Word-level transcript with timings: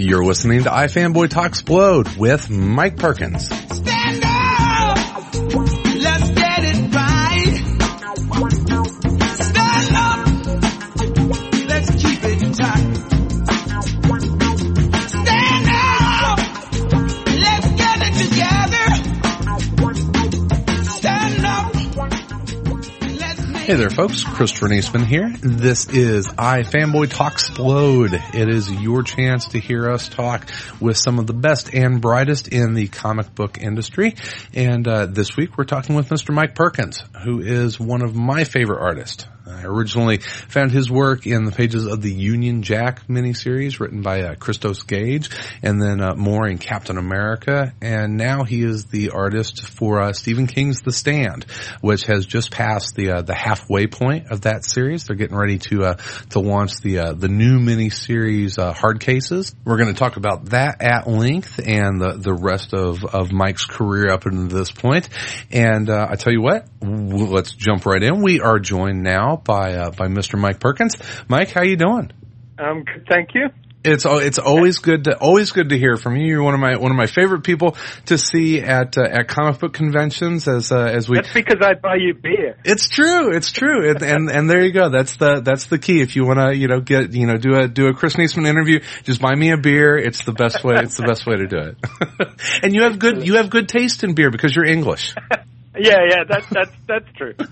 You're 0.00 0.24
listening 0.24 0.62
to 0.62 0.70
iFanboy 0.70 1.26
Talksplode 1.26 2.16
with 2.16 2.48
Mike 2.48 2.98
Perkins. 2.98 3.48
Hey 23.68 23.74
there 23.74 23.90
folks, 23.90 24.24
Christopher 24.24 24.68
Neseman 24.68 25.04
here. 25.04 25.28
This 25.42 25.90
is 25.90 26.26
iFanboy 26.26 27.08
Talksplode. 27.08 28.34
It 28.34 28.48
is 28.48 28.72
your 28.72 29.02
chance 29.02 29.48
to 29.48 29.60
hear 29.60 29.90
us 29.90 30.08
talk 30.08 30.50
with 30.80 30.96
some 30.96 31.18
of 31.18 31.26
the 31.26 31.34
best 31.34 31.74
and 31.74 32.00
brightest 32.00 32.48
in 32.48 32.72
the 32.72 32.88
comic 32.88 33.34
book 33.34 33.58
industry. 33.60 34.14
And 34.54 34.88
uh, 34.88 35.04
this 35.04 35.36
week 35.36 35.58
we're 35.58 35.64
talking 35.64 35.96
with 35.96 36.08
Mr. 36.08 36.34
Mike 36.34 36.54
Perkins, 36.54 37.04
who 37.24 37.40
is 37.40 37.78
one 37.78 38.00
of 38.00 38.16
my 38.16 38.44
favorite 38.44 38.80
artists. 38.80 39.26
I 39.48 39.62
originally 39.64 40.18
found 40.18 40.72
his 40.72 40.90
work 40.90 41.26
in 41.26 41.44
the 41.44 41.52
pages 41.52 41.86
of 41.86 42.02
the 42.02 42.12
Union 42.12 42.62
Jack 42.62 43.06
miniseries 43.06 43.80
written 43.80 44.02
by 44.02 44.22
uh, 44.22 44.34
Christos 44.34 44.82
Gage, 44.82 45.30
and 45.62 45.80
then 45.80 46.00
uh, 46.02 46.14
more 46.14 46.46
in 46.46 46.58
Captain 46.58 46.98
America. 46.98 47.72
And 47.80 48.16
now 48.16 48.44
he 48.44 48.62
is 48.62 48.86
the 48.86 49.10
artist 49.10 49.66
for 49.68 50.00
uh, 50.00 50.12
Stephen 50.12 50.46
King's 50.46 50.80
The 50.80 50.92
Stand, 50.92 51.46
which 51.80 52.04
has 52.06 52.26
just 52.26 52.50
passed 52.50 52.94
the 52.94 53.10
uh, 53.10 53.22
the 53.22 53.34
halfway 53.34 53.86
point 53.86 54.30
of 54.30 54.42
that 54.42 54.64
series. 54.64 55.04
They're 55.04 55.16
getting 55.16 55.36
ready 55.36 55.58
to 55.70 55.84
uh, 55.84 55.94
to 56.30 56.40
launch 56.40 56.80
the 56.82 56.98
uh, 56.98 57.12
the 57.14 57.28
new 57.28 57.58
miniseries 57.58 58.58
uh, 58.58 58.72
Hard 58.72 59.00
Cases. 59.00 59.54
We're 59.64 59.78
going 59.78 59.92
to 59.92 59.98
talk 59.98 60.16
about 60.16 60.46
that 60.46 60.82
at 60.82 61.08
length 61.08 61.58
and 61.58 62.00
the 62.00 62.18
the 62.18 62.34
rest 62.34 62.74
of 62.74 63.04
of 63.04 63.32
Mike's 63.32 63.64
career 63.64 64.10
up 64.10 64.26
until 64.26 64.58
this 64.58 64.70
point. 64.70 65.08
And 65.50 65.90
I 65.90 66.14
tell 66.16 66.32
you 66.32 66.42
what, 66.42 66.66
let's 66.82 67.52
jump 67.52 67.86
right 67.86 68.02
in. 68.02 68.22
We 68.22 68.40
are 68.40 68.58
joined 68.58 69.02
now 69.02 69.37
by 69.44 69.74
uh, 69.74 69.90
by 69.90 70.06
Mr. 70.06 70.38
Mike 70.38 70.60
Perkins. 70.60 70.96
Mike, 71.28 71.50
how 71.50 71.62
you 71.62 71.76
doing? 71.76 72.12
Um, 72.58 72.84
good, 72.84 73.06
thank 73.08 73.34
you. 73.34 73.48
It's 73.84 74.04
it's 74.04 74.38
always 74.38 74.78
good 74.78 75.04
to 75.04 75.16
always 75.18 75.52
good 75.52 75.68
to 75.68 75.78
hear 75.78 75.96
from 75.96 76.16
you. 76.16 76.26
You're 76.26 76.42
one 76.42 76.54
of 76.54 76.60
my 76.60 76.76
one 76.76 76.90
of 76.90 76.96
my 76.96 77.06
favorite 77.06 77.44
people 77.44 77.76
to 78.06 78.18
see 78.18 78.60
at 78.60 78.98
uh, 78.98 79.02
at 79.02 79.28
comic 79.28 79.60
book 79.60 79.72
conventions 79.72 80.48
as 80.48 80.72
uh, 80.72 80.78
as 80.78 81.08
we. 81.08 81.18
That's 81.18 81.32
because 81.32 81.60
I 81.62 81.74
buy 81.74 81.94
you 81.94 82.14
beer. 82.14 82.58
It's 82.64 82.88
true. 82.88 83.36
It's 83.36 83.52
true. 83.52 83.88
And, 83.88 84.02
and 84.02 84.30
and 84.30 84.50
there 84.50 84.64
you 84.64 84.72
go. 84.72 84.88
That's 84.88 85.16
the 85.16 85.42
that's 85.42 85.66
the 85.66 85.78
key. 85.78 86.00
If 86.00 86.16
you 86.16 86.26
want 86.26 86.40
to 86.40 86.56
you 86.56 86.66
know 86.66 86.80
get 86.80 87.12
you 87.12 87.28
know 87.28 87.36
do 87.36 87.54
a 87.54 87.68
do 87.68 87.86
a 87.86 87.94
Chris 87.94 88.16
Neseman 88.16 88.48
interview, 88.48 88.80
just 89.04 89.20
buy 89.20 89.34
me 89.36 89.52
a 89.52 89.56
beer. 89.56 89.96
It's 89.96 90.24
the 90.24 90.32
best 90.32 90.64
way. 90.64 90.74
It's 90.78 90.96
the 90.96 91.06
best 91.06 91.24
way 91.24 91.36
to 91.36 91.46
do 91.46 91.58
it. 91.58 92.28
and 92.64 92.74
you 92.74 92.82
have 92.82 92.98
good 92.98 93.24
you 93.24 93.36
have 93.36 93.48
good 93.48 93.68
taste 93.68 94.02
in 94.02 94.14
beer 94.14 94.32
because 94.32 94.56
you're 94.56 94.66
English. 94.66 95.14
Yeah, 95.78 95.98
yeah, 96.08 96.24
that's 96.28 96.46
that's 96.50 96.72
that's 96.86 97.12
true. 97.16 97.34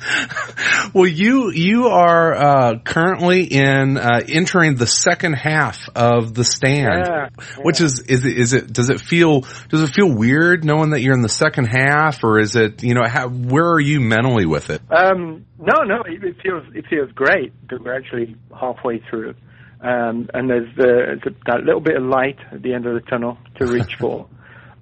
Well, 0.95 1.07
you 1.07 1.51
you 1.51 1.89
are 1.89 2.35
uh, 2.35 2.79
currently 2.79 3.43
in 3.43 3.99
uh, 3.99 4.21
entering 4.29 4.77
the 4.77 4.87
second 4.87 5.35
half 5.35 5.89
of 5.95 6.33
the 6.33 6.45
stand, 6.45 7.05
Yeah, 7.07 7.29
which 7.59 7.81
is 7.81 8.01
is 8.01 8.25
it, 8.25 8.39
is 8.39 8.53
it 8.53 8.73
does 8.73 8.89
it 8.89 9.01
feel 9.01 9.43
does 9.69 9.83
it 9.83 9.89
feel 9.89 10.11
weird 10.11 10.65
knowing 10.65 10.91
that 10.91 11.01
you're 11.01 11.15
in 11.15 11.23
the 11.23 11.29
second 11.29 11.67
half, 11.67 12.23
or 12.25 12.39
is 12.39 12.57
it 12.57 12.83
you 12.83 12.95
know 12.95 13.03
how, 13.07 13.29
where 13.29 13.69
are 13.73 13.81
you 13.81 14.01
mentally 14.01 14.47
with 14.47 14.71
it? 14.71 14.81
Um, 14.91 15.45
no, 15.59 15.83
no, 15.83 16.03
it, 16.07 16.23
it 16.23 16.37
feels 16.43 16.65
it 16.75 16.87
feels 16.89 17.11
great 17.13 17.53
that 17.69 17.83
we're 17.83 17.97
actually 17.97 18.37
halfway 18.59 19.03
through, 19.11 19.35
um, 19.81 20.29
and 20.33 20.49
there's, 20.49 20.75
the, 20.77 21.35
that 21.47 21.61
little 21.65 21.81
bit 21.81 21.97
of 21.97 22.05
light 22.05 22.39
at 22.53 22.63
the 22.63 22.73
end 22.73 22.87
of 22.87 22.95
the 22.95 23.01
tunnel 23.09 23.39
to 23.57 23.67
reach 23.67 23.97
for. 23.99 24.29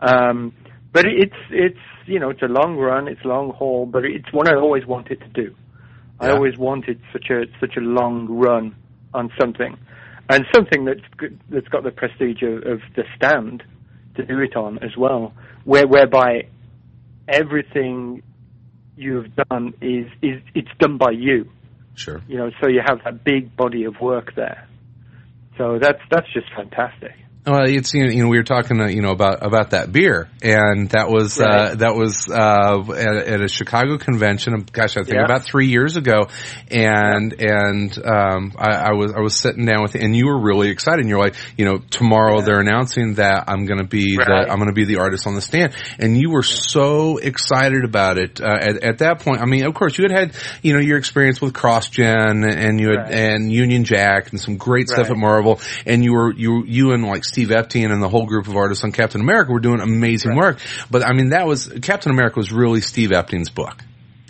Um, 0.00 0.52
but 0.92 1.06
it's 1.06 1.34
it's 1.50 1.78
you 2.06 2.18
know 2.18 2.30
it's 2.30 2.42
a 2.42 2.46
long 2.46 2.76
run, 2.76 3.08
it's 3.08 3.24
long 3.24 3.50
haul, 3.50 3.86
but 3.86 4.04
it's 4.04 4.32
one 4.32 4.48
I 4.48 4.54
always 4.54 4.86
wanted 4.86 5.20
to 5.20 5.28
do. 5.28 5.54
I 6.20 6.30
always 6.30 6.56
wanted 6.56 7.00
such 7.12 7.26
a 7.30 7.44
such 7.60 7.76
a 7.76 7.80
long 7.80 8.26
run 8.28 8.74
on 9.12 9.30
something, 9.38 9.76
and 10.28 10.44
something 10.54 10.84
that's 10.84 11.00
good, 11.16 11.38
that's 11.50 11.68
got 11.68 11.82
the 11.82 11.90
prestige 11.90 12.42
of, 12.42 12.66
of 12.66 12.80
the 12.96 13.04
stand 13.16 13.62
to 14.16 14.24
do 14.24 14.38
it 14.40 14.56
on 14.56 14.78
as 14.78 14.96
well, 14.96 15.34
where 15.64 15.86
whereby 15.86 16.48
everything 17.28 18.22
you've 18.96 19.34
done 19.34 19.74
is 19.80 20.06
is 20.22 20.40
it's 20.54 20.70
done 20.78 20.98
by 20.98 21.10
you. 21.10 21.50
Sure. 21.94 22.22
You 22.26 22.38
know, 22.38 22.50
so 22.60 22.68
you 22.68 22.80
have 22.84 23.00
that 23.04 23.24
big 23.24 23.56
body 23.56 23.84
of 23.84 24.00
work 24.00 24.34
there. 24.34 24.68
So 25.58 25.78
that's 25.80 26.00
that's 26.10 26.32
just 26.32 26.46
fantastic. 26.54 27.12
Well, 27.46 27.64
it's 27.66 27.92
you 27.92 28.04
know, 28.04 28.10
you 28.10 28.22
know 28.22 28.28
we 28.30 28.38
were 28.38 28.42
talking 28.42 28.80
uh, 28.80 28.86
you 28.86 29.02
know 29.02 29.10
about 29.10 29.44
about 29.44 29.70
that 29.70 29.92
beer, 29.92 30.30
and 30.42 30.88
that 30.90 31.10
was 31.10 31.38
uh, 31.38 31.74
that 31.76 31.94
was 31.94 32.26
uh, 32.30 32.80
at, 32.90 33.16
at 33.34 33.40
a 33.42 33.48
Chicago 33.48 33.98
convention. 33.98 34.64
Gosh, 34.72 34.96
I 34.96 35.02
think 35.02 35.16
Yeah. 35.16 35.24
about 35.26 35.44
three 35.44 35.66
years 35.66 35.98
ago, 35.98 36.28
and 36.70 37.34
and 37.38 37.98
um, 38.06 38.52
I, 38.56 38.88
I 38.88 38.92
was 38.92 39.12
I 39.12 39.20
was 39.20 39.36
sitting 39.36 39.66
down 39.66 39.82
with, 39.82 39.94
and 39.94 40.16
you 40.16 40.26
were 40.26 40.40
really 40.40 40.70
excited. 40.70 41.00
And 41.00 41.08
you're 41.10 41.18
like, 41.20 41.34
you 41.58 41.66
know, 41.66 41.78
tomorrow 41.90 42.38
Yeah. 42.38 42.44
they're 42.46 42.60
announcing 42.60 43.14
that 43.14 43.44
I'm 43.46 43.66
going 43.66 43.80
to 43.80 43.86
be 43.86 44.16
Right. 44.16 44.26
the 44.46 44.50
I'm 44.50 44.56
going 44.56 44.68
to 44.70 44.74
be 44.74 44.86
the 44.86 44.96
artist 45.00 45.26
on 45.26 45.34
the 45.34 45.42
stand, 45.42 45.74
and 45.98 46.16
you 46.16 46.30
were 46.30 46.42
so 46.42 47.18
excited 47.18 47.84
about 47.84 48.16
it. 48.16 48.40
Uh, 48.40 48.56
at, 48.58 48.82
at 48.82 48.98
that 48.98 49.20
point, 49.20 49.42
I 49.42 49.44
mean, 49.44 49.66
of 49.66 49.74
course, 49.74 49.98
you 49.98 50.04
had 50.04 50.12
had 50.12 50.34
you 50.62 50.72
know 50.72 50.80
your 50.80 50.96
experience 50.96 51.42
with 51.42 51.52
CrossGen, 51.52 52.50
and 52.50 52.80
you 52.80 52.88
had 52.88 52.94
Right. 53.04 53.12
and 53.14 53.52
Union 53.52 53.84
Jack, 53.84 54.30
and 54.30 54.40
some 54.40 54.56
great 54.56 54.88
stuff 54.88 55.10
at 55.10 55.16
Marvel, 55.18 55.60
and 55.84 56.02
you 56.02 56.14
were 56.14 56.32
you 56.32 56.64
you 56.66 56.92
and 56.92 57.04
like 57.04 57.24
Steve 57.34 57.48
Epting 57.48 57.90
and 57.92 58.00
the 58.00 58.08
whole 58.08 58.26
group 58.26 58.46
of 58.46 58.54
artists 58.54 58.84
on 58.84 58.92
Captain 58.92 59.20
America 59.20 59.50
were 59.50 59.58
doing 59.58 59.80
amazing 59.80 60.30
Right. 60.36 60.38
work. 60.54 60.58
But 60.88 61.02
I 61.04 61.12
mean, 61.14 61.30
that 61.30 61.48
was 61.48 61.66
Captain 61.82 62.12
America 62.12 62.38
was 62.38 62.52
really 62.52 62.80
Steve 62.80 63.10
Epting's 63.10 63.50
book. 63.50 63.82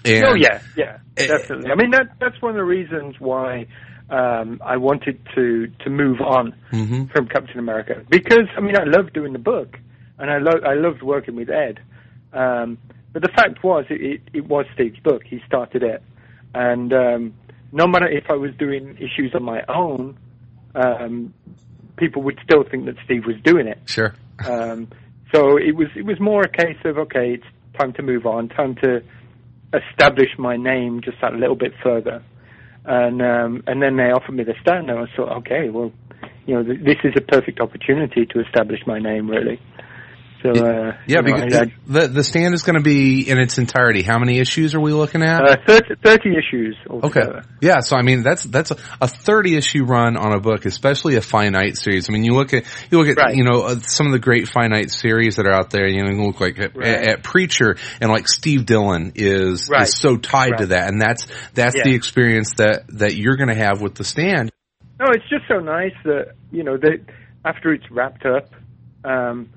And, 0.07 0.25
oh 0.27 0.35
yeah, 0.35 0.61
yeah, 0.75 0.99
definitely. 1.15 1.71
I 1.71 1.75
mean 1.75 1.91
that 1.91 2.13
that's 2.19 2.41
one 2.41 2.53
of 2.53 2.57
the 2.57 2.65
reasons 2.65 3.17
why 3.19 3.67
um, 4.09 4.61
I 4.65 4.79
wanted 4.79 5.19
to 5.35 5.67
to 5.85 5.91
move 5.91 6.23
on 6.23 6.55
Mhm. 6.73 7.13
from 7.13 7.29
Captain 7.29 7.59
America 7.59 8.03
because 8.09 8.49
I 8.57 8.61
mean 8.63 8.77
I 8.77 8.85
loved 8.85 9.13
doing 9.13 9.35
the 9.35 9.39
book 9.39 9.79
and 10.19 10.31
I 10.31 10.39
lo- 10.39 10.63
I 10.67 10.75
loved 10.75 11.03
working 11.03 11.37
with 11.37 11.51
Ed. 11.51 11.81
Um, 12.33 12.79
but 13.13 13.21
the 13.21 13.29
fact 13.37 13.63
was 13.63 13.85
it, 13.91 14.01
it, 14.01 14.21
it 14.33 14.47
was 14.47 14.65
Steve's 14.75 14.99
book. 15.01 15.23
He 15.27 15.41
started 15.47 15.83
it, 15.83 16.03
and 16.55 16.91
um, 16.93 17.35
no 17.71 17.87
matter 17.87 18.09
if 18.09 18.25
I 18.31 18.35
was 18.35 18.53
doing 18.59 18.97
issues 18.97 19.33
on 19.35 19.43
my 19.45 19.61
own, 19.69 20.17
um, 20.75 21.33
people 21.97 22.23
would 22.23 22.39
still 22.45 22.65
think 22.69 22.87
that 22.87 22.97
Steve 23.05 23.27
was 23.27 23.37
doing 23.45 23.67
it. 23.67 23.79
Sure. 23.87 24.15
Um, 24.45 24.89
so 25.33 25.57
it 25.57 25.77
was 25.77 25.89
it 25.95 26.05
was 26.05 26.19
more 26.19 26.43
a 26.43 26.49
case 26.49 26.77
of 26.85 26.99
okay, 26.99 27.35
it's 27.35 27.45
time 27.79 27.93
to 27.95 28.03
move 28.03 28.27
on, 28.27 28.49
time 28.49 28.75
to 28.83 29.01
establish 29.73 30.31
my 30.39 30.57
name 30.57 31.01
just 31.03 31.19
that 31.23 31.35
little 31.35 31.57
bit 31.57 31.73
further, 31.83 32.23
and 32.85 33.23
um, 33.23 33.63
and 33.67 33.83
then 33.83 33.97
they 33.97 34.11
offered 34.11 34.35
me 34.35 34.45
the 34.45 34.55
stand, 34.61 34.91
and 34.91 34.99
I 34.99 35.05
thought, 35.17 35.37
okay, 35.39 35.71
well, 35.71 35.93
you 36.47 36.55
know, 36.55 36.63
th- 36.63 36.81
this 36.85 36.97
is 37.05 37.15
a 37.17 37.21
perfect 37.21 37.61
opportunity 37.61 38.27
to 38.27 38.41
establish 38.41 38.81
my 38.87 38.99
name, 38.99 39.29
really. 39.29 39.61
So 40.45 40.51
uh, 40.51 40.93
Yeah, 41.07 41.23
you 41.25 41.33
know, 41.33 41.37
I- 41.37 41.73
the 41.87 42.09
the 42.09 42.23
stand 42.23 42.53
is 42.53 42.63
going 42.63 42.77
to 42.77 42.83
be 42.83 43.23
in 43.29 43.39
its 43.39 43.57
entirety. 43.57 44.03
How 44.03 44.19
many 44.19 44.39
issues 44.41 44.75
are 44.75 44.81
we 44.81 44.93
looking 44.93 45.23
at? 45.23 45.43
uh, 45.43 45.57
30, 45.67 45.95
30 46.05 46.31
issues 46.37 46.77
Okay. 46.91 47.23
Yeah. 47.63 47.81
So 47.81 47.97
I 47.97 48.03
mean, 48.03 48.23
that's 48.23 48.45
that's 48.45 48.71
a, 48.71 48.77
a 49.01 49.09
thirty 49.09 49.57
issue 49.57 49.85
run 49.85 50.19
on 50.19 50.33
a 50.35 50.41
book, 50.41 50.67
especially 50.67 51.17
a 51.17 51.23
finite 51.23 51.79
series. 51.79 52.11
I 52.11 52.13
mean, 52.13 52.25
you 52.25 52.35
look 52.35 52.53
at 52.53 52.65
you 52.91 52.99
look 52.99 53.09
at 53.09 53.17
Right. 53.17 53.35
you 53.35 53.45
know 53.45 53.63
uh, 53.63 53.77
some 53.81 54.07
of 54.07 54.13
the 54.13 54.19
great 54.19 54.49
finite 54.49 54.91
series 54.91 55.37
that 55.37 55.47
are 55.47 55.53
out 55.53 55.71
there. 55.71 55.89
You 55.89 56.03
know, 56.05 56.11
you 56.11 56.23
look 56.27 56.41
like 56.41 56.59
at, 56.59 56.77
Right. 56.77 57.09
at, 57.09 57.23
Preacher 57.23 57.77
and 58.03 58.11
like 58.11 58.29
Steve 58.29 58.67
Dillon 58.67 59.13
is 59.15 59.69
Right. 59.71 59.83
is 59.85 59.97
so 59.97 60.19
tied 60.19 60.59
to 60.59 60.67
that, 60.67 60.89
and 60.89 61.01
that's 61.01 61.27
that's 61.55 61.77
Yeah. 61.77 61.85
the 61.85 61.95
experience 61.95 62.53
that 62.59 62.85
that 62.99 63.15
you're 63.17 63.37
going 63.37 63.49
to 63.49 63.55
have 63.55 63.81
with 63.81 63.95
the 63.95 64.05
stand. 64.05 64.51
No, 65.01 65.07
it's 65.11 65.29
just 65.31 65.45
so 65.49 65.61
nice 65.61 65.95
that 66.05 66.33
you 66.53 66.65
know 66.65 66.77
that 66.77 67.01
after 67.47 67.73
it's 67.73 67.91
wrapped 67.91 68.27
up, 68.27 68.51
um, 69.05 69.49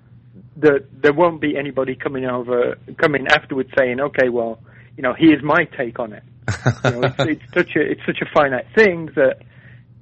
that 0.57 0.85
there 1.01 1.13
won't 1.13 1.41
be 1.41 1.57
anybody 1.57 1.95
coming 1.95 2.25
over, 2.25 2.77
coming 2.97 3.27
afterwards 3.27 3.69
saying, 3.77 3.99
"Okay, 3.99 4.29
well, 4.29 4.59
you 4.95 5.03
know, 5.03 5.13
here's 5.13 5.43
my 5.43 5.65
take 5.77 5.99
on 5.99 6.13
it." 6.13 6.23
You 6.85 6.91
know, 6.91 7.01
it's, 7.03 7.15
it's 7.19 7.53
such 7.53 7.75
a 7.75 7.81
it's 7.81 8.01
such 8.05 8.21
a 8.21 8.25
finite 8.33 8.67
thing 8.75 9.07
that 9.15 9.41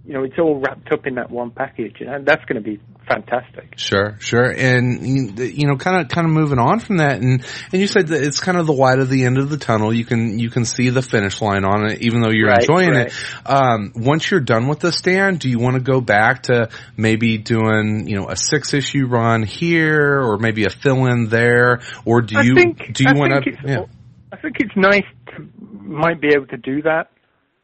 you 0.06 0.14
know 0.14 0.24
it's 0.24 0.38
all 0.38 0.60
wrapped 0.60 0.92
up 0.92 1.08
in 1.08 1.16
that 1.16 1.32
one 1.32 1.52
package, 1.52 1.98
and 2.00 2.26
that's 2.26 2.44
going 2.46 2.62
to 2.62 2.62
be 2.62 2.80
fantastic. 3.08 3.74
Sure, 3.78 4.18
sure, 4.20 4.52
and 4.52 5.38
you 5.40 5.68
know, 5.68 5.78
kind 5.78 6.02
of, 6.02 6.10
kind 6.10 6.28
of 6.28 6.34
moving 6.34 6.60
on 6.60 6.80
from 6.80 6.98
that, 6.98 7.22
and 7.22 7.46
and 7.72 7.82
you 7.82 7.88
said 7.88 8.08
that 8.08 8.24
it's 8.24 8.40
kind 8.40 8.58
of 8.58 8.68
the 8.68 8.74
light 8.74 9.00
at 9.00 9.10
the 9.10 9.26
end 9.26 9.38
of 9.38 9.50
the 9.50 9.58
tunnel. 9.58 9.94
You 9.94 10.06
can 10.06 10.38
you 10.38 10.50
can 10.50 10.66
see 10.66 10.90
the 10.90 11.02
finish 11.02 11.42
line 11.42 11.66
on 11.66 11.90
it, 11.90 12.02
even 12.02 12.22
though 12.22 12.32
you're 12.32 12.50
Right, 12.50 12.62
enjoying 12.62 12.92
right. 12.92 13.08
it. 13.08 13.50
Um, 13.50 13.94
once 13.96 14.30
you're 14.30 14.40
done 14.40 14.68
with 14.68 14.80
the 14.80 14.92
stand, 14.92 15.40
do 15.40 15.50
you 15.50 15.60
want 15.60 15.76
to 15.76 15.82
go 15.82 16.02
back 16.02 16.44
to 16.44 16.70
maybe 16.96 17.38
doing 17.38 18.08
you 18.08 18.16
know 18.16 18.30
a 18.30 18.36
six 18.36 18.74
issue 18.74 19.08
run 19.08 19.44
here, 19.44 20.22
or 20.22 20.38
maybe 20.38 20.66
a 20.66 20.70
fill 20.70 21.06
in 21.06 21.30
there, 21.30 21.82
or 22.06 22.22
do 22.22 22.38
I 22.38 22.42
you 22.44 22.56
think, 22.56 22.94
do 22.94 23.04
you 23.04 23.14
want 23.20 23.44
to? 23.44 23.52
Yeah. 23.66 23.86
I 24.32 24.38
think 24.38 24.58
it's 24.60 24.76
nice 24.76 25.06
to 25.36 25.48
might 25.60 26.20
be 26.20 26.30
able 26.36 26.48
to 26.48 26.58
do 26.58 26.82
that. 26.84 27.12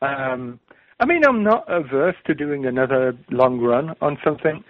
Um, 0.01 0.59
I 1.01 1.05
mean, 1.05 1.23
I'm 1.27 1.43
not 1.43 1.65
averse 1.67 2.15
to 2.27 2.35
doing 2.35 2.67
another 2.67 3.17
long 3.31 3.59
run 3.59 3.95
on 4.01 4.19
something, 4.23 4.63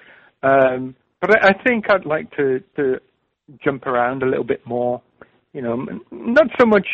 um, 0.44 0.96
but 1.20 1.44
I, 1.44 1.50
I 1.50 1.64
think 1.64 1.92
I'd 1.92 2.06
like 2.06 2.32
to 2.38 2.64
to 2.78 3.00
jump 3.62 3.86
around 3.86 4.24
a 4.24 4.26
little 4.26 4.46
bit 4.46 4.66
more. 4.66 5.02
You 5.52 5.62
know, 5.62 5.86
not 6.10 6.48
so 6.58 6.66
much, 6.66 6.88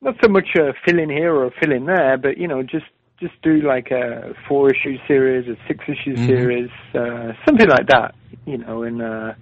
not 0.00 0.14
so 0.22 0.30
much 0.30 0.48
uh, 0.56 0.72
fill 0.86 0.98
in 0.98 1.10
here 1.10 1.34
or 1.34 1.48
a 1.48 1.50
fill 1.60 1.72
in 1.72 1.84
there, 1.84 2.16
but 2.16 2.38
you 2.38 2.48
know, 2.48 2.62
just 2.62 2.86
just 3.20 3.34
do 3.42 3.60
like 3.60 3.90
a 3.90 4.32
four 4.48 4.70
issue 4.70 4.96
series, 5.06 5.46
a 5.46 5.56
six 5.68 5.84
issue 5.86 6.16
Mhm. 6.16 6.26
series, 6.26 6.70
uh, 6.94 7.32
something 7.44 7.68
like 7.68 7.88
that. 7.88 8.14
You 8.46 8.56
know, 8.56 8.84
and 8.84 9.02
uh, 9.02 9.34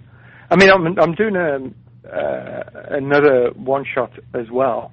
I 0.51 0.55
mean, 0.57 0.69
I'm 0.69 0.99
I'm 0.99 1.15
doing 1.15 1.37
a 1.37 1.71
uh, 2.13 2.63
another 2.91 3.51
one 3.55 3.85
shot 3.85 4.11
as 4.33 4.51
well 4.51 4.91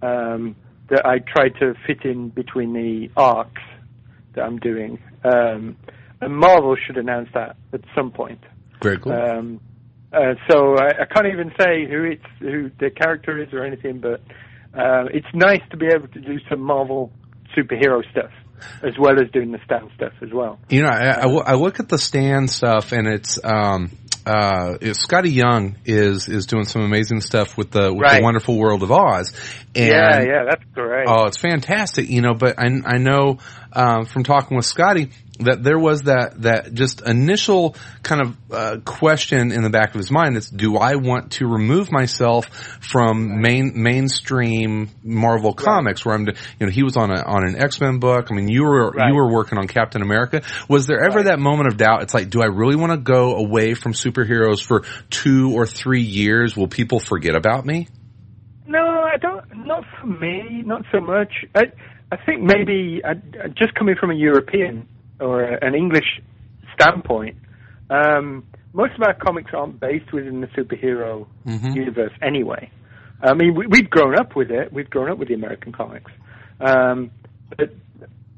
um, 0.00 0.56
that 0.88 1.04
I 1.04 1.18
try 1.18 1.48
to 1.60 1.74
fit 1.86 2.04
in 2.04 2.28
between 2.28 2.72
the 2.72 3.10
arcs 3.16 3.62
that 4.34 4.42
I'm 4.42 4.58
doing. 4.58 4.98
Um, 5.24 5.76
and 6.20 6.36
Marvel 6.36 6.76
should 6.76 6.96
announce 6.96 7.28
that 7.34 7.56
at 7.72 7.80
some 7.94 8.10
point. 8.10 8.40
Very 8.82 8.98
cool. 8.98 9.12
Um, 9.12 9.60
uh, 10.12 10.34
so 10.48 10.76
I, 10.76 11.02
I 11.02 11.04
can't 11.12 11.26
even 11.26 11.52
say 11.58 11.86
who 11.88 12.04
it's 12.04 12.24
who 12.40 12.70
the 12.78 12.90
character 12.90 13.42
is 13.42 13.52
or 13.52 13.64
anything, 13.64 14.00
but 14.00 14.20
uh, 14.78 15.06
it's 15.12 15.26
nice 15.34 15.62
to 15.70 15.76
be 15.76 15.86
able 15.86 16.08
to 16.08 16.20
do 16.20 16.38
some 16.48 16.60
Marvel 16.60 17.12
superhero 17.56 18.02
stuff 18.10 18.30
as 18.82 18.92
well 18.98 19.14
as 19.22 19.30
doing 19.32 19.52
the 19.52 19.58
Stand 19.64 19.90
stuff 19.94 20.12
as 20.22 20.30
well. 20.32 20.58
You 20.68 20.82
know, 20.82 20.88
I 20.88 21.54
look 21.54 21.80
at 21.80 21.88
the 21.88 21.98
stand 21.98 22.50
stuff, 22.50 22.92
and 22.92 23.06
it's 23.06 23.38
um, 23.44 23.90
uh, 24.26 24.78
Skottie 24.80 25.32
Young 25.32 25.76
is 25.84 26.28
is 26.28 26.46
doing 26.46 26.64
some 26.64 26.82
amazing 26.82 27.20
stuff 27.20 27.56
with 27.56 27.70
the 27.70 27.92
with 27.94 28.10
the 28.10 28.20
Wonderful 28.22 28.58
World 28.58 28.82
of 28.82 28.90
Oz. 28.90 29.32
And, 29.74 29.86
yeah, 29.86 30.20
yeah, 30.22 30.44
that's 30.48 30.64
great. 30.74 31.06
Oh, 31.08 31.26
it's 31.26 31.38
fantastic, 31.38 32.08
you 32.08 32.22
know. 32.22 32.34
But 32.34 32.58
I, 32.58 32.66
I 32.84 32.98
know 32.98 33.38
um, 33.72 34.04
from 34.06 34.24
talking 34.24 34.56
with 34.56 34.66
Skottie 34.66 35.12
that 35.40 35.62
there 35.62 35.78
was 35.78 36.02
that 36.02 36.42
that 36.42 36.72
just 36.74 37.00
initial 37.02 37.74
kind 38.02 38.20
of 38.22 38.36
uh, 38.52 38.76
question 38.84 39.52
in 39.52 39.62
the 39.62 39.70
back 39.70 39.90
of 39.90 39.98
his 39.98 40.10
mind. 40.10 40.36
That's 40.36 40.48
do 40.50 40.76
I 40.76 40.96
want 40.96 41.32
to 41.32 41.46
remove 41.46 41.90
myself 41.92 42.46
from 42.80 43.40
main 43.40 43.72
mainstream 43.74 44.88
Marvel 45.02 45.52
comics? 45.54 46.04
Where 46.04 46.14
I'm, 46.14 46.26
you 46.26 46.34
know, 46.66 46.70
he 46.70 46.82
was 46.82 46.96
on 46.96 47.10
a 47.10 47.22
on 47.22 47.46
an 47.46 47.56
X 47.60 47.80
Men 47.80 47.98
book. 47.98 48.28
I 48.30 48.34
mean, 48.34 48.48
you 48.48 48.62
were 48.64 48.90
Right. 48.90 49.08
you 49.08 49.14
were 49.14 49.30
working 49.30 49.58
on 49.58 49.66
Captain 49.68 50.02
America. 50.02 50.42
Was 50.68 50.86
there 50.86 51.00
ever 51.02 51.16
Right. 51.18 51.26
that 51.26 51.38
moment 51.38 51.68
of 51.68 51.76
doubt? 51.76 52.02
It's 52.02 52.14
like, 52.14 52.30
do 52.30 52.40
I 52.42 52.46
really 52.46 52.76
want 52.76 52.92
to 52.92 52.98
go 52.98 53.36
away 53.36 53.74
from 53.74 53.92
superheroes 53.92 54.62
for 54.62 54.82
two 55.10 55.52
or 55.54 55.66
three 55.66 56.02
years? 56.02 56.56
Will 56.56 56.68
people 56.68 56.98
forget 57.00 57.34
about 57.34 57.64
me? 57.66 57.88
No, 58.66 58.80
I 58.80 59.16
don't. 59.20 59.66
Not 59.66 59.84
for 60.00 60.06
me. 60.06 60.62
Not 60.64 60.82
so 60.92 61.00
much. 61.00 61.32
I 61.54 61.64
I 62.12 62.16
think 62.24 62.42
maybe 62.42 63.00
I, 63.04 63.10
I- 63.12 63.48
just 63.48 63.74
coming 63.74 63.96
from 63.98 64.10
a 64.10 64.14
European 64.14 64.86
or 65.20 65.42
a, 65.42 65.64
an 65.64 65.74
English 65.74 66.20
standpoint, 66.78 67.36
um, 67.90 68.44
most 68.72 68.92
of 68.94 69.02
our 69.02 69.14
comics 69.14 69.52
aren't 69.54 69.80
based 69.80 70.12
within 70.12 70.40
the 70.40 70.48
superhero 70.48 71.26
Mhm. 71.46 71.74
universe 71.74 72.12
anyway. 72.22 72.70
I 73.22 73.32
mean, 73.34 73.54
we, 73.54 73.66
we've 73.66 73.88
grown 73.88 74.14
up 74.18 74.36
with 74.36 74.50
it. 74.50 74.72
We've 74.72 74.90
grown 74.90 75.10
up 75.10 75.18
with 75.18 75.28
the 75.28 75.34
American 75.34 75.72
comics, 75.72 76.10
um, 76.60 77.10
but 77.56 77.70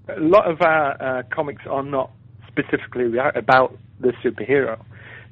a 0.09 0.21
lot 0.21 0.49
of 0.51 0.63
our 0.63 1.03
uh, 1.03 1.23
comics 1.35 1.63
are 1.69 1.83
not 1.83 2.11
specifically 2.47 3.11
about 3.35 3.77
the 4.01 4.13
superhero. 4.25 4.79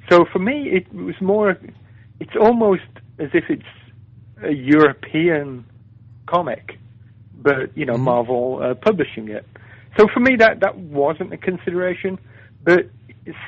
So 0.09 0.25
for 0.31 0.39
me, 0.39 0.69
it 0.71 0.93
was 0.93 1.15
more. 1.21 1.57
It's 2.19 2.35
almost 2.39 2.83
as 3.19 3.29
if 3.33 3.45
it's 3.49 3.63
a 4.43 4.51
European 4.51 5.65
comic, 6.25 6.77
but 7.41 7.75
you 7.77 7.85
know, 7.85 7.95
Mhm. 7.95 8.01
Marvel 8.01 8.59
uh, 8.61 8.73
publishing 8.75 9.29
it. 9.29 9.45
So 9.97 10.07
for 10.13 10.19
me, 10.19 10.35
that 10.37 10.59
that 10.61 10.77
wasn't 10.77 11.33
a 11.33 11.37
consideration. 11.37 12.19
But 12.63 12.89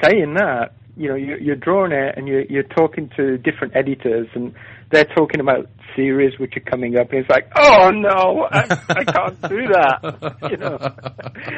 saying 0.03 0.33
that, 0.35 0.73
you 0.97 1.09
know, 1.09 1.15
you're, 1.15 1.39
you're 1.39 1.55
drawing 1.55 1.91
it 1.91 2.17
and 2.17 2.27
you're, 2.27 2.43
you're 2.43 2.63
talking 2.63 3.09
to 3.15 3.37
different 3.37 3.75
editors, 3.75 4.27
and 4.33 4.53
they're 4.91 5.05
talking 5.05 5.39
about 5.39 5.67
series 5.95 6.37
which 6.39 6.53
are 6.55 6.69
coming 6.71 6.95
up, 6.97 7.11
and 7.11 7.19
it's 7.21 7.29
like, 7.29 7.51
oh 7.57 7.89
no, 7.89 8.47
I, 8.51 8.61
I 8.89 9.03
can't 9.03 9.41
do 9.41 9.67
that. 9.73 10.35
You 10.49 10.57
know, 10.57 10.77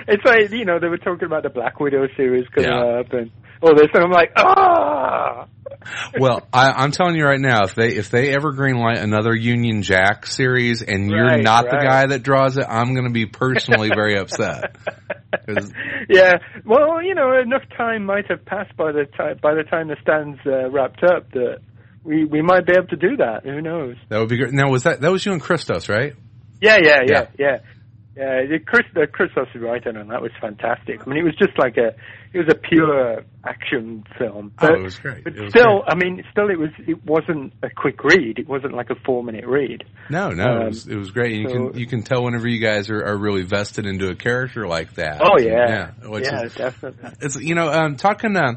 it's 0.07 0.25
like 0.25 0.51
you 0.51 0.65
know 0.65 0.79
they 0.79 0.87
were 0.87 0.97
talking 0.97 1.25
about 1.25 1.43
the 1.43 1.49
Black 1.49 1.79
Widow 1.79 2.07
series 2.17 2.47
coming 2.53 2.69
Yeah. 2.69 2.99
up, 2.99 3.13
and 3.13 3.31
all 3.61 3.75
this, 3.75 3.87
and 3.93 4.03
I'm 4.03 4.11
like, 4.11 4.31
ah. 4.37 5.47
well, 6.19 6.47
I, 6.51 6.71
I'm 6.71 6.91
telling 6.91 7.15
you 7.15 7.25
right 7.25 7.39
now, 7.39 7.63
if 7.63 7.75
they 7.75 7.89
if 7.95 8.09
they 8.09 8.33
ever 8.33 8.53
greenlight 8.53 9.01
another 9.01 9.33
Union 9.35 9.81
Jack 9.83 10.25
series 10.25 10.81
and 10.81 11.09
you're 11.09 11.25
Right, 11.25 11.43
not 11.43 11.65
the 11.65 11.77
guy 11.77 12.07
that 12.07 12.23
draws 12.23 12.57
it, 12.57 12.65
I'm 12.67 12.93
going 12.93 13.05
to 13.05 13.11
be 13.13 13.25
personally 13.27 13.89
very 13.89 14.17
upset. 14.17 14.75
yeah, 16.09 16.33
well, 16.65 17.01
you 17.01 17.15
know, 17.15 17.39
enough 17.39 17.63
time 17.77 18.05
might 18.05 18.29
have 18.29 18.45
passed 18.45 18.75
by 18.75 18.91
the 18.91 19.05
time 19.17 19.37
by 19.41 19.53
the 19.53 19.63
time 19.63 19.87
the 19.87 19.97
stands 20.01 20.39
uh, 20.45 20.69
wrapped 20.69 21.03
up 21.03 21.31
that 21.31 21.59
we 22.03 22.25
we 22.25 22.41
might 22.41 22.65
be 22.65 22.73
able 22.73 22.87
to 22.87 22.95
do 22.95 23.17
that. 23.17 23.43
Who 23.43 23.61
knows? 23.61 23.95
That 24.09 24.19
would 24.19 24.29
be 24.29 24.37
great. 24.37 24.53
Now, 24.53 24.69
was 24.69 24.83
that 24.83 25.01
that 25.01 25.11
was 25.11 25.25
you 25.25 25.31
and 25.33 25.41
Christos, 25.41 25.89
right? 25.89 26.13
Yeah, 26.61 26.77
yeah, 26.81 27.01
Yeah. 27.05 27.05
yeah, 27.05 27.25
yeah. 27.39 27.57
Yeah, 28.13 28.45
the 28.45 28.59
Chris, 28.59 28.85
the 28.93 29.07
Christos 29.07 29.47
writing 29.55 29.95
on 29.95 30.09
that 30.09 30.21
was 30.21 30.31
fantastic. 30.41 30.99
I 31.01 31.09
mean, 31.09 31.19
it 31.19 31.23
was 31.23 31.35
just 31.37 31.57
like 31.57 31.77
a, 31.77 31.95
it 32.33 32.39
was 32.39 32.49
a 32.49 32.55
pure 32.55 33.23
action 33.45 34.03
film. 34.17 34.51
Oh, 34.59 34.73
it 34.73 34.81
was 34.81 34.97
great. 34.99 35.23
But 35.23 35.35
It 35.35 35.41
was 35.41 35.49
still, 35.51 35.83
I 35.87 35.95
mean, 35.95 36.23
still, 36.31 36.49
it 36.49 36.59
was, 36.59 36.69
it 36.87 37.03
wasn't 37.05 37.53
a 37.63 37.69
quick 37.69 38.03
read. 38.03 38.39
It 38.39 38.47
wasn't 38.47 38.73
like 38.73 38.89
a 38.89 38.95
four 39.05 39.23
minute 39.23 39.45
read. 39.45 39.83
No, 40.09 40.29
no, 40.29 40.43
it 40.43 40.57
Um, 40.61 40.65
was 40.67 40.87
it 40.87 40.95
was 40.95 41.11
great. 41.11 41.33
And 41.33 41.41
you 41.41 41.47
can 41.71 41.79
you 41.79 41.87
can 41.87 42.03
tell 42.03 42.23
whenever 42.23 42.47
you 42.47 42.59
guys 42.59 42.89
are, 42.89 43.03
are 43.03 43.17
really 43.17 43.43
vested 43.43 43.85
into 43.85 44.09
a 44.09 44.15
character 44.15 44.67
like 44.67 44.95
that. 44.95 45.21
Oh 45.21 45.39
yeah, 45.39 45.91
yeah. 46.01 46.19
Yeah, 46.19 46.43
is- 46.43 46.55
definitely. 46.55 47.09
it's 47.21 47.35
you 47.41 47.55
know 47.55 47.69
um, 47.71 47.95
talking 47.95 48.35
uh, 48.35 48.53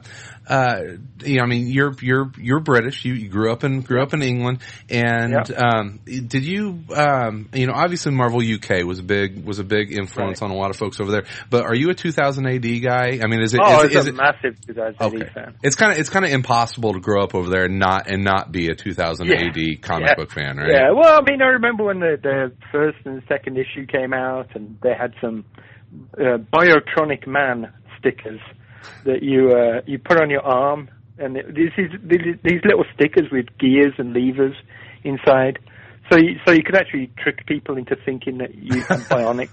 uh 0.48 0.80
you 1.22 1.36
know 1.38 1.44
I 1.44 1.46
mean 1.46 1.68
you're 1.68 1.94
you're 2.02 2.30
you're 2.36 2.60
British 2.60 3.04
you, 3.04 3.14
you 3.14 3.28
grew 3.28 3.50
up 3.52 3.64
in 3.64 3.80
grew 3.80 4.02
up 4.02 4.12
in 4.12 4.22
England 4.22 4.58
and 4.90 5.32
Yeah. 5.32 5.56
um 5.56 6.00
did 6.04 6.44
you 6.44 6.80
um 6.94 7.48
you 7.54 7.66
know 7.66 7.72
obviously 7.74 8.12
Marvel 8.12 8.40
UK 8.40 8.84
was 8.84 8.98
a 8.98 9.02
big 9.02 9.44
was 9.44 9.58
a 9.58 9.64
big 9.64 9.92
influence 9.92 10.42
Right. 10.42 10.50
on 10.50 10.54
a 10.54 10.58
lot 10.58 10.70
of 10.70 10.76
folks 10.76 11.00
over 11.00 11.10
there 11.10 11.24
but 11.48 11.64
are 11.64 11.74
you 11.74 11.88
a 11.90 11.94
2000 11.94 12.46
AD 12.46 12.82
guy 12.82 13.20
I 13.22 13.26
mean 13.26 13.40
is 13.40 13.54
it 13.54 13.60
Oh, 13.62 13.78
is 13.80 13.84
it's 13.86 13.94
it, 13.94 13.98
is 14.00 14.06
a 14.06 14.08
it 14.10 14.14
massive 14.16 14.56
2000 14.74 14.96
okay 15.00 15.30
fan. 15.32 15.54
it's 15.62 15.76
kind 15.76 15.92
of 15.92 15.98
it's 15.98 16.08
kind 16.10 16.24
of 16.24 16.30
impossible 16.32 16.92
to 16.92 17.00
grow 17.00 17.22
up 17.22 17.34
over 17.34 17.48
there 17.48 17.64
and 17.64 17.78
not 17.78 18.08
and 18.10 18.24
not 18.24 18.52
be 18.52 18.68
a 18.68 18.74
2000 18.74 19.26
Yeah. 19.26 19.34
AD 19.46 19.82
comic 19.82 20.08
Yeah. 20.08 20.14
book 20.16 20.30
fan 20.32 20.56
right 20.56 20.70
Yeah, 20.70 20.90
well, 20.92 21.18
I 21.18 21.30
mean, 21.30 21.40
I 21.42 21.46
remember 21.48 21.84
when 21.84 22.00
the, 22.00 22.18
the 22.22 22.52
first 22.72 22.98
and 23.04 23.22
second 23.28 23.56
issue 23.58 23.86
came 23.86 24.12
out, 24.12 24.54
and 24.54 24.76
they 24.82 24.94
had 24.94 25.14
some 25.20 25.44
uh, 26.18 26.38
Biotronic 26.52 27.26
Man 27.26 27.72
stickers 27.98 28.40
that 29.04 29.22
you 29.22 29.52
uh, 29.52 29.80
you 29.86 29.98
put 29.98 30.20
on 30.20 30.30
your 30.30 30.42
arm, 30.42 30.88
and 31.18 31.36
these 31.36 31.70
these 31.76 32.36
these 32.42 32.60
little 32.64 32.84
stickers 32.94 33.28
with 33.30 33.46
gears 33.58 33.94
and 33.98 34.12
levers 34.12 34.56
inside. 35.04 35.58
So 36.10 36.18
you, 36.18 36.38
so 36.46 36.52
you 36.52 36.62
could 36.62 36.76
actually 36.76 37.10
trick 37.18 37.46
people 37.46 37.76
into 37.78 37.96
thinking 38.04 38.38
that 38.38 38.54
you 38.54 38.84
had 38.88 39.00
bionic 39.08 39.48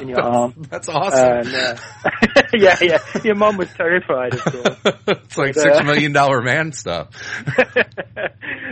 in 0.00 0.08
your 0.08 0.20
arm. 0.22 0.54
that's 0.70 0.88
awesome 0.88 1.40
And, 1.40 1.54
uh, 1.54 1.76
yeah, 2.54 2.76
yeah. 2.80 2.98
Your 3.24 3.34
mom 3.36 3.56
was 3.56 3.68
terrified, 3.76 4.34
of 4.34 4.44
course. 4.50 4.78
it's 5.08 5.36
like 5.38 5.54
But, 5.54 5.62
six 5.62 5.80
uh, 5.80 5.84
million 5.84 6.12
dollar 6.12 6.42
man 6.42 6.72
stuff 6.72 7.08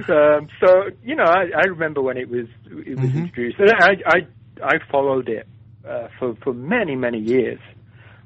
um, 0.09 0.49
so 0.61 0.91
you 1.03 1.17
know, 1.17 1.25
I, 1.25 1.47
I 1.57 1.67
remember 1.69 2.03
when 2.03 2.17
it 2.17 2.29
was 2.29 2.47
it 2.69 2.99
was 2.99 3.11
Mhm. 3.11 3.17
introduced, 3.17 3.59
and 3.59 3.71
I 3.71 3.93
I 4.07 4.19
I 4.63 4.75
followed 4.91 5.29
it 5.29 5.47
uh, 5.89 6.09
for 6.19 6.35
for 6.43 6.53
many 6.53 6.95
many 6.97 7.19
years, 7.19 7.59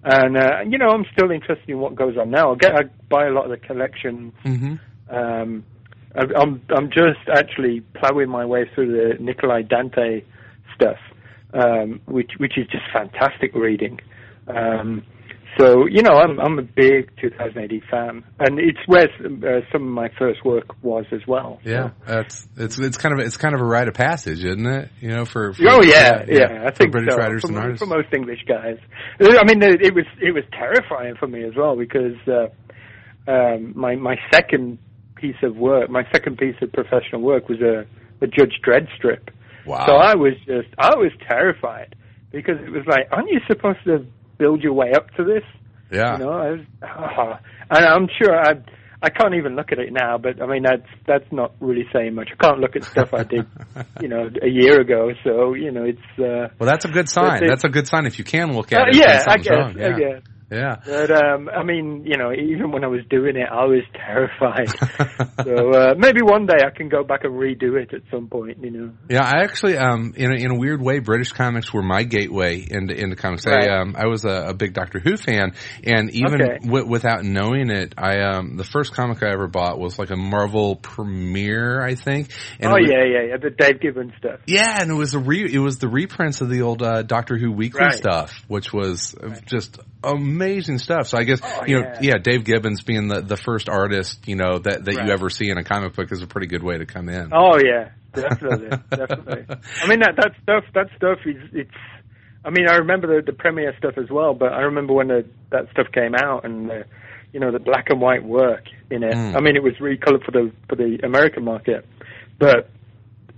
and 0.05 0.37
uh, 0.37 0.61
you 0.69 0.79
know 0.79 0.89
I'm 0.91 1.05
still 1.13 1.31
interested 1.31 1.69
in 1.69 1.79
what 1.79 1.95
goes 1.95 2.17
on 2.17 2.31
now. 2.31 2.53
I 2.53 2.57
get 2.57 2.73
I 2.75 2.83
buy 3.09 3.27
a 3.27 3.31
lot 3.31 3.45
of 3.45 3.51
the 3.51 3.67
collections. 3.67 4.33
hmm 4.43 4.75
Um, 5.09 5.65
I'm 6.15 6.63
I'm 6.71 6.89
just 6.91 7.21
actually 7.33 7.83
plowing 7.95 8.29
my 8.29 8.45
way 8.45 8.69
through 8.75 8.93
the 8.93 9.23
Nikolai 9.23 9.63
Dante 9.63 10.23
stuff, 10.75 10.97
um, 11.55 12.01
which 12.07 12.33
which 12.39 12.59
is 12.59 12.67
just 12.67 12.85
fantastic 12.93 13.55
reading. 13.55 14.01
Um, 14.49 15.05
so 15.59 15.87
you 15.87 16.03
know, 16.03 16.13
I'm 16.13 16.41
I'm 16.41 16.59
a 16.59 16.63
big 16.63 17.11
2000 17.21 17.59
AD 17.59 17.71
fan, 17.91 18.25
and 18.39 18.59
it's 18.59 18.79
where 18.87 19.05
uh, 19.05 19.61
some 19.73 19.83
of 19.83 19.89
my 19.89 20.09
first 20.19 20.45
work 20.45 20.83
was 20.83 21.05
as 21.13 21.21
well. 21.29 21.61
Yeah, 21.65 21.91
that's 22.07 22.49
it's 22.57 22.79
it's 22.79 22.97
kind 22.97 23.13
of 23.13 23.25
it's 23.25 23.37
kind 23.37 23.55
of 23.55 23.61
a 23.61 23.65
rite 23.65 23.89
of 23.89 23.95
passage, 23.95 24.45
isn't 24.45 24.67
it? 24.67 24.91
You 25.01 25.11
know, 25.11 25.25
for, 25.25 25.53
for 25.53 25.63
Oh 25.69 25.83
yeah, 25.83 26.25
yeah, 26.27 26.65
I 26.67 26.73
think 26.73 26.93
British 26.93 27.13
so. 27.13 27.19
writers 27.19 27.43
for, 27.43 27.49
and 27.49 27.59
artists. 27.59 27.85
for 27.85 27.89
most 27.89 28.09
English 28.13 28.41
guys. 28.49 28.79
I 29.21 29.45
mean, 29.45 29.63
it 29.63 29.83
it 29.83 29.95
was 29.95 30.07
it 30.21 30.33
was 30.33 30.45
terrifying 30.53 31.15
for 31.19 31.27
me 31.27 31.45
as 31.45 31.55
well 31.57 31.77
because 31.77 32.17
uh, 32.27 33.31
um, 33.31 33.73
my 33.77 33.97
my 33.97 34.17
second 34.33 34.79
piece 35.21 35.37
of 35.43 35.57
work, 35.57 35.91
my 35.91 36.05
second 36.13 36.39
piece 36.39 36.57
of 36.63 36.73
professional 36.73 37.21
work 37.21 37.49
was 37.49 37.61
a, 37.61 37.87
a 38.25 38.27
Judge 38.27 38.61
Dredd 38.67 38.87
strip. 38.97 39.31
wow. 39.67 39.87
So 39.87 39.93
I 39.93 40.15
was 40.15 40.35
just 40.47 40.69
I 40.79 40.97
was 40.97 41.13
terrified 41.29 41.95
because 42.31 42.57
it 42.61 42.71
was 42.71 42.85
like, 42.87 43.09
aren't 43.13 43.31
you 43.31 43.41
supposed 43.49 43.85
to 43.85 44.07
build 44.39 44.63
your 44.63 44.73
way 44.73 44.93
up 44.95 45.11
to 45.17 45.25
this? 45.25 45.45
yeah. 45.91 46.13
You 46.13 46.25
know, 46.25 46.31
I 46.31 46.51
was, 46.51 46.61
ah. 46.83 47.41
and 47.71 47.85
I'm 47.85 48.09
sure 48.19 48.35
I 48.35 48.55
I 49.03 49.09
can't 49.09 49.35
even 49.35 49.57
look 49.57 49.73
at 49.73 49.79
it 49.79 49.93
now, 49.93 50.19
but 50.19 50.43
I 50.43 50.47
mean 50.47 50.63
that's 50.63 50.89
that's 51.07 51.31
not 51.33 51.55
really 51.61 51.87
saying 51.93 52.15
much. 52.15 52.29
I 52.33 52.45
can't 52.45 52.61
look 52.61 52.77
at 52.77 52.85
stuff 52.85 53.15
I 53.15 53.23
did, 53.25 53.47
you 54.01 54.09
know, 54.09 54.29
a 54.43 54.49
year 54.49 54.81
ago. 54.81 55.11
So 55.25 55.55
you 55.55 55.71
know, 55.71 55.85
it's 55.85 56.19
uh, 56.19 56.53
well, 56.59 56.69
that's 56.69 56.85
a 56.85 56.89
good 56.89 57.09
sign. 57.09 57.31
That's 57.31 57.43
it. 57.43 57.49
That's 57.49 57.65
a 57.65 57.69
good 57.69 57.87
sign 57.87 58.07
if 58.07 58.19
you 58.19 58.25
can 58.25 58.55
look 58.55 58.73
at 58.73 58.81
uh, 58.81 58.85
it. 58.89 58.97
yeah, 58.97 59.25
I 59.27 59.37
guess, 59.39 59.51
wrong. 59.51 59.81
I 59.81 59.99
guess. 59.99 60.23
Yeah. 60.51 60.77
But 60.85 61.11
um, 61.13 61.49
I 61.49 61.63
mean, 61.63 62.05
you 62.07 62.17
know, 62.17 62.33
even 62.33 62.73
when 62.73 62.83
I 62.85 62.89
was 62.89 63.03
doing 63.09 63.37
it, 63.37 63.49
I 63.51 63.65
was 63.67 63.83
terrified. 63.95 64.69
so 65.45 65.71
uh, 65.71 65.95
maybe 65.97 66.23
one 66.23 66.47
day 66.47 66.57
I 66.67 66.71
can 66.77 66.89
go 66.89 67.05
back 67.05 67.25
and 67.25 67.35
redo 67.35 67.81
it 67.81 67.95
at 67.95 68.03
some 68.11 68.27
point. 68.29 68.59
You 68.63 68.71
know. 68.71 68.93
Yeah, 69.09 69.23
I 69.25 69.43
actually, 69.45 69.77
um, 69.77 70.13
in 70.17 70.33
a, 70.33 70.35
in 70.35 70.51
a 70.51 70.59
weird 70.59 70.83
way, 70.83 70.99
British 70.99 71.31
comics 71.33 71.73
were 71.73 71.83
my 71.83 72.03
gateway 72.03 72.67
into 72.69 72.95
into 72.95 73.15
comics. 73.15 73.47
Right. 73.47 73.69
I 73.71 73.81
um, 73.81 73.95
I 73.97 74.07
was 74.07 74.25
a, 74.25 74.47
a 74.49 74.55
big 74.55 74.75
Doctor 74.75 74.99
Who 74.99 75.17
fan, 75.17 75.53
and 75.85 76.11
even 76.11 76.43
Okay. 76.43 76.59
w- 76.65 76.87
without 76.87 77.23
knowing 77.25 77.71
it, 77.71 77.95
I 77.97 78.21
um, 78.21 78.57
the 78.57 78.65
first 78.65 78.93
comic 78.93 79.23
I 79.23 79.31
ever 79.31 79.47
bought 79.47 79.79
was 79.79 79.99
like 80.01 80.11
a 80.11 80.17
Marvel 80.17 80.75
premiere, 80.77 81.81
I 81.81 81.95
think. 81.95 82.31
And 82.59 82.73
oh 82.73 82.75
was- 82.77 82.91
yeah, 82.91 83.05
yeah, 83.05 83.29
yeah. 83.31 83.37
The 83.37 83.51
Dave 83.51 83.81
Gibbons 83.81 84.13
stuff. 84.19 84.41
Yeah, 84.49 84.79
and 84.83 84.91
it 84.91 84.95
was 84.95 85.15
a 85.15 85.21
re 85.21 85.49
it 85.49 85.59
was 85.61 85.79
the 85.79 85.89
reprints 85.89 86.41
of 86.41 86.49
the 86.51 86.63
old 86.63 86.83
uh, 86.83 87.03
Doctor 87.03 87.39
Who 87.39 87.53
weekly 87.53 87.81
Right. 87.83 87.95
stuff, 87.95 88.33
which 88.49 88.73
was 88.73 89.15
uh 89.15 89.37
just 89.47 89.79
amazing 90.03 90.40
stuff. 90.79 91.07
So 91.09 91.19
I 91.19 91.25
guess 91.25 91.41
Oh, 91.43 91.65
you 91.67 91.81
know, 91.81 91.87
yeah. 91.95 91.99
yeah, 92.01 92.15
Dave 92.23 92.45
Gibbons 92.45 92.83
being 92.83 93.09
the 93.09 93.21
the 93.21 93.37
first 93.37 93.69
artist, 93.69 94.27
you 94.29 94.37
know, 94.37 94.59
that 94.59 94.85
that 94.85 94.97
Right. 94.97 95.07
you 95.07 95.13
ever 95.13 95.29
see 95.31 95.51
in 95.51 95.59
a 95.59 95.65
comic 95.65 95.95
book 95.95 96.11
is 96.13 96.23
a 96.23 96.27
pretty 96.27 96.47
good 96.47 96.63
way 96.63 96.79
to 96.79 96.87
come 96.87 97.09
in. 97.09 97.31
Oh 97.33 97.59
yeah, 97.59 97.91
definitely, 98.15 98.69
definitely. 98.91 99.45
I 99.83 99.87
mean 99.89 100.01
that 100.01 100.15
that 100.17 100.33
stuff 100.43 100.65
that 100.75 100.87
stuff 100.97 101.19
is 101.27 101.37
it's. 101.53 101.71
I 102.43 102.49
mean, 102.49 102.69
I 102.69 102.77
remember 102.77 103.07
the 103.21 103.27
the 103.27 103.37
premiere 103.37 103.75
stuff 103.79 103.95
as 103.99 104.09
well, 104.11 104.33
but 104.35 104.53
I 104.53 104.61
remember 104.63 104.95
when 104.95 105.09
the, 105.09 105.27
that 105.51 105.67
stuff 105.73 105.89
came 105.93 106.15
out 106.15 106.45
and 106.47 106.71
the, 106.71 106.85
you 107.35 107.41
know 107.41 107.53
the 107.53 107.59
black 107.59 107.87
and 107.91 108.01
white 108.01 108.25
work 108.25 108.65
in 108.91 109.03
it. 109.03 109.13
Mm. 109.13 109.37
I 109.37 109.41
mean, 109.41 109.57
it 109.57 109.63
was 109.63 109.75
recolored 109.75 110.25
for 110.25 110.31
the 110.33 110.51
for 110.69 110.75
the 110.77 110.99
American 111.05 111.45
market, 111.45 111.85
but 112.39 112.71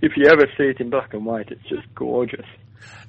if 0.01 0.13
you 0.15 0.27
ever 0.27 0.47
see 0.57 0.63
it 0.65 0.79
in 0.79 0.89
black 0.89 1.13
and 1.13 1.25
white, 1.25 1.49
it's 1.51 1.63
just 1.67 1.83
gorgeous. 1.95 2.45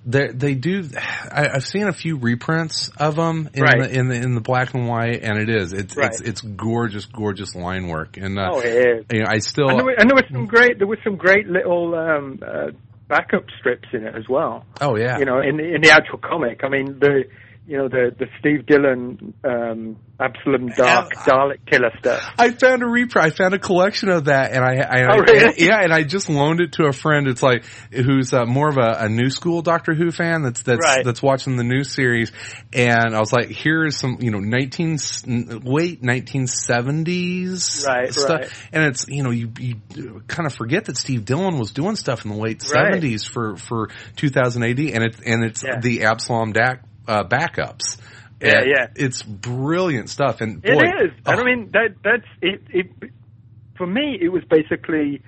They 0.06 0.28
they 0.28 0.54
do. 0.54 0.84
I, 1.32 1.48
I've 1.54 1.64
seen 1.66 1.88
a 1.88 1.92
few 1.92 2.16
reprints 2.18 2.90
of 2.98 3.16
them 3.16 3.48
in 3.54 3.62
Right. 3.62 3.80
the 3.82 3.98
in 3.98 4.08
the 4.08 4.14
in 4.16 4.34
the 4.34 4.40
black 4.42 4.74
and 4.74 4.86
white, 4.86 5.22
and 5.22 5.38
it 5.38 5.48
is 5.48 5.72
it's 5.72 5.96
Right. 5.96 6.10
it's 6.10 6.20
it's 6.20 6.40
gorgeous, 6.42 7.06
gorgeous 7.06 7.54
line 7.54 7.88
work. 7.88 8.16
And 8.18 8.38
uh, 8.38 8.50
oh, 8.52 8.60
it 8.60 8.66
is. 8.66 9.06
you 9.10 9.20
know, 9.20 9.26
I 9.30 9.38
still 9.38 9.68
And 9.70 9.78
there, 9.78 9.84
were, 9.86 9.94
and 9.98 10.10
there 10.10 10.14
was 10.16 10.24
some 10.30 10.46
great 10.46 10.78
there 10.78 10.86
was 10.86 10.98
some 11.04 11.16
great 11.16 11.46
little 11.46 11.94
um, 11.94 12.38
uh, 12.46 12.72
backup 13.08 13.44
strips 13.58 13.88
in 13.92 14.04
it 14.06 14.14
as 14.14 14.28
well. 14.28 14.66
oh 14.80 14.96
yeah, 14.96 15.18
you 15.18 15.24
know, 15.24 15.40
in 15.40 15.56
the, 15.56 15.74
in 15.74 15.80
the 15.80 15.90
actual 15.90 16.18
comic. 16.18 16.60
I 16.64 16.68
mean, 16.68 16.98
the 16.98 17.24
you 17.66 17.78
know 17.78 17.88
the 17.88 18.14
the 18.18 18.26
Steve 18.38 18.66
Dillon 18.66 19.32
um, 19.44 19.96
Abslom 20.20 20.68
Daak 20.76 21.08
Yeah. 21.12 21.24
Dalek 21.26 21.64
killer 21.66 21.90
stuff. 21.98 22.22
I 22.38 22.50
found 22.50 22.82
a 22.82 22.86
reprint. 22.86 23.26
I 23.26 23.30
found 23.34 23.54
a 23.54 23.58
collection 23.58 24.10
of 24.10 24.26
that, 24.26 24.52
and 24.52 24.62
I, 24.62 24.74
I, 24.82 25.02
Oh, 25.14 25.18
really? 25.20 25.44
I- 25.46 25.54
yeah, 25.56 25.80
and 25.82 25.92
I 25.92 26.02
just 26.04 26.28
loaned 26.28 26.60
it 26.60 26.72
to 26.72 26.84
a 26.84 26.92
friend. 26.92 27.26
It's 27.26 27.42
like 27.42 27.64
who's 27.90 28.32
uh, 28.34 28.44
more 28.44 28.68
of 28.68 28.76
a, 28.76 29.04
a 29.04 29.08
new 29.08 29.30
school 29.30 29.62
Doctor 29.62 29.94
Who 29.94 30.10
fan 30.10 30.42
that's 30.42 30.62
that's 30.62 30.78
Right. 30.86 31.04
that's 31.04 31.22
watching 31.22 31.56
the 31.56 31.64
new 31.64 31.84
series, 31.84 32.30
and 32.72 33.14
I 33.14 33.18
was 33.20 33.32
like, 33.32 33.48
here 33.48 33.84
is 33.86 33.96
some 33.96 34.18
you 34.20 34.30
know 34.30 34.40
nineteen 34.40 34.98
late 35.26 36.02
nineteen 36.02 36.46
seventies 37.08 37.84
Right, 37.86 38.12
stuff, 38.12 38.28
right. 38.40 38.52
and 38.72 38.84
it's 38.84 39.08
you 39.08 39.22
know 39.22 39.30
you 39.30 39.50
you 39.58 40.22
kind 40.28 40.46
of 40.46 40.54
forget 40.54 40.84
that 40.86 40.96
Steve 40.96 41.24
Dillon 41.24 41.58
was 41.58 41.70
doing 41.72 41.96
stuff 41.96 42.24
in 42.24 42.30
the 42.30 42.36
late 42.36 42.62
Right. 42.62 42.86
seventies 42.92 43.24
for 43.24 43.56
for 43.56 43.88
two 44.16 44.28
thousand 44.28 44.64
AD, 44.64 44.78
and 44.80 45.04
it's 45.04 45.20
and 45.20 45.44
it's 45.44 45.62
Yeah. 45.64 45.80
the 45.80 46.00
Abslom 46.00 46.52
Daak 46.54 46.80
uh, 47.06 47.24
backups. 47.24 47.98
Yeah, 48.40 48.58
And 48.58 48.66
yeah. 48.68 48.86
It's 48.96 49.22
brilliant 49.22 50.10
stuff, 50.10 50.40
and 50.40 50.64
It 50.64 50.74
boy, 50.74 51.04
is, 51.06 51.12
and 51.26 51.38
oh. 51.38 51.42
I 51.42 51.44
mean 51.44 51.70
that 51.72 51.94
that's 52.02 52.26
it. 52.42 52.60
It 52.70 53.10
for 53.76 53.86
me, 53.86 54.18
it 54.20 54.28
was 54.28 54.42
basically 54.48 55.22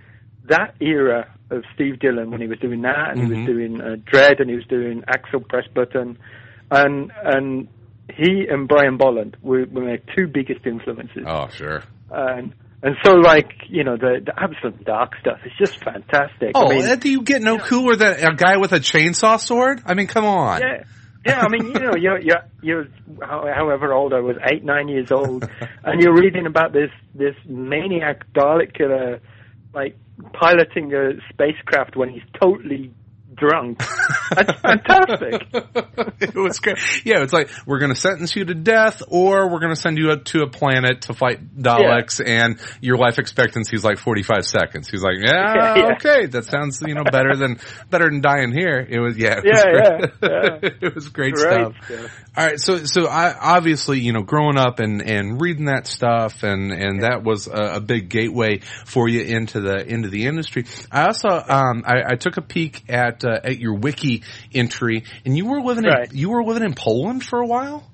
that 0.48 0.74
era 0.80 1.32
of 1.50 1.62
Steve 1.74 1.98
Dillon 2.00 2.30
when 2.30 2.40
he 2.40 2.46
was 2.46 2.58
doing 2.58 2.82
that, 2.82 3.10
and 3.12 3.20
he 3.20 3.26
Mhm. 3.26 3.36
was 3.36 3.46
doing 3.46 3.80
uh, 3.80 3.96
Dredd, 4.10 4.40
and 4.40 4.48
he 4.50 4.56
was 4.56 4.66
doing 4.66 5.02
Axel 5.08 5.40
Pressbutton, 5.40 6.16
and 6.70 7.12
and 7.24 7.68
he 8.14 8.46
and 8.48 8.68
Brian 8.68 8.96
Bolland 8.96 9.36
were, 9.42 9.64
were 9.66 9.82
my 9.84 9.98
two 10.16 10.26
biggest 10.28 10.64
influences. 10.66 11.24
Oh, 11.26 11.48
sure. 11.48 11.82
and 12.10 12.52
and 12.82 12.96
so 13.04 13.12
like 13.14 13.50
you 13.68 13.82
know 13.84 13.96
the 13.96 14.20
the 14.24 14.32
Abslom 14.32 14.84
Daak 14.84 15.18
stuff 15.20 15.38
is 15.44 15.52
just 15.58 15.82
fantastic. 15.82 16.52
Oh, 16.54 16.66
I 16.66 16.78
mean, 16.86 16.98
do 16.98 17.08
you 17.10 17.22
get 17.22 17.42
no 17.42 17.58
cooler 17.58 17.96
than 17.96 18.14
a 18.24 18.34
guy 18.36 18.58
with 18.58 18.72
a 18.72 18.78
chainsaw 18.80 19.40
sword? 19.40 19.82
I 19.86 19.94
mean, 19.94 20.06
come 20.06 20.24
on. 20.24 20.60
yeah, 20.60 20.84
yeah. 21.26 21.40
I 21.40 21.48
mean, 21.48 21.66
you 21.66 21.80
know, 21.80 21.94
you're 21.96 22.20
you're 22.20 22.42
you're 22.62 22.88
how- 23.22 23.46
however 23.54 23.92
old 23.92 24.12
I 24.12 24.20
was, 24.20 24.36
eight 24.50 24.64
nine 24.64 24.88
years 24.88 25.10
old, 25.10 25.48
and 25.84 26.00
you're 26.00 26.14
reading 26.14 26.46
about 26.46 26.72
this 26.72 26.90
this 27.14 27.34
maniac 27.46 28.26
Dalek 28.32 28.74
killer, 28.74 29.20
like 29.74 29.96
piloting 30.32 30.92
a 30.94 31.12
spacecraft 31.30 31.96
when 31.96 32.08
he's 32.08 32.22
totally 32.40 32.92
drunk. 33.36 33.78
That's 34.34 34.60
fantastic. 34.60 35.42
it 36.20 36.34
was 36.34 36.58
great. 36.60 36.78
Yeah, 37.04 37.22
it's 37.22 37.32
like 37.32 37.50
we're 37.66 37.78
going 37.78 37.92
to 37.94 38.00
sentence 38.00 38.34
you 38.34 38.44
to 38.46 38.54
death, 38.54 39.02
or 39.08 39.50
we're 39.50 39.60
going 39.60 39.74
to 39.74 39.80
send 39.80 39.98
you 39.98 40.10
a, 40.12 40.16
to 40.18 40.42
a 40.42 40.48
planet 40.50 41.02
to 41.02 41.14
fight 41.14 41.56
Daleks, 41.56 42.20
and 42.24 42.58
your 42.80 42.96
life 42.96 43.18
expectancy 43.18 43.76
is 43.76 43.84
like 43.84 43.98
forty 43.98 44.22
five 44.22 44.44
seconds. 44.44 44.88
He's 44.88 45.02
like, 45.02 45.16
yeah, 45.20 45.54
Yeah, 45.54 45.74
yeah. 45.76 45.92
okay, 45.94 46.26
that 46.26 46.44
sounds 46.44 46.80
you 46.86 46.94
know 46.94 47.04
better 47.04 47.36
than 47.36 47.58
better 47.90 48.06
than 48.10 48.20
dying 48.20 48.52
here. 48.52 48.78
It 48.88 48.98
was 49.00 49.16
yeah, 49.16 49.40
it 49.42 49.44
was 49.44 49.62
Yeah, 49.64 49.70
great. 49.72 50.10
yeah, 50.22 50.58
yeah. 50.62 50.70
it 50.88 50.94
was 50.94 51.08
great, 51.08 51.34
Great 51.34 51.52
stuff. 51.52 51.74
stuff. 51.84 52.25
All 52.38 52.44
right, 52.44 52.60
so 52.60 52.84
so 52.84 53.06
I 53.06 53.34
obviously 53.56 54.00
you 54.00 54.12
know 54.12 54.20
growing 54.22 54.58
up 54.58 54.78
and 54.78 55.00
and 55.00 55.40
reading 55.40 55.66
that 55.66 55.86
stuff 55.86 56.42
and 56.42 56.70
and 56.70 57.02
that 57.02 57.22
was 57.22 57.46
a, 57.46 57.76
a 57.76 57.80
big 57.80 58.10
gateway 58.10 58.60
for 58.84 59.08
you 59.08 59.22
into 59.22 59.60
the 59.60 59.86
into 59.86 60.10
the 60.10 60.26
industry. 60.26 60.66
I 60.92 61.06
also 61.06 61.28
um 61.30 61.82
I, 61.86 62.12
I 62.12 62.14
took 62.16 62.36
a 62.36 62.42
peek 62.42 62.84
at 62.90 63.24
uh, 63.24 63.40
at 63.42 63.58
your 63.58 63.74
wiki 63.74 64.22
entry 64.54 65.04
and 65.24 65.34
you 65.34 65.46
were 65.46 65.62
living 65.62 65.84
Right. 65.84 66.12
in 66.12 66.18
you 66.18 66.28
were 66.28 66.44
living 66.44 66.62
in 66.62 66.74
Poland 66.74 67.24
for 67.24 67.40
a 67.40 67.46
while. 67.46 67.90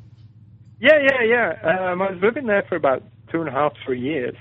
Yeah, 0.80 0.98
yeah, 1.00 1.22
yeah. 1.62 1.90
Um, 1.92 2.02
I 2.02 2.10
was 2.10 2.18
living 2.20 2.46
there 2.48 2.64
for 2.68 2.74
about 2.74 3.04
two 3.30 3.38
and 3.38 3.48
a 3.48 3.52
half, 3.52 3.74
three 3.86 4.00
years. 4.00 4.34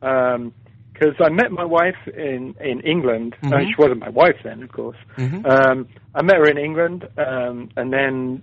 Because 0.00 1.14
I 1.20 1.28
met 1.28 1.52
my 1.52 1.64
wife 1.64 1.94
in 2.12 2.56
in 2.60 2.80
England. 2.80 3.36
Uh, 3.44 3.50
Mhm. 3.50 3.66
she 3.68 3.74
wasn't 3.78 4.00
my 4.00 4.08
wife 4.08 4.38
then, 4.42 4.64
of 4.64 4.72
course. 4.72 4.96
Mhm. 5.16 5.46
Um, 5.46 5.86
I 6.16 6.22
met 6.22 6.34
her 6.36 6.48
in 6.50 6.58
England, 6.58 7.06
um, 7.16 7.68
and 7.76 7.92
then 7.92 8.42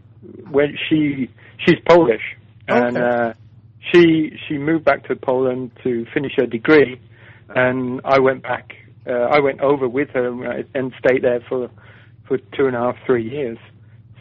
when 0.49 0.77
she 0.89 1.29
she's 1.65 1.79
Polish, 1.87 2.21
and 2.67 2.97
Okay. 2.97 3.05
uh, 3.05 3.33
she 3.91 4.31
she 4.47 4.57
moved 4.57 4.85
back 4.85 5.07
to 5.07 5.15
Poland 5.15 5.71
to 5.83 6.05
finish 6.13 6.33
her 6.37 6.45
degree, 6.45 6.99
and 7.49 8.01
I 8.05 8.19
went 8.19 8.43
back. 8.43 8.71
Uh, 9.07 9.11
I 9.13 9.39
went 9.41 9.59
over 9.61 9.87
with 9.87 10.09
her 10.13 10.27
and, 10.73 10.93
stayed 10.99 11.23
there 11.23 11.41
for 11.49 11.69
for 12.27 12.37
two 12.37 12.67
and 12.67 12.75
a 12.75 12.79
half, 12.79 12.95
three 13.05 13.29
years. 13.29 13.57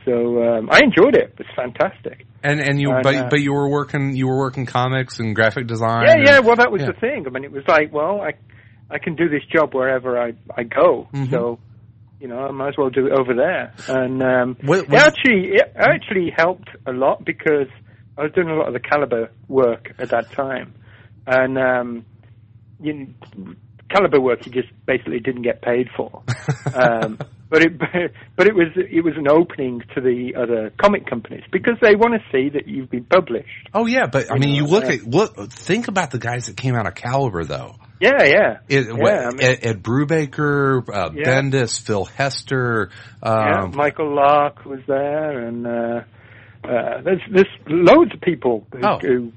So 0.05 0.43
um, 0.43 0.69
I 0.71 0.81
enjoyed 0.83 1.15
it. 1.15 1.35
It 1.39 1.39
was 1.39 1.47
fantastic. 1.55 2.27
And 2.43 2.61
and 2.61 2.81
you 2.81 2.91
And, 2.91 3.03
but 3.05 3.15
uh, 3.15 3.29
but 3.31 3.41
you 3.41 3.53
were 3.53 3.69
working 3.71 4.17
you 4.17 4.27
were 4.27 4.39
working 4.39 4.67
comics 4.67 5.21
and 5.21 5.35
graphic 5.37 5.69
design. 5.69 6.03
Yeah, 6.07 6.13
and- 6.15 6.27
yeah. 6.27 6.41
Well, 6.41 6.57
that 6.57 6.73
was 6.73 6.81
yeah. 6.83 6.89
the 6.89 6.99
thing. 7.01 7.25
I 7.27 7.31
mean, 7.31 7.45
it 7.45 7.53
was 7.53 7.63
like, 7.69 7.93
well, 7.93 8.21
I 8.21 8.33
I 8.91 8.99
can 8.99 9.15
do 9.15 9.29
this 9.29 9.43
job 9.55 9.73
wherever 9.75 10.21
I 10.21 10.33
I 10.57 10.65
go. 10.65 11.09
Mhm. 11.15 11.31
So, 11.31 11.61
you 12.23 12.29
know, 12.29 12.39
I 12.39 12.53
might 12.53 12.69
as 12.69 12.75
well 12.79 12.89
do 12.89 13.07
it 13.09 13.13
over 13.13 13.35
there. 13.35 13.75
And 13.89 14.23
um, 14.23 14.57
What- 14.63 14.85
it 14.85 14.95
actually 14.95 15.55
it 15.55 15.73
actually 15.75 16.31
helped 16.35 16.69
a 16.87 16.93
lot 16.93 17.25
because 17.25 17.67
I 18.17 18.23
was 18.23 18.33
doing 18.33 18.49
a 18.49 18.55
lot 18.55 18.69
of 18.69 18.75
the 18.75 18.81
caliber 18.81 19.31
work 19.49 19.93
at 19.99 20.11
that 20.11 20.31
time, 20.31 20.73
and 21.27 21.59
um, 21.59 22.05
you 22.81 22.95
know, 22.95 23.55
caliber 23.91 24.21
work 24.21 24.47
you 24.47 24.53
just 24.53 24.69
basically 24.87 25.19
didn't 25.19 25.43
get 25.43 25.63
paid 25.63 25.89
for. 25.97 26.23
um, 26.75 27.19
but 27.53 27.63
it 27.63 27.79
but 28.37 28.47
it 28.49 28.55
was 28.55 28.69
it 28.75 29.05
was 29.05 29.13
an 29.17 29.29
opening 29.29 29.83
to 29.95 30.01
the 30.01 30.35
other 30.37 30.73
comic 30.83 31.07
companies 31.07 31.45
because 31.53 31.75
they 31.83 31.95
want 31.95 32.15
to 32.15 32.21
see 32.33 32.49
that 32.49 32.67
you've 32.67 32.91
been 32.91 33.05
published. 33.05 33.69
Oh 33.75 33.87
yeah, 33.87 34.07
but 34.07 34.33
I 34.33 34.39
mean, 34.39 34.55
you 34.55 34.65
look 34.65 34.85
yeah. 34.85 34.95
at 34.95 35.07
look. 35.07 35.53
Think 35.53 35.87
about 35.89 36.11
the 36.11 36.19
guys 36.19 36.47
that 36.47 36.57
came 36.57 36.75
out 36.75 36.87
of 36.87 36.95
Caliber, 36.95 37.45
though. 37.45 37.77
Yeah, 38.01 38.25
yeah. 38.25 38.59
It, 38.69 38.87
yeah, 38.87 38.93
what, 38.95 39.15
I 39.15 39.29
mean- 39.31 39.41
Ed, 39.43 39.59
Ed 39.63 39.83
Brubaker, 39.83 40.83
uh, 40.89 41.11
Yeah. 41.15 41.23
Bendis, 41.25 41.81
Phil 41.81 42.05
Hester. 42.07 42.91
yeah, 43.23 43.63
Um, 43.65 43.77
Michael 43.77 44.17
Lark 44.17 44.65
was 44.65 44.81
there, 44.89 45.47
and 45.47 45.65
uh, 45.67 46.01
uh, 46.65 47.03
there's 47.05 47.21
there's 47.31 47.47
loads 47.69 48.13
of 48.15 48.21
people 48.23 48.67
who, 48.73 48.81
Oh. 48.83 48.99
who 48.99 49.33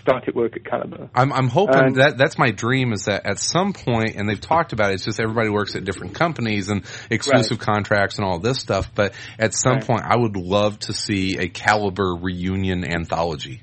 started 0.00 0.34
work 0.34 0.56
at 0.56 0.64
Caliber. 0.64 1.10
I'm, 1.14 1.32
I'm 1.32 1.48
hoping 1.48 1.76
And- 1.78 1.96
that 1.96 2.16
that's 2.18 2.38
my 2.38 2.50
dream 2.50 2.92
is 2.92 3.04
that 3.06 3.26
at 3.26 3.38
some 3.38 3.72
point, 3.72 4.16
and 4.16 4.28
they've 4.28 4.40
talked 4.40 4.72
about 4.72 4.90
it, 4.90 4.94
it's 4.94 5.04
just 5.04 5.20
everybody 5.20 5.48
works 5.50 5.74
at 5.76 5.84
different 5.84 6.14
companies 6.14 6.68
and 6.68 6.84
exclusive 7.10 7.58
contracts 7.58 8.16
and 8.16 8.24
all 8.26 8.38
this 8.38 8.58
stuff. 8.58 8.90
But 8.94 9.12
at 9.38 9.54
some 9.54 9.74
Right. 9.74 9.86
point, 9.86 10.02
I 10.04 10.16
would 10.16 10.36
love 10.36 10.78
to 10.80 10.92
see 10.92 11.38
a 11.38 11.48
Caliber 11.48 12.14
reunion 12.14 12.84
anthology. 12.84 13.62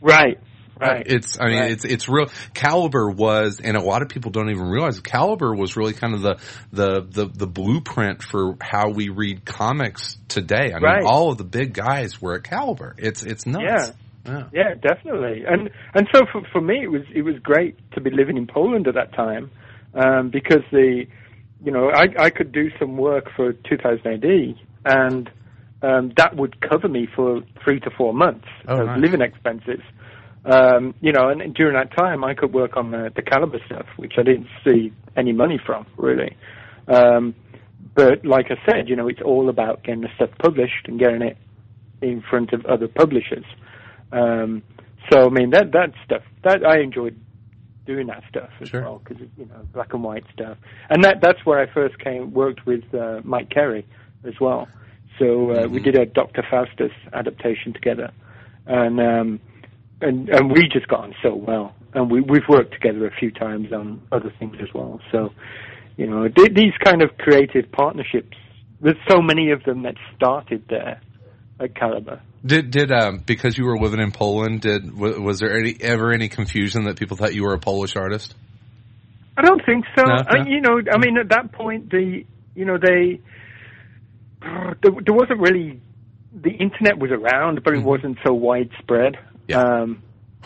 Right, 0.00 0.38
uh, 0.80 0.86
right. 0.86 1.02
It's, 1.06 1.40
I 1.40 1.46
mean, 1.48 1.58
Right. 1.60 1.70
it's, 1.72 1.84
it's 1.84 2.08
real. 2.08 2.26
Caliber 2.52 3.10
was, 3.10 3.60
and 3.60 3.76
a 3.76 3.80
lot 3.82 4.02
of 4.02 4.08
people 4.10 4.30
don't 4.30 4.50
even 4.50 4.68
realize, 4.68 5.00
Caliber 5.00 5.54
was 5.54 5.76
really 5.76 5.94
kind 5.94 6.14
of 6.14 6.20
the, 6.22 6.36
the, 6.72 7.00
the, 7.08 7.26
the 7.26 7.46
blueprint 7.46 8.22
for 8.22 8.56
how 8.60 8.90
we 8.90 9.08
read 9.08 9.44
comics 9.46 10.18
today. 10.28 10.72
I 10.74 10.78
Right. 10.78 10.98
mean, 11.02 11.06
all 11.06 11.30
of 11.32 11.38
the 11.38 11.44
big 11.44 11.72
guys 11.72 12.20
were 12.20 12.34
at 12.34 12.44
Caliber. 12.44 12.94
It's, 12.98 13.22
it's 13.22 13.46
nuts. 13.46 13.64
Yeah. 13.66 13.90
Yeah. 14.26 14.44
Yeah, 14.52 14.74
definitely. 14.74 15.44
And 15.46 15.70
and 15.94 16.08
so 16.14 16.22
for 16.32 16.42
for 16.52 16.60
me, 16.60 16.82
it 16.82 16.88
was 16.90 17.02
it 17.14 17.22
was 17.22 17.36
great 17.42 17.76
to 17.92 18.00
be 18.00 18.10
living 18.10 18.36
in 18.36 18.46
Poland 18.46 18.86
at 18.88 18.94
that 18.94 19.12
time 19.14 19.50
um, 19.94 20.30
because 20.30 20.62
the 20.72 21.04
you 21.64 21.72
know 21.72 21.90
I 21.90 22.06
I 22.18 22.30
could 22.30 22.52
do 22.52 22.70
some 22.78 22.96
work 22.96 23.26
for 23.36 23.52
2000 23.52 24.06
AD 24.06 24.56
and 24.86 25.30
um, 25.82 26.12
that 26.16 26.34
would 26.36 26.60
cover 26.60 26.88
me 26.88 27.06
for 27.14 27.42
three 27.62 27.80
to 27.80 27.90
four 27.90 28.14
months 28.14 28.48
Oh, 28.66 28.80
of 28.80 28.86
nice. 28.86 29.00
living 29.00 29.20
expenses. 29.20 29.80
Um, 30.46 30.94
you 31.00 31.12
know, 31.12 31.28
and 31.28 31.54
during 31.54 31.74
that 31.74 31.94
time, 31.96 32.22
I 32.24 32.34
could 32.34 32.52
work 32.52 32.76
on 32.76 32.90
the, 32.90 33.10
the 33.14 33.22
caliber 33.22 33.58
stuff, 33.66 33.86
which 33.96 34.14
I 34.18 34.22
didn't 34.22 34.46
see 34.64 34.92
any 35.16 35.32
money 35.32 35.58
from 35.64 35.86
really. 35.96 36.36
Um, 36.88 37.34
but 37.94 38.24
like 38.24 38.46
I 38.50 38.56
said, 38.70 38.88
you 38.88 38.96
know, 38.96 39.08
it's 39.08 39.20
all 39.22 39.48
about 39.48 39.84
getting 39.84 40.02
the 40.02 40.08
stuff 40.16 40.30
published 40.38 40.86
and 40.86 40.98
getting 40.98 41.22
it 41.22 41.36
in 42.02 42.22
front 42.28 42.52
of 42.52 42.64
other 42.66 42.88
publishers. 42.88 43.44
Um, 44.14 44.62
so 45.10 45.26
I 45.26 45.30
mean, 45.30 45.50
that 45.50 45.72
that 45.72 45.92
stuff 46.04 46.22
that 46.44 46.64
I 46.64 46.80
enjoyed 46.80 47.18
doing 47.86 48.06
that 48.06 48.22
stuff 48.28 48.48
as 48.60 48.70
Sure. 48.70 48.82
well 48.82 49.02
because 49.04 49.22
you 49.36 49.46
know 49.46 49.66
black 49.72 49.92
and 49.92 50.02
white 50.02 50.24
stuff, 50.32 50.56
and 50.88 51.04
that 51.04 51.20
that's 51.20 51.44
where 51.44 51.58
I 51.58 51.66
first 51.66 51.98
came 51.98 52.32
worked 52.32 52.64
with 52.64 52.82
uh, 52.94 53.20
Mike 53.24 53.50
Carey 53.50 53.86
as 54.24 54.34
well. 54.40 54.68
So 55.18 55.50
uh, 55.50 55.68
we 55.68 55.80
did 55.80 55.96
a 55.96 56.06
Doctor 56.06 56.44
Faustus 56.48 56.92
adaptation 57.12 57.72
together, 57.72 58.10
and 58.66 59.00
um, 59.00 59.40
and 60.00 60.28
and 60.28 60.50
we 60.50 60.68
just 60.68 60.88
got 60.88 61.00
on 61.00 61.14
so 61.22 61.34
well, 61.34 61.74
and 61.92 62.10
we 62.10 62.20
we've 62.20 62.48
worked 62.48 62.72
together 62.72 63.06
a 63.06 63.14
few 63.14 63.30
times 63.30 63.72
on 63.72 64.00
other 64.12 64.32
things 64.38 64.56
as 64.60 64.72
well. 64.74 65.00
So 65.12 65.32
you 65.96 66.06
know 66.06 66.28
th- 66.28 66.54
these 66.54 66.72
kind 66.82 67.02
of 67.02 67.16
creative 67.18 67.70
partnerships, 67.72 68.36
there's 68.80 68.96
so 69.08 69.20
many 69.20 69.50
of 69.50 69.64
them 69.64 69.82
that 69.82 69.96
started 70.16 70.64
there 70.68 71.00
at 71.60 71.74
Caliber. 71.74 72.20
Did 72.46 72.70
did 72.70 72.92
um 72.92 73.22
because 73.24 73.56
you 73.56 73.64
were 73.64 73.78
living 73.78 74.00
in 74.00 74.12
Poland? 74.12 74.60
Did 74.60 74.90
w- 74.94 75.20
was 75.22 75.40
there 75.40 75.58
any 75.58 75.76
ever 75.80 76.12
any 76.12 76.28
confusion 76.28 76.84
that 76.84 76.98
people 76.98 77.16
thought 77.16 77.34
you 77.34 77.42
were 77.44 77.54
a 77.54 77.58
Polish 77.58 77.96
artist? 77.96 78.34
I 79.36 79.42
don't 79.42 79.64
think 79.64 79.84
so. 79.96 80.04
No, 80.04 80.12
I, 80.28 80.46
you 80.46 80.60
know, 80.60 80.80
I 80.92 80.98
mean, 80.98 81.16
at 81.18 81.30
that 81.30 81.52
point, 81.52 81.90
the 81.90 82.24
you 82.54 82.64
know 82.66 82.76
they 82.76 83.20
there, 84.42 84.92
there 85.04 85.14
wasn't 85.14 85.40
really 85.40 85.80
the 86.34 86.50
internet 86.50 86.98
was 86.98 87.10
around, 87.10 87.62
but 87.64 87.74
it 87.74 87.80
Mhm. 87.80 87.84
wasn't 87.84 88.18
so 88.26 88.34
widespread. 88.34 89.16
Yeah. 89.48 89.60
Um, 89.62 90.02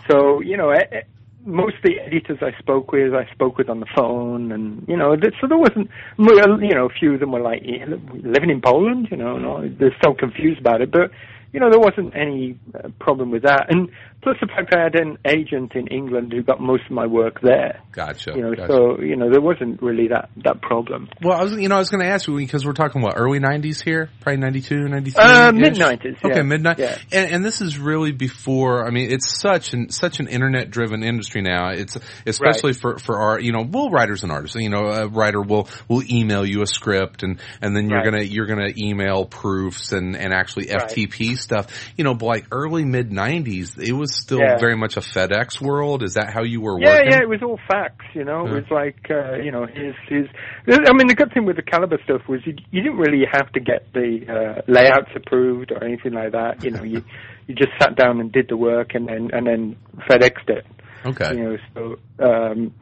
so 0.08 0.40
you 0.40 0.56
know, 0.56 0.70
eh, 0.70 0.84
eh, 0.92 1.00
most 1.44 1.76
of 1.78 1.82
the 1.82 1.98
editors 1.98 2.38
I 2.42 2.56
spoke 2.60 2.92
with, 2.92 3.12
I 3.14 3.26
spoke 3.32 3.58
with 3.58 3.68
on 3.68 3.80
the 3.80 3.86
phone, 3.96 4.52
and 4.52 4.84
you 4.86 4.96
know, 4.96 5.16
th- 5.16 5.34
so 5.40 5.48
there 5.48 5.58
wasn't. 5.58 5.90
You 6.16 6.74
know, 6.74 6.86
a 6.86 6.90
few 7.00 7.14
of 7.14 7.20
them 7.20 7.32
were 7.32 7.40
like 7.40 7.62
living 7.64 8.50
in 8.50 8.60
Poland. 8.60 9.08
You 9.10 9.16
know, 9.16 9.34
and 9.36 9.44
all, 9.46 9.68
they're 9.68 9.96
so 10.04 10.14
confused 10.14 10.60
about 10.60 10.80
it, 10.80 10.92
but. 10.92 11.10
You 11.52 11.60
know, 11.60 11.70
there 11.70 11.80
wasn't 11.80 12.14
any 12.14 12.58
uh, 12.74 12.88
problem 13.00 13.30
with 13.30 13.42
that, 13.44 13.66
and 13.70 13.88
plus 14.22 14.36
the 14.40 14.46
fact 14.48 14.74
I 14.74 14.82
had 14.82 14.94
an 15.00 15.16
agent 15.26 15.72
in 15.74 15.86
England 15.86 16.32
who 16.32 16.42
got 16.42 16.60
most 16.60 16.82
of 16.86 16.90
my 16.90 17.06
work 17.06 17.40
there 17.40 17.80
Gotcha. 17.92 18.32
you 18.34 18.42
know, 18.42 18.54
gotcha. 18.54 18.72
so 18.72 19.00
you 19.00 19.16
know 19.16 19.30
there 19.30 19.40
wasn't 19.40 19.80
really 19.80 20.08
that 20.08 20.28
that 20.44 20.60
problem. 20.60 21.08
well, 21.22 21.38
I 21.38 21.44
was 21.44 21.52
you 21.52 21.68
know 21.68 21.76
I 21.76 21.78
was 21.78 21.88
going 21.88 22.02
to 22.04 22.10
ask 22.10 22.28
you 22.28 22.36
because 22.36 22.66
we're 22.66 22.72
talking 22.74 23.00
what 23.00 23.14
early 23.16 23.38
'90s 23.40 23.82
here, 23.82 24.10
probably 24.20 24.40
'92, 24.40 24.74
'93. 24.88 25.24
Uh, 25.24 25.52
mid-nineties, 25.52 26.16
yeah. 26.22 26.30
Okay, 26.30 26.42
midnight. 26.42 26.78
Yeah. 26.78 26.98
And, 27.12 27.32
and 27.36 27.44
this 27.44 27.60
is 27.62 27.78
really 27.78 28.12
before. 28.12 28.86
I 28.86 28.90
mean, 28.90 29.10
it's 29.10 29.40
such 29.40 29.72
an 29.72 29.90
such 29.90 30.20
an 30.20 30.28
internet 30.28 30.70
driven 30.70 31.02
industry 31.02 31.40
now. 31.40 31.70
It's 31.70 31.96
especially 32.26 32.74
for 32.74 32.98
for 32.98 33.18
our 33.20 33.40
you 33.40 33.52
know 33.52 33.62
well 33.66 33.88
writers 33.90 34.22
and 34.22 34.32
artists. 34.32 34.56
You 34.56 34.68
know, 34.68 34.84
a 34.86 35.08
writer 35.08 35.40
will 35.40 35.68
will 35.88 36.02
email 36.10 36.44
you 36.44 36.60
a 36.62 36.66
script 36.66 37.22
and 37.22 37.40
and 37.62 37.74
then 37.74 37.88
you're 37.88 37.98
Right. 38.00 38.04
gonna 38.12 38.22
you're 38.22 38.46
gonna 38.46 38.72
email 38.76 39.24
proofs 39.24 39.92
and 39.92 40.14
and 40.16 40.34
actually 40.34 40.66
Right. 40.70 40.88
FTP 40.88 41.37
stuff. 41.38 41.66
You 41.96 42.04
know, 42.04 42.14
but 42.14 42.26
like 42.26 42.46
early 42.52 42.84
mid 42.84 43.10
'90s, 43.10 43.78
it 43.78 43.92
was 43.92 44.14
still 44.14 44.40
Yeah. 44.40 44.58
very 44.58 44.76
much 44.76 44.96
a 44.96 45.00
FedEx 45.00 45.60
world. 45.60 46.02
Is 46.02 46.14
that 46.14 46.32
how 46.32 46.42
you 46.42 46.60
were 46.60 46.78
Yeah, 46.80 46.90
working? 46.90 47.06
yeah, 47.10 47.16
yeah, 47.18 47.22
it 47.22 47.28
was 47.28 47.42
all 47.42 47.58
fax. 47.68 48.04
You 48.14 48.24
know, 48.24 48.44
Yeah. 48.46 48.52
it 48.52 48.54
was 48.54 48.70
like 48.70 49.06
uh, 49.10 49.36
you 49.36 49.50
know 49.50 49.66
his 49.66 49.94
his. 50.08 50.26
I 50.68 50.92
mean, 50.92 51.08
the 51.08 51.14
good 51.14 51.32
thing 51.32 51.44
with 51.46 51.56
the 51.56 51.62
Caliber 51.62 51.98
stuff 52.04 52.22
was 52.28 52.40
you, 52.44 52.54
you 52.70 52.82
didn't 52.82 52.98
really 52.98 53.24
have 53.32 53.50
to 53.52 53.60
get 53.60 53.92
the 53.92 54.20
uh, 54.28 54.62
layouts 54.66 55.10
approved 55.16 55.72
or 55.72 55.82
anything 55.84 56.12
like 56.12 56.32
that. 56.32 56.64
You 56.64 56.70
know, 56.72 56.82
you 56.82 57.02
you 57.46 57.54
just 57.54 57.70
sat 57.80 57.96
down 57.96 58.20
and 58.20 58.30
did 58.32 58.48
the 58.48 58.56
work 58.56 58.94
and 58.94 59.08
then 59.08 59.30
and 59.32 59.46
then 59.46 59.76
FedExed 60.08 60.48
it. 60.48 60.66
Okay. 61.06 61.30
You 61.36 61.44
know, 61.44 61.56
so 61.74 62.24
um, 62.24 62.74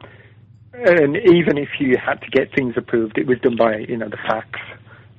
and 0.73 1.15
even 1.15 1.57
if 1.57 1.69
you 1.79 1.95
had 2.03 2.21
to 2.21 2.29
get 2.29 2.53
things 2.55 2.73
approved, 2.77 3.17
it 3.17 3.25
was 3.27 3.39
done 3.39 3.55
by 3.57 3.77
you 3.87 3.97
know 3.97 4.09
the 4.09 4.17
fax. 4.17 4.49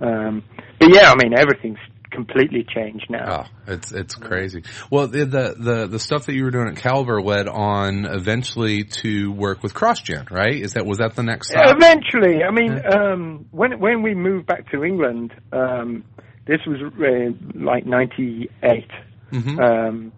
Um, 0.01 0.43
but 0.79 0.95
yeah, 0.95 1.11
I 1.11 1.17
mean 1.23 1.33
everything's 1.37 1.79
completely 2.11 2.65
changed 2.65 3.07
now. 3.11 3.45
Oh, 3.47 3.73
it's 3.73 3.93
it's 3.93 4.15
crazy. 4.15 4.63
Well, 4.91 5.09
the, 5.09 5.25
the 5.25 5.55
the 5.59 5.87
the 5.87 5.99
stuff 5.99 6.27
that 6.27 6.35
you 6.35 6.45
were 6.45 6.51
doing 6.51 6.69
at 6.69 6.77
Caliber 6.77 7.21
led 7.23 7.49
on 7.49 8.05
eventually 8.07 8.85
to 9.03 9.31
work 9.33 9.63
with 9.63 9.75
CrossGen, 9.75 10.31
right? 10.31 10.55
Is 10.55 10.75
that 10.75 10.87
was 10.87 10.99
that 10.99 11.15
the 11.15 11.23
next 11.23 11.51
stop? 11.51 11.77
Eventually, 11.77 12.43
I 12.43 12.51
mean, 12.51 12.81
um, 12.93 13.47
when 13.51 13.79
when 13.79 14.03
we 14.03 14.15
moved 14.15 14.47
back 14.47 14.71
to 14.73 14.85
England, 14.85 15.33
um, 15.53 16.05
this 16.47 16.61
was 16.67 16.81
uh, 16.81 17.59
like 17.59 17.87
'98, 17.87 18.87
Mhm. 19.33 19.61
um, 19.61 20.13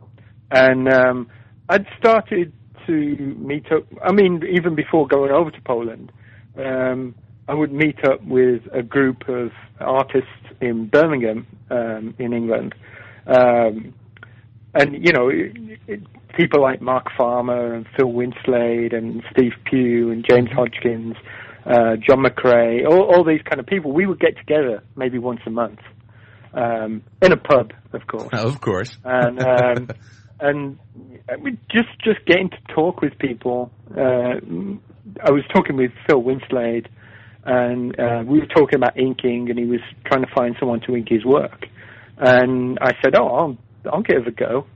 and 0.50 0.92
um, 0.92 1.28
I'd 1.68 1.86
started 1.98 2.52
to 2.86 2.92
meet 2.92 3.66
up. 3.72 3.84
I 4.02 4.12
mean, 4.12 4.42
even 4.52 4.74
before 4.74 5.06
going 5.06 5.30
over 5.32 5.50
to 5.50 5.60
Poland, 5.62 6.12
um, 6.56 7.14
I 7.48 7.54
would 7.54 7.72
meet 7.72 8.04
up 8.04 8.24
with 8.24 8.62
a 8.72 8.82
group 8.82 9.28
of 9.28 9.50
artists 9.80 10.28
in 10.60 10.86
Birmingham, 10.86 11.46
um, 11.70 12.14
in 12.18 12.32
England. 12.32 12.74
Um, 13.26 13.94
and 14.74 14.94
you 14.94 15.12
know, 15.12 15.28
it, 15.28 15.80
it, 15.86 16.00
people 16.36 16.62
like 16.62 16.80
Mark 16.80 17.06
Farmer 17.16 17.74
and 17.74 17.86
Phil 17.96 18.12
Winslade 18.12 18.94
and 18.94 19.22
Steve 19.32 19.52
Pugh 19.64 20.10
and 20.10 20.24
James 20.28 20.50
Hodgkins, 20.52 21.16
uh, 21.66 21.96
John 21.96 22.24
McCrea, 22.24 22.86
all, 22.88 23.02
all 23.02 23.24
these 23.24 23.42
kind 23.42 23.60
of 23.60 23.66
people, 23.66 23.92
we 23.92 24.06
would 24.06 24.20
get 24.20 24.36
together 24.36 24.82
maybe 24.96 25.18
once 25.18 25.40
a 25.46 25.50
month 25.50 25.80
um, 26.54 27.02
in 27.22 27.32
a 27.32 27.36
pub, 27.36 27.72
of 27.92 28.06
course, 28.06 28.32
of 28.32 28.60
course. 28.60 28.96
and 29.04 29.42
um, 29.44 29.88
and 30.40 30.78
we 31.42 31.52
just 31.70 31.88
just 32.02 32.24
getting 32.26 32.50
to 32.50 32.58
talk 32.74 33.00
with 33.00 33.18
people. 33.18 33.70
Uh, 33.90 34.40
I 35.24 35.30
was 35.30 35.44
talking 35.54 35.76
with 35.76 35.92
Phil 36.06 36.22
Winslade, 36.22 36.86
and 37.44 37.98
uh, 37.98 38.22
we 38.26 38.40
were 38.40 38.46
talking 38.46 38.76
about 38.76 38.98
inking, 38.98 39.50
and 39.50 39.58
he 39.58 39.64
was 39.64 39.80
trying 40.04 40.22
to 40.22 40.32
find 40.34 40.56
someone 40.58 40.80
to 40.80 40.96
ink 40.96 41.08
his 41.08 41.24
work. 41.24 41.66
And 42.18 42.78
I 42.80 42.92
said, 43.02 43.14
"Oh, 43.16 43.28
I'll 43.28 43.58
I'll 43.92 44.02
give 44.02 44.18
it 44.18 44.28
a 44.28 44.30
go." 44.30 44.66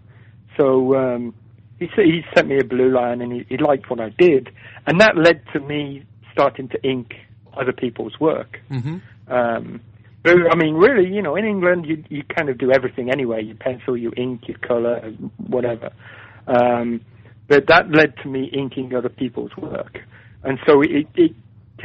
So 0.57 0.97
um, 0.97 1.35
he 1.79 1.89
said 1.95 2.07
he 2.07 2.23
sent 2.35 2.49
me 2.49 2.59
a 2.59 2.65
blue 2.65 2.91
line, 2.91 3.21
and 3.21 3.33
he, 3.33 3.47
he 3.49 3.57
liked 3.59 3.91
what 3.91 4.01
I 4.01 4.11
did, 4.11 4.51
and 4.87 5.01
that 5.01 5.17
led 5.17 5.43
to 5.53 5.61
me 5.61 6.05
starting 6.33 6.69
to 6.69 6.83
ink 6.83 7.15
other 7.57 7.73
people's 7.73 8.19
work. 8.21 8.61
hmm 8.69 8.99
Um, 9.29 9.81
but, 10.23 10.33
I 10.51 10.57
mean, 10.57 10.75
really, 10.77 11.07
you 11.15 11.21
know, 11.21 11.37
in 11.37 11.45
England, 11.45 11.85
you 11.85 12.03
you 12.09 12.23
kind 12.25 12.49
of 12.49 12.57
do 12.57 12.73
everything 12.73 13.11
anyway. 13.11 13.43
You 13.45 13.55
pencil, 13.55 13.95
you 13.95 14.11
ink, 14.17 14.49
you 14.49 14.55
color, 14.55 15.13
whatever. 15.37 15.91
Um, 16.47 17.03
but 17.47 17.67
that 17.69 17.91
led 17.91 18.17
to 18.23 18.29
me 18.29 18.51
inking 18.51 18.95
other 18.95 19.11
people's 19.11 19.55
work, 19.57 19.99
and 20.43 20.59
so 20.67 20.81
it, 20.81 21.07
it 21.15 21.33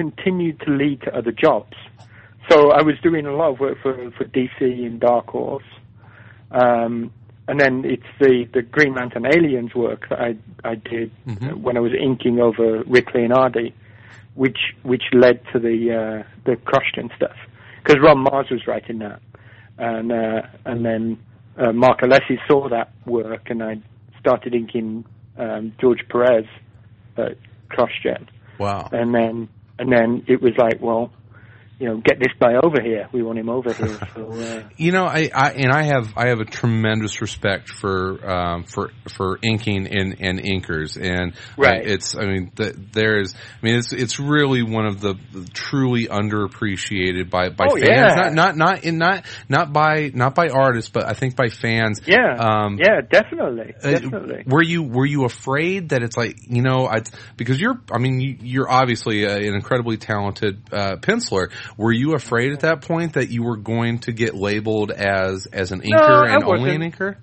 continued 0.03 0.57
to 0.65 0.71
lead 0.71 1.01
to 1.01 1.09
other 1.19 1.31
jobs. 1.33 1.75
So 2.49 2.71
I 2.71 2.81
was 2.89 2.95
doing 3.03 3.25
a 3.25 3.35
lot 3.35 3.49
of 3.53 3.59
work 3.59 3.77
for 3.83 3.93
for 4.17 4.23
DC 4.37 4.61
and 4.87 4.99
Dark 4.99 5.27
Horse, 5.27 5.71
um, 6.51 7.11
and 7.49 7.59
then 7.59 7.83
it's 7.85 8.11
the 8.19 8.47
the 8.53 8.61
Green 8.75 8.93
Lantern 8.95 9.25
Aliens 9.25 9.73
work 9.75 10.01
that 10.09 10.19
I 10.19 10.31
I 10.63 10.75
did 10.75 11.11
Mhm. 11.27 11.61
when 11.65 11.75
I 11.77 11.81
was 11.81 11.93
inking 12.07 12.39
over 12.47 12.67
Rick 12.95 13.07
Leonardi, 13.15 13.73
which 14.35 14.61
which 14.83 15.03
led 15.13 15.37
to 15.51 15.59
the 15.67 15.77
uh, 16.01 16.23
the 16.45 16.55
CrossGen 16.69 17.13
stuff 17.17 17.37
because 17.83 17.99
Ron 18.05 18.19
Marz 18.25 18.49
was 18.51 18.63
writing 18.67 18.99
that, 18.99 19.19
and 19.77 20.11
uh, 20.11 20.41
and 20.65 20.85
then 20.85 21.03
uh, 21.57 21.73
Mark 21.73 21.99
Alessi 22.05 22.37
saw 22.47 22.69
that 22.69 22.89
work, 23.05 23.49
and 23.51 23.61
I 23.61 23.73
started 24.19 24.55
inking 24.55 25.05
um, 25.37 25.73
George 25.81 26.03
Perez 26.11 26.45
at 27.17 27.35
CrossGen, 27.73 28.23
Wow. 28.59 28.89
and 28.91 29.13
then 29.13 29.49
and 29.79 29.91
then 29.91 30.23
it 30.27 30.41
was 30.41 30.53
like, 30.57 30.81
well, 30.81 31.11
you 31.79 31.87
know, 31.87 31.97
get 32.03 32.19
this 32.19 32.33
guy 32.39 32.55
over 32.61 32.81
here. 32.83 33.07
We 33.13 33.23
want 33.23 33.39
him 33.39 33.49
over 33.49 33.73
here. 33.73 33.97
So 34.15 34.31
uh, 34.31 34.63
You 34.77 34.91
know, 34.91 35.05
I, 35.05 35.29
I 35.33 35.51
and 35.51 35.71
I 35.71 35.83
have 35.83 36.13
I 36.17 36.27
have 36.27 36.39
a 36.39 36.45
tremendous 36.45 37.21
respect 37.21 37.69
for 37.69 38.19
um, 38.29 38.63
for 38.65 38.91
for 39.15 39.37
inking 39.41 39.87
and, 39.87 40.17
and 40.19 40.39
inkers, 40.39 40.97
and 41.01 41.33
Right. 41.57 41.81
I, 41.85 41.89
it's 41.89 42.15
I 42.17 42.25
mean 42.25 42.51
the, 42.55 42.75
there 42.93 43.19
is 43.19 43.33
I 43.35 43.65
mean 43.65 43.75
it's 43.75 43.93
it's 43.93 44.19
really 44.19 44.61
one 44.63 44.85
of 44.87 44.99
the 44.99 45.15
truly 45.53 46.07
underappreciated 46.07 47.29
by 47.29 47.49
by 47.49 47.67
Oh, 47.71 47.75
fans, 47.77 47.87
yeah. 47.87 48.15
not 48.15 48.33
not 48.33 48.57
not 48.57 48.83
in 48.83 48.97
not 48.97 49.25
not 49.47 49.71
by 49.73 50.11
not 50.13 50.35
by 50.35 50.49
artists, 50.49 50.89
but 50.89 51.05
I 51.05 51.13
think 51.13 51.35
by 51.35 51.49
fans. 51.49 52.01
yeah, 52.05 52.35
Um, 52.37 52.77
yeah, 52.79 53.01
definitely, 53.09 53.73
Uh, 53.83 53.91
definitely. 53.91 54.43
Were 54.47 54.63
you 54.63 54.83
were 54.83 55.05
you 55.05 55.25
afraid 55.25 55.89
that 55.89 56.03
it's 56.03 56.17
like 56.17 56.37
you 56.47 56.61
know 56.61 56.87
I 56.87 57.03
because 57.37 57.59
you're 57.59 57.79
I 57.91 57.99
mean 57.99 58.19
you, 58.19 58.37
you're 58.41 58.69
obviously 58.69 59.25
uh 59.25 59.37
an 59.37 59.53
incredibly 59.55 59.97
talented 59.97 60.61
uh, 60.71 60.95
penciler. 60.97 61.51
Were 61.77 61.91
you 61.91 62.13
afraid 62.15 62.53
at 62.53 62.61
that 62.61 62.81
point 62.81 63.13
that 63.13 63.29
you 63.29 63.43
were 63.43 63.57
going 63.57 63.99
to 63.99 64.11
get 64.11 64.35
labeled 64.35 64.91
as 64.91 65.45
as 65.47 65.71
an 65.71 65.81
inker 65.81 66.27
I 66.27 66.33
and 66.33 66.43
only 66.43 66.75
an 66.75 66.81
inker? 66.81 67.17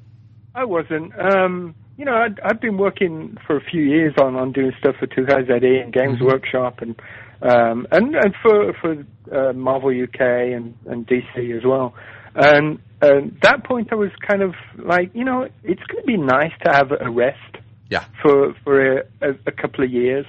I 0.55 0.65
wasn't. 0.65 1.13
Um, 1.19 1.75
you 1.99 2.05
know, 2.05 2.15
I'd, 2.15 2.41
I've 2.41 2.61
been 2.61 2.77
working 2.79 3.37
for 3.47 3.57
a 3.57 3.61
few 3.61 3.83
years 3.83 4.15
on, 4.21 4.35
on 4.37 4.53
doing 4.53 4.73
stuff 4.79 4.97
for 4.99 5.07
2KZE 5.07 5.83
and 5.83 5.93
Games 5.93 6.19
Mhm. 6.19 6.27
Workshop 6.27 6.81
and 6.81 6.95
um, 7.43 7.87
and 7.91 8.15
and 8.15 8.35
for 8.43 8.73
for 8.81 9.05
uh, 9.33 9.53
Marvel 9.53 9.91
UK 9.91 10.21
and, 10.21 10.75
and 10.87 11.07
DC 11.07 11.57
as 11.57 11.65
well. 11.65 11.95
And 12.35 12.79
at 13.03 13.41
that 13.43 13.65
point, 13.65 13.89
I 13.93 13.95
was 13.95 14.11
kind 14.27 14.43
of 14.43 14.55
like, 14.79 15.11
you 15.15 15.25
know, 15.25 15.47
it's 15.65 15.83
going 15.85 16.03
to 16.03 16.07
be 16.07 16.17
nice 16.17 16.53
to 16.65 16.73
have 16.73 16.93
a 16.99 17.11
rest 17.11 17.57
Yeah. 17.91 18.05
for 18.23 18.55
for 18.65 18.99
a, 18.99 19.03
a, 19.21 19.31
a 19.47 19.53
couple 19.53 19.85
of 19.85 19.91
years 19.91 20.27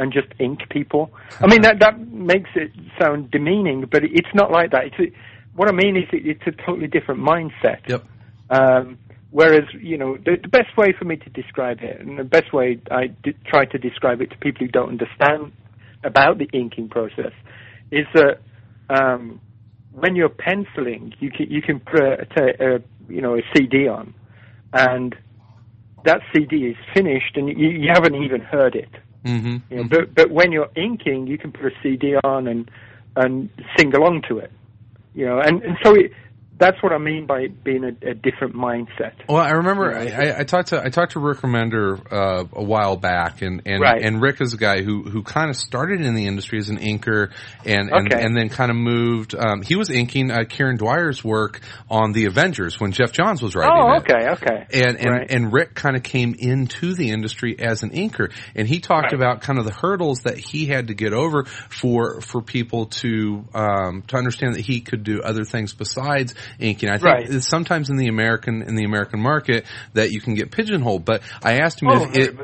and 0.00 0.12
just 0.12 0.28
ink 0.40 0.60
people. 0.70 1.10
I 1.40 1.46
mean, 1.46 1.60
that 1.62 1.78
that 1.80 2.00
makes 2.08 2.50
it 2.56 2.72
sound 2.98 3.30
demeaning, 3.30 3.84
but 3.90 4.02
it's 4.02 4.34
not 4.34 4.50
like 4.50 4.70
that. 4.72 4.86
It's 4.86 4.98
a, 4.98 5.16
what 5.54 5.68
I 5.68 5.72
mean 5.72 5.96
is 5.96 6.04
it, 6.12 6.26
it's 6.26 6.42
a 6.46 6.52
totally 6.64 6.86
different 6.86 7.20
mindset. 7.20 7.86
Yep. 7.86 8.04
Um, 8.48 8.98
whereas, 9.30 9.64
you 9.78 9.98
know, 9.98 10.16
the, 10.16 10.36
the 10.40 10.48
best 10.48 10.74
way 10.76 10.94
for 10.98 11.04
me 11.04 11.16
to 11.16 11.30
describe 11.30 11.80
it, 11.82 12.00
and 12.00 12.18
the 12.18 12.24
best 12.24 12.52
way 12.52 12.80
I 12.90 13.08
d- 13.08 13.36
try 13.46 13.66
to 13.66 13.78
describe 13.78 14.22
it 14.22 14.30
to 14.30 14.38
people 14.38 14.66
who 14.66 14.72
don't 14.72 14.88
understand 14.88 15.52
about 16.02 16.38
the 16.38 16.48
inking 16.54 16.88
process, 16.88 17.32
is 17.90 18.06
that 18.14 18.40
um, 18.88 19.38
when 19.92 20.16
you're 20.16 20.30
penciling, 20.30 21.12
you 21.20 21.30
can 21.30 21.46
you 21.50 21.60
can 21.60 21.78
put 21.78 22.00
a, 22.00 22.24
a 22.38 22.78
you 23.12 23.20
know 23.20 23.36
a 23.36 23.42
CD 23.54 23.86
on, 23.86 24.14
and 24.72 25.14
that 26.06 26.20
CD 26.32 26.68
is 26.68 26.76
finished, 26.94 27.36
and 27.36 27.48
you, 27.48 27.68
you 27.68 27.90
haven't 27.92 28.14
even 28.14 28.40
heard 28.40 28.74
it. 28.74 28.88
Mm-hmm. 29.24 29.56
You 29.70 29.76
know, 29.76 29.84
but 29.84 30.14
but 30.14 30.30
when 30.30 30.52
you're 30.52 30.70
inking, 30.76 31.26
you 31.26 31.38
can 31.38 31.52
put 31.52 31.66
a 31.66 31.72
CD 31.82 32.16
on 32.24 32.46
and 32.46 32.70
and 33.16 33.50
sing 33.76 33.94
along 33.94 34.22
to 34.28 34.38
it. 34.38 34.50
You 35.14 35.26
know, 35.26 35.40
and 35.40 35.62
and 35.62 35.76
so 35.82 35.94
it, 35.94 36.12
that's 36.60 36.80
what 36.82 36.92
I 36.92 36.98
mean 36.98 37.26
by 37.26 37.48
being 37.48 37.82
a, 37.84 38.10
a 38.10 38.14
different 38.14 38.54
mindset. 38.54 39.14
Well, 39.28 39.38
I 39.42 39.50
remember 39.52 39.92
I, 39.96 40.06
I, 40.08 40.40
I 40.40 40.44
talked 40.44 40.68
to 40.68 40.80
I 40.84 40.90
talked 40.90 41.12
to 41.12 41.20
Rick 41.20 41.38
Remender 41.38 42.00
uh, 42.12 42.44
a 42.52 42.62
while 42.62 42.96
back, 42.96 43.42
and 43.42 43.62
and, 43.66 43.80
Right. 43.80 44.02
and 44.02 44.20
Rick 44.22 44.40
is 44.40 44.52
a 44.54 44.58
guy 44.58 44.82
who 44.82 45.02
who 45.02 45.22
kind 45.22 45.48
of 45.50 45.56
started 45.56 46.02
in 46.02 46.14
the 46.14 46.26
industry 46.26 46.58
as 46.58 46.68
an 46.68 46.76
inker, 46.78 47.32
and 47.64 47.90
and, 47.90 48.12
Okay. 48.12 48.22
and 48.24 48.36
then 48.36 48.50
kind 48.50 48.70
of 48.70 48.76
moved. 48.76 49.34
Um, 49.34 49.62
he 49.62 49.74
was 49.74 49.90
inking 49.90 50.30
uh, 50.30 50.40
Kieron 50.40 50.78
Dwyer's 50.78 51.24
work 51.24 51.60
on 51.88 52.12
the 52.12 52.26
Avengers 52.26 52.78
when 52.78 52.92
Geoff 52.92 53.12
Johns 53.12 53.42
was 53.42 53.56
writing 53.56 53.72
Oh, 53.76 53.92
it. 53.94 54.02
okay, 54.02 54.28
okay. 54.32 54.66
And 54.84 54.96
and, 54.98 55.10
Right. 55.10 55.30
and 55.30 55.52
Rick 55.52 55.74
kind 55.74 55.96
of 55.96 56.02
came 56.02 56.34
into 56.38 56.94
the 56.94 57.10
industry 57.10 57.56
as 57.58 57.82
an 57.82 57.90
inker, 57.90 58.30
and 58.54 58.68
he 58.68 58.80
talked 58.80 59.12
Right. 59.12 59.14
about 59.14 59.40
kind 59.40 59.58
of 59.58 59.64
the 59.64 59.72
hurdles 59.72 60.20
that 60.24 60.36
he 60.38 60.66
had 60.66 60.88
to 60.88 60.94
get 60.94 61.14
over 61.14 61.44
for 61.44 62.20
for 62.20 62.42
people 62.42 62.86
to 62.86 63.44
um, 63.54 64.02
to 64.08 64.16
understand 64.16 64.54
that 64.56 64.60
he 64.60 64.80
could 64.82 65.04
do 65.04 65.22
other 65.22 65.44
things 65.44 65.72
besides 65.72 66.34
inking. 66.58 66.88
I 66.88 66.98
think 66.98 67.04
Right. 67.04 67.28
it's 67.28 67.46
sometimes 67.48 67.90
in 67.90 67.96
the 67.96 68.08
American 68.08 68.62
in 68.62 68.74
the 68.74 68.84
American 68.84 69.20
market 69.20 69.64
that 69.94 70.10
you 70.10 70.20
can 70.20 70.34
get 70.34 70.50
pigeonholed. 70.50 71.04
But 71.04 71.22
I 71.42 71.58
asked 71.60 71.80
him 71.82 71.88
Oh, 71.90 72.04
if 72.12 72.16
it, 72.16 72.36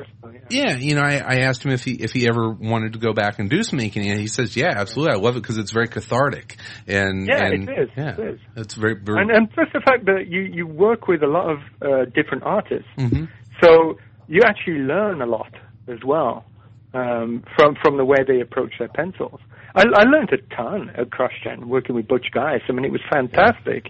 yeah. 0.51 0.77
you 0.77 0.95
know, 0.95 1.03
I, 1.03 1.16
I 1.16 1.35
asked 1.40 1.64
him 1.64 1.73
if 1.73 1.85
he 1.85 1.92
if 1.92 2.12
he 2.12 2.29
ever 2.29 2.51
wanted 2.51 2.92
to 2.95 2.99
go 2.99 3.12
back 3.12 3.38
and 3.38 3.49
do 3.51 3.62
some 3.62 3.81
inking, 3.81 4.09
and 4.11 4.21
he 4.21 4.27
says, 4.29 4.57
"Yeah, 4.57 4.73
absolutely, 4.77 5.14
I 5.14 5.19
love 5.19 5.37
it 5.37 5.42
because 5.42 5.59
it's 5.59 5.73
very 5.73 5.88
cathartic." 5.88 6.57
And 6.87 7.27
Yeah, 7.27 7.45
and, 7.47 7.69
it 7.69 7.79
is, 7.79 7.88
Yeah, 7.97 8.14
it 8.19 8.35
is. 8.35 8.40
it's 8.57 8.75
very, 8.75 8.95
very 8.95 9.21
And 9.23 9.31
and 9.31 9.51
plus 9.53 9.69
the 9.73 9.81
fact 9.81 10.05
that 10.07 10.27
you 10.29 10.40
you 10.42 10.66
work 10.66 11.09
with 11.09 11.23
a 11.23 11.27
lot 11.29 11.51
of 11.51 11.59
uh, 11.83 12.05
different 12.14 12.45
artists, 12.45 12.88
Mhm. 12.99 13.29
so 13.62 13.99
you 14.29 14.42
actually 14.45 14.81
learn 14.81 15.23
a 15.23 15.27
lot 15.27 15.53
as 15.88 15.99
well 16.05 16.45
um, 16.95 17.45
from 17.57 17.77
from 17.83 17.97
the 17.97 18.05
way 18.05 18.19
they 18.27 18.40
approach 18.40 18.73
their 18.79 18.88
pencils. 18.88 19.40
I, 19.77 19.85
I 19.95 20.05
learned 20.05 20.33
a 20.33 20.39
ton 20.57 20.91
at 20.91 21.11
CrossGen 21.11 21.67
working 21.67 21.95
with 21.95 22.09
Butch 22.09 22.27
Guice. 22.33 22.62
I 22.69 22.73
mean, 22.73 22.85
it 22.85 22.93
was 22.93 23.03
fantastic. 23.11 23.89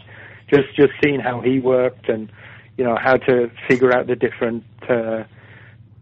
Just 0.52 0.74
just 0.76 0.92
seeing 1.02 1.20
how 1.20 1.40
he 1.40 1.60
worked 1.60 2.08
and 2.08 2.30
you 2.76 2.84
know 2.84 2.96
how 3.00 3.16
to 3.16 3.50
figure 3.68 3.96
out 3.96 4.06
the 4.06 4.16
different 4.16 4.64
uh, 4.82 5.24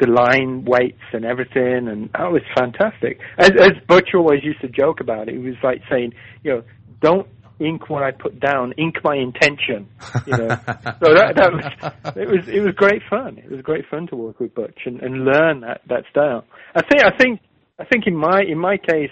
the 0.01 0.07
line 0.09 0.64
weights 0.64 1.03
and 1.12 1.25
everything, 1.25 1.88
and 1.88 2.11
that 2.12 2.33
was 2.33 2.42
fantastic. 2.57 3.20
As, 3.38 3.51
as 3.59 3.73
Butch 3.87 4.09
always 4.14 4.42
used 4.42 4.61
to 4.62 4.68
joke 4.68 5.01
about 5.01 5.29
it, 5.29 5.35
he 5.35 5.38
was 5.38 5.55
like 5.62 5.83
saying, 5.90 6.14
you 6.42 6.53
know, 6.53 6.62
don't 7.01 7.29
ink 7.61 7.88
what 7.88 8.03
I 8.03 8.11
put 8.11 8.40
down, 8.40 8.73
ink 8.77 8.97
my 9.05 9.16
intention. 9.16 9.88
You 10.27 10.37
know, 10.37 10.49
so 10.66 11.14
that 11.14 11.35
that 11.37 11.53
was 11.53 12.16
it 12.16 12.29
was 12.29 12.49
it 12.49 12.61
was 12.61 12.75
great 12.75 13.03
fun. 13.09 13.38
It 13.38 13.51
was 13.51 13.61
great 13.61 13.85
fun 13.90 14.07
to 14.09 14.16
work 14.16 14.40
with 14.40 14.55
Butch 14.55 14.81
and, 14.87 15.01
and 15.01 15.25
learn 15.25 15.61
that 15.61 15.83
that 15.88 16.05
style. 16.11 16.44
I 16.75 16.83
think 16.83 17.05
I 17.05 17.16
think 17.16 17.40
I 17.79 17.85
think 17.85 18.07
in 18.07 18.16
my 18.16 18.42
in 18.42 18.59
my 18.59 18.77
case 18.77 19.11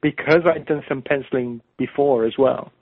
because 0.00 0.42
I'd 0.46 0.66
done 0.66 0.82
some 0.88 1.02
penciling 1.02 1.60
before 1.76 2.24
as 2.24 2.38
well, 2.38 2.72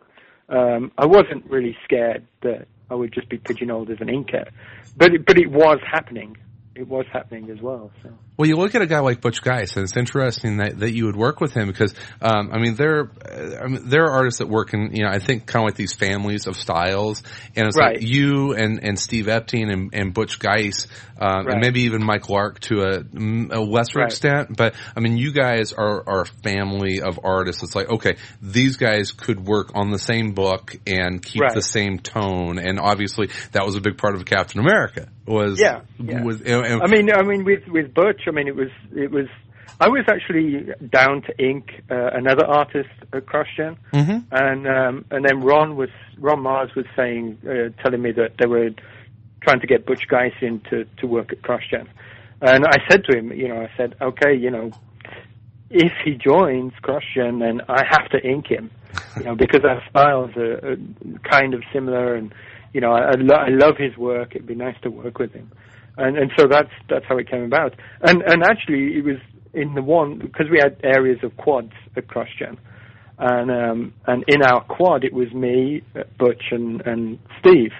um, 0.48 0.92
I 0.96 1.06
wasn't 1.06 1.44
really 1.46 1.76
scared 1.84 2.26
that 2.42 2.68
I 2.90 2.94
would 2.94 3.12
just 3.12 3.28
be 3.28 3.38
pigeonholed 3.38 3.90
as 3.90 4.00
an 4.00 4.08
inker, 4.08 4.48
but 4.96 5.14
it, 5.14 5.26
but 5.26 5.38
it 5.38 5.50
was 5.50 5.78
happening. 5.84 6.36
It 6.74 6.88
was 6.88 7.06
happening 7.12 7.50
as 7.50 7.60
well. 7.60 7.90
So. 8.02 8.10
Well, 8.38 8.46
you 8.48 8.54
look 8.54 8.76
at 8.76 8.82
a 8.82 8.86
guy 8.86 9.00
like 9.00 9.20
Butch 9.20 9.42
Guice, 9.42 9.74
and 9.74 9.82
it's 9.82 9.96
interesting 9.96 10.58
that, 10.58 10.78
that 10.78 10.92
you 10.92 11.06
would 11.06 11.16
work 11.16 11.40
with 11.40 11.54
him 11.54 11.66
because, 11.66 11.92
um, 12.22 12.50
I 12.52 12.58
mean, 12.58 12.76
there, 12.76 13.10
uh, 13.28 13.64
I 13.64 13.66
mean, 13.66 13.88
there 13.88 14.04
are 14.04 14.12
artists 14.12 14.38
that 14.38 14.46
work 14.48 14.72
in, 14.74 14.94
you 14.94 15.02
know, 15.02 15.10
I 15.10 15.18
think 15.18 15.46
kind 15.46 15.64
of 15.64 15.66
like 15.66 15.74
these 15.74 15.92
families 15.92 16.46
of 16.46 16.56
styles, 16.56 17.24
and 17.56 17.66
it's 17.66 17.76
Right. 17.76 17.96
like 17.96 18.08
you 18.08 18.52
and, 18.52 18.78
and 18.84 18.96
Steve 18.96 19.26
Epting 19.26 19.72
and, 19.72 19.90
and 19.92 20.14
Butch 20.14 20.38
Guice, 20.38 20.86
um, 21.20 21.46
Right. 21.46 21.54
and 21.54 21.60
maybe 21.60 21.80
even 21.82 22.04
Mike 22.04 22.28
Lark 22.28 22.60
to 22.60 22.82
a, 22.82 22.98
a 23.00 23.60
lesser 23.60 23.98
Right. 23.98 24.06
extent, 24.06 24.56
but 24.56 24.76
I 24.94 25.00
mean, 25.00 25.16
you 25.16 25.32
guys 25.32 25.72
are, 25.72 26.08
are 26.08 26.20
a 26.20 26.26
family 26.26 27.02
of 27.02 27.18
artists. 27.24 27.64
It's 27.64 27.74
like, 27.74 27.90
okay, 27.90 28.18
these 28.40 28.76
guys 28.76 29.10
could 29.10 29.44
work 29.44 29.72
on 29.74 29.90
the 29.90 29.98
same 29.98 30.30
book 30.34 30.76
and 30.86 31.20
keep 31.20 31.42
the 31.54 31.60
same 31.60 31.98
tone, 31.98 32.60
and 32.60 32.78
obviously 32.78 33.30
that 33.50 33.66
was 33.66 33.74
a 33.74 33.80
big 33.80 33.98
part 33.98 34.14
of 34.14 34.24
Captain 34.26 34.60
America 34.60 35.08
was, 35.26 35.60
Yeah, 35.60 35.80
yeah. 35.98 36.22
was, 36.22 36.40
and- 36.40 36.64
and- 36.64 36.82
I 36.82 36.86
mean, 36.86 37.10
I 37.12 37.22
mean, 37.22 37.44
with 37.44 37.66
with 37.68 37.92
Butch, 37.92 38.27
I 38.28 38.32
mean, 38.32 38.48
it 38.48 38.56
was 38.56 38.70
it 38.94 39.10
was. 39.10 39.26
I 39.80 39.88
was 39.88 40.04
actually 40.08 40.66
down 40.90 41.22
to 41.22 41.38
ink 41.38 41.82
uh, 41.90 42.10
another 42.12 42.44
artist 42.44 42.88
at 43.12 43.26
CrossGen, 43.26 43.76
Mhm. 43.92 44.24
and 44.32 44.66
um, 44.66 45.04
and 45.10 45.24
then 45.24 45.40
Ron 45.40 45.76
was 45.76 45.90
Ron 46.18 46.40
Marz 46.40 46.74
was 46.74 46.86
saying, 46.96 47.38
uh, 47.46 47.70
telling 47.82 48.02
me 48.02 48.10
that 48.12 48.32
they 48.38 48.46
were 48.46 48.70
trying 49.42 49.60
to 49.60 49.66
get 49.66 49.86
Butch 49.86 50.08
Guice 50.08 50.32
in 50.40 50.60
to 50.70 50.84
to 50.98 51.06
work 51.06 51.32
at 51.32 51.42
CrossGen, 51.42 51.86
and 52.42 52.64
I 52.66 52.78
said 52.90 53.04
to 53.04 53.16
him, 53.18 53.32
you 53.32 53.46
know, 53.48 53.60
I 53.62 53.70
said, 53.76 53.94
okay, 54.00 54.34
you 54.34 54.50
know, 54.50 54.72
if 55.70 55.92
he 56.04 56.12
joins 56.14 56.72
CrossGen, 56.82 57.38
then 57.40 57.60
I 57.68 57.84
have 57.88 58.08
to 58.10 58.18
ink 58.26 58.46
him, 58.48 58.70
you 59.18 59.24
know, 59.24 59.34
because 59.36 59.64
our 59.64 59.82
styles 59.90 60.30
are, 60.36 60.54
are 60.72 60.76
kind 61.30 61.54
of 61.54 61.62
similar, 61.72 62.14
and 62.14 62.34
you 62.72 62.80
know, 62.80 62.92
I, 62.92 63.10
I, 63.10 63.14
lo- 63.16 63.36
I 63.36 63.48
love 63.50 63.76
his 63.76 63.96
work. 63.96 64.34
It'd 64.34 64.46
be 64.46 64.54
nice 64.54 64.76
to 64.82 64.90
work 64.90 65.18
with 65.18 65.32
him, 65.32 65.50
and 65.98 66.16
and 66.16 66.30
so 66.38 66.46
that's 66.48 66.70
that's 66.88 67.04
how 67.06 67.18
it 67.18 67.28
came 67.28 67.42
about. 67.42 67.74
And 68.00 68.22
and 68.22 68.42
actually, 68.42 68.96
it 68.96 69.04
was 69.04 69.18
in 69.52 69.74
the 69.74 69.82
one 69.82 70.18
because 70.18 70.46
we 70.50 70.58
had 70.62 70.80
areas 70.82 71.18
of 71.22 71.36
quads 71.36 71.72
at 71.96 72.06
CrossGen, 72.06 72.56
and 73.18 73.50
um, 73.50 73.92
and 74.06 74.24
in 74.28 74.42
our 74.42 74.62
quad 74.64 75.04
it 75.04 75.12
was 75.12 75.32
me, 75.32 75.82
uh, 75.96 76.04
Butch, 76.18 76.44
and 76.52 76.80
and 76.86 77.18
Steve. 77.40 77.72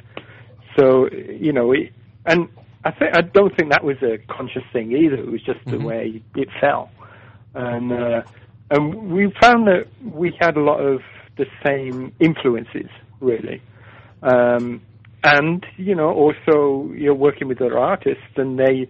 So 0.79 1.09
you 1.11 1.53
know, 1.53 1.73
it, 1.73 1.93
and 2.27 2.49
I 2.85 2.91
think 2.91 3.17
I 3.17 3.23
don't 3.23 3.57
think 3.57 3.71
that 3.71 3.85
was 3.85 3.97
a 4.03 4.19
conscious 4.33 4.65
thing 4.73 4.93
either. 4.93 5.17
It 5.17 5.31
was 5.31 5.43
just 5.43 5.65
the 5.67 5.79
way 5.79 6.23
it 6.35 6.49
fell, 6.61 6.91
and 7.55 7.93
uh, 7.93 8.23
and 8.71 9.13
we 9.13 9.33
found 9.41 9.69
that 9.69 9.87
we 10.03 10.37
had 10.41 10.57
a 10.57 10.61
lot 10.61 10.81
of 10.81 11.01
the 11.37 11.47
same 11.65 12.13
influences 12.19 12.91
really. 13.21 13.63
Um, 14.23 14.83
and 15.23 15.65
you 15.77 15.95
know, 15.95 16.11
also 16.11 16.93
you're 16.93 17.15
working 17.15 17.49
with 17.49 17.61
other 17.61 17.79
artists, 17.79 18.23
and 18.37 18.59
they 18.59 18.89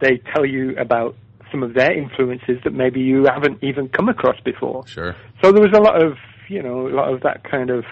they 0.00 0.20
tell 0.34 0.44
you 0.44 0.76
about 0.78 1.14
some 1.50 1.62
of 1.62 1.74
their 1.74 1.96
influences 1.96 2.58
that 2.64 2.72
maybe 2.72 3.00
you 3.00 3.26
haven't 3.32 3.62
even 3.62 3.88
come 3.88 4.08
across 4.08 4.40
before. 4.44 4.86
Sure. 4.86 5.14
So 5.42 5.52
there 5.52 5.62
was 5.62 5.76
a 5.76 5.80
lot 5.80 6.02
of 6.02 6.16
you 6.48 6.62
know 6.62 6.88
a 6.88 6.94
lot 6.94 7.12
of 7.12 7.22
that 7.22 7.44
kind 7.48 7.70
of 7.70 7.84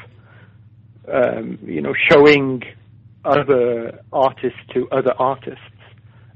um, 1.12 1.58
you 1.62 1.80
know 1.80 1.94
showing 2.10 2.62
other 3.24 4.00
artists 4.12 4.58
to 4.74 4.88
other 4.90 5.12
artists 5.18 5.60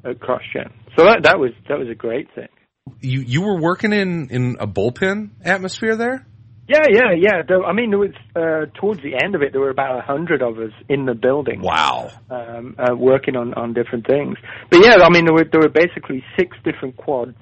at 0.04 0.18
CrossGen. 0.18 0.70
So 0.96 1.04
that 1.04 1.22
that 1.24 1.38
was 1.38 1.50
that 1.68 1.78
was 1.78 1.88
a 1.88 1.94
great 1.94 2.28
thing. 2.34 2.48
You 3.00 3.20
you 3.20 3.42
were 3.42 3.60
working 3.60 3.92
in 3.92 4.28
in 4.30 4.56
a 4.60 4.66
bullpen 4.66 5.30
atmosphere 5.44 5.96
there. 5.96 6.26
Yeah, 6.66 6.86
yeah, 6.90 7.12
yeah. 7.16 7.56
I 7.66 7.72
mean, 7.72 7.90
there 7.90 7.98
was 7.98 8.14
uh, 8.34 8.66
towards 8.80 9.02
the 9.02 9.14
end 9.22 9.34
of 9.34 9.42
it, 9.42 9.52
there 9.52 9.60
were 9.60 9.70
about 9.70 9.98
a 9.98 10.02
hundred 10.02 10.40
of 10.40 10.58
us 10.58 10.72
in 10.88 11.04
the 11.04 11.14
building. 11.14 11.60
Wow. 11.60 12.10
um, 12.30 12.74
uh, 12.78 12.94
working 12.96 13.36
on, 13.36 13.52
on 13.54 13.74
different 13.74 14.06
things. 14.06 14.38
But 14.70 14.80
yeah, 14.82 14.96
I 15.02 15.10
mean, 15.10 15.26
there 15.26 15.34
were 15.34 15.44
there 15.44 15.60
were 15.60 15.68
basically 15.68 16.24
six 16.38 16.56
different 16.64 16.96
quads, 16.96 17.36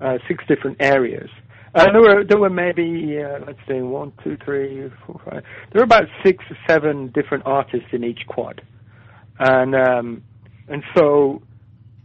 uh, 0.00 0.18
six 0.26 0.44
different 0.48 0.78
areas. 0.80 1.30
And 1.74 1.94
there 1.94 2.02
were 2.02 2.24
there 2.24 2.38
were 2.38 2.50
maybe 2.50 3.18
uh, 3.22 3.44
let's 3.46 3.60
see, 3.68 3.80
one, 3.80 4.12
two, 4.24 4.36
three, 4.44 4.90
four, 5.06 5.20
five. 5.24 5.44
There 5.72 5.80
were 5.80 5.84
about 5.84 6.04
six 6.24 6.44
or 6.50 6.56
seven 6.68 7.12
different 7.14 7.44
artists 7.46 7.88
in 7.92 8.02
each 8.02 8.26
quad, 8.26 8.62
and 9.38 9.74
um, 9.76 10.24
and 10.68 10.82
so. 10.96 11.42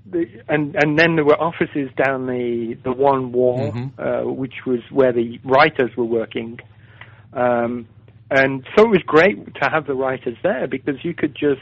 The, 0.09 0.25
and 0.47 0.75
and 0.75 0.99
then 0.99 1.15
there 1.15 1.25
were 1.25 1.39
offices 1.41 1.89
down 1.97 2.27
the 2.27 2.77
the 2.83 2.91
one 2.91 3.31
wall, 3.31 3.71
Mhm. 3.71 3.91
uh, 3.97 4.31
which 4.31 4.65
was 4.65 4.79
where 4.91 5.11
the 5.11 5.39
writers 5.43 5.95
were 5.97 6.05
working, 6.05 6.59
um, 7.33 7.87
and 8.29 8.63
so 8.75 8.83
it 8.85 8.89
was 8.89 9.01
great 9.05 9.55
to 9.55 9.69
have 9.69 9.87
the 9.87 9.95
writers 9.95 10.37
there 10.43 10.67
because 10.67 11.03
you 11.03 11.13
could 11.15 11.33
just 11.35 11.61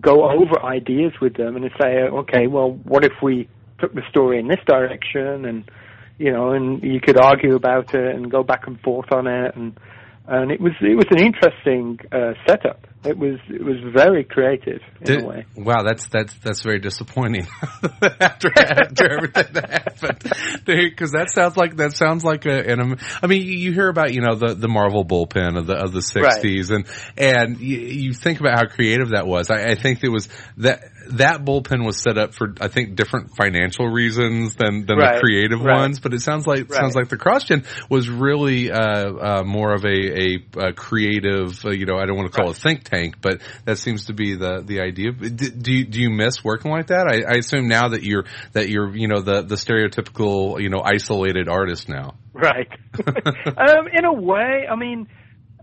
go 0.00 0.28
over 0.28 0.60
ideas 0.64 1.12
with 1.20 1.34
them 1.34 1.54
and 1.56 1.70
say, 1.80 2.02
okay, 2.02 2.48
well, 2.48 2.72
what 2.84 3.04
if 3.04 3.12
we 3.22 3.48
took 3.78 3.94
the 3.94 4.02
story 4.10 4.40
in 4.40 4.48
this 4.48 4.60
direction, 4.66 5.44
and 5.44 5.70
you 6.18 6.32
know, 6.32 6.50
and 6.52 6.82
you 6.82 7.00
could 7.00 7.16
argue 7.18 7.54
about 7.54 7.94
it 7.94 8.14
and 8.16 8.30
go 8.30 8.42
back 8.42 8.66
and 8.66 8.80
forth 8.80 9.12
on 9.12 9.26
it, 9.28 9.54
and 9.54 9.78
and 10.26 10.50
it 10.50 10.60
was 10.60 10.72
it 10.80 10.96
was 10.96 11.06
an 11.10 11.20
interesting 11.20 11.98
uh, 12.10 12.32
setup. 12.46 12.86
It 13.04 13.18
was 13.18 13.38
it 13.48 13.62
was 13.62 13.76
very 13.94 14.24
creative 14.24 14.80
in 15.00 15.06
Did- 15.06 15.22
a 15.22 15.26
way. 15.26 15.46
wow, 15.54 15.82
that's 15.82 16.06
that's 16.06 16.32
that's 16.38 16.62
very 16.62 16.78
disappointing 16.78 17.46
after 18.20 18.48
after 18.56 19.12
everything 19.12 19.52
that 19.52 19.70
happened. 19.70 20.64
Because 20.64 21.12
that 21.12 21.30
sounds 21.30 21.58
like 21.58 21.76
that 21.76 21.92
sounds 21.92 22.24
like 22.24 22.46
a. 22.46 22.72
An, 22.72 22.98
I 23.22 23.26
mean, 23.26 23.42
you 23.42 23.72
hear 23.72 23.88
about 23.88 24.14
you 24.14 24.22
know 24.22 24.34
the 24.34 24.54
the 24.54 24.68
Marvel 24.68 25.04
bullpen 25.04 25.58
of 25.58 25.66
the 25.66 25.74
of 25.74 25.92
the 25.92 26.00
sixties, 26.00 26.70
and 26.70 26.86
and 27.18 27.60
you, 27.60 27.78
you 27.78 28.12
think 28.14 28.40
about 28.40 28.56
how 28.58 28.66
creative 28.66 29.10
that 29.10 29.26
was. 29.26 29.50
I, 29.50 29.72
I 29.72 29.74
think 29.74 30.02
it 30.02 30.10
was 30.10 30.30
that 30.56 30.80
that 31.12 31.44
bullpen 31.44 31.84
was 31.84 32.00
set 32.00 32.18
up 32.18 32.34
for 32.34 32.54
I 32.60 32.68
think 32.68 32.96
different 32.96 33.30
financial 33.36 33.86
reasons 33.88 34.54
than 34.54 34.86
than 34.86 34.98
the 34.98 35.18
creative 35.20 35.60
right. 35.60 35.80
ones. 35.80 36.00
But 36.00 36.14
it 36.14 36.20
sounds 36.20 36.46
like 36.46 36.72
sounds 36.72 36.94
Right. 36.94 37.02
like 37.02 37.08
the 37.08 37.16
CrossGen 37.16 37.64
was 37.90 38.08
really 38.08 38.70
uh, 38.70 38.80
uh, 38.80 39.42
more 39.44 39.72
of 39.74 39.84
a 39.84 39.88
a, 39.88 40.68
a 40.68 40.72
creative. 40.72 41.64
Uh, 41.64 41.70
you 41.70 41.86
know, 41.86 41.96
I 41.96 42.06
don't 42.06 42.16
want 42.16 42.32
to 42.32 42.36
call 42.36 42.50
it 42.50 42.56
a 42.56 42.60
think 42.60 42.84
tank, 42.84 43.16
but 43.20 43.40
that 43.64 43.78
seems 43.78 44.06
to 44.06 44.12
be 44.12 44.34
the 44.34 44.62
the 44.64 44.80
idea. 44.80 45.12
Do, 45.12 45.30
do 45.30 45.72
you 45.72 45.84
do 45.84 46.00
you 46.00 46.10
miss 46.10 46.42
working 46.44 46.70
like 46.70 46.88
that? 46.88 47.06
I, 47.06 47.34
I 47.34 47.38
assume 47.38 47.68
now 47.68 47.88
that 47.88 48.02
you're 48.02 48.24
that 48.52 48.68
you're 48.68 48.94
you 48.96 49.08
know 49.08 49.20
the 49.20 49.42
the 49.42 49.56
stereotypical 49.56 50.60
you 50.60 50.68
know 50.68 50.82
isolated 50.84 51.48
artist 51.48 51.88
now. 51.88 52.14
Right. 52.32 52.68
um, 53.06 53.86
in 53.92 54.04
a 54.04 54.12
way, 54.12 54.66
I 54.70 54.74
mean, 54.74 55.06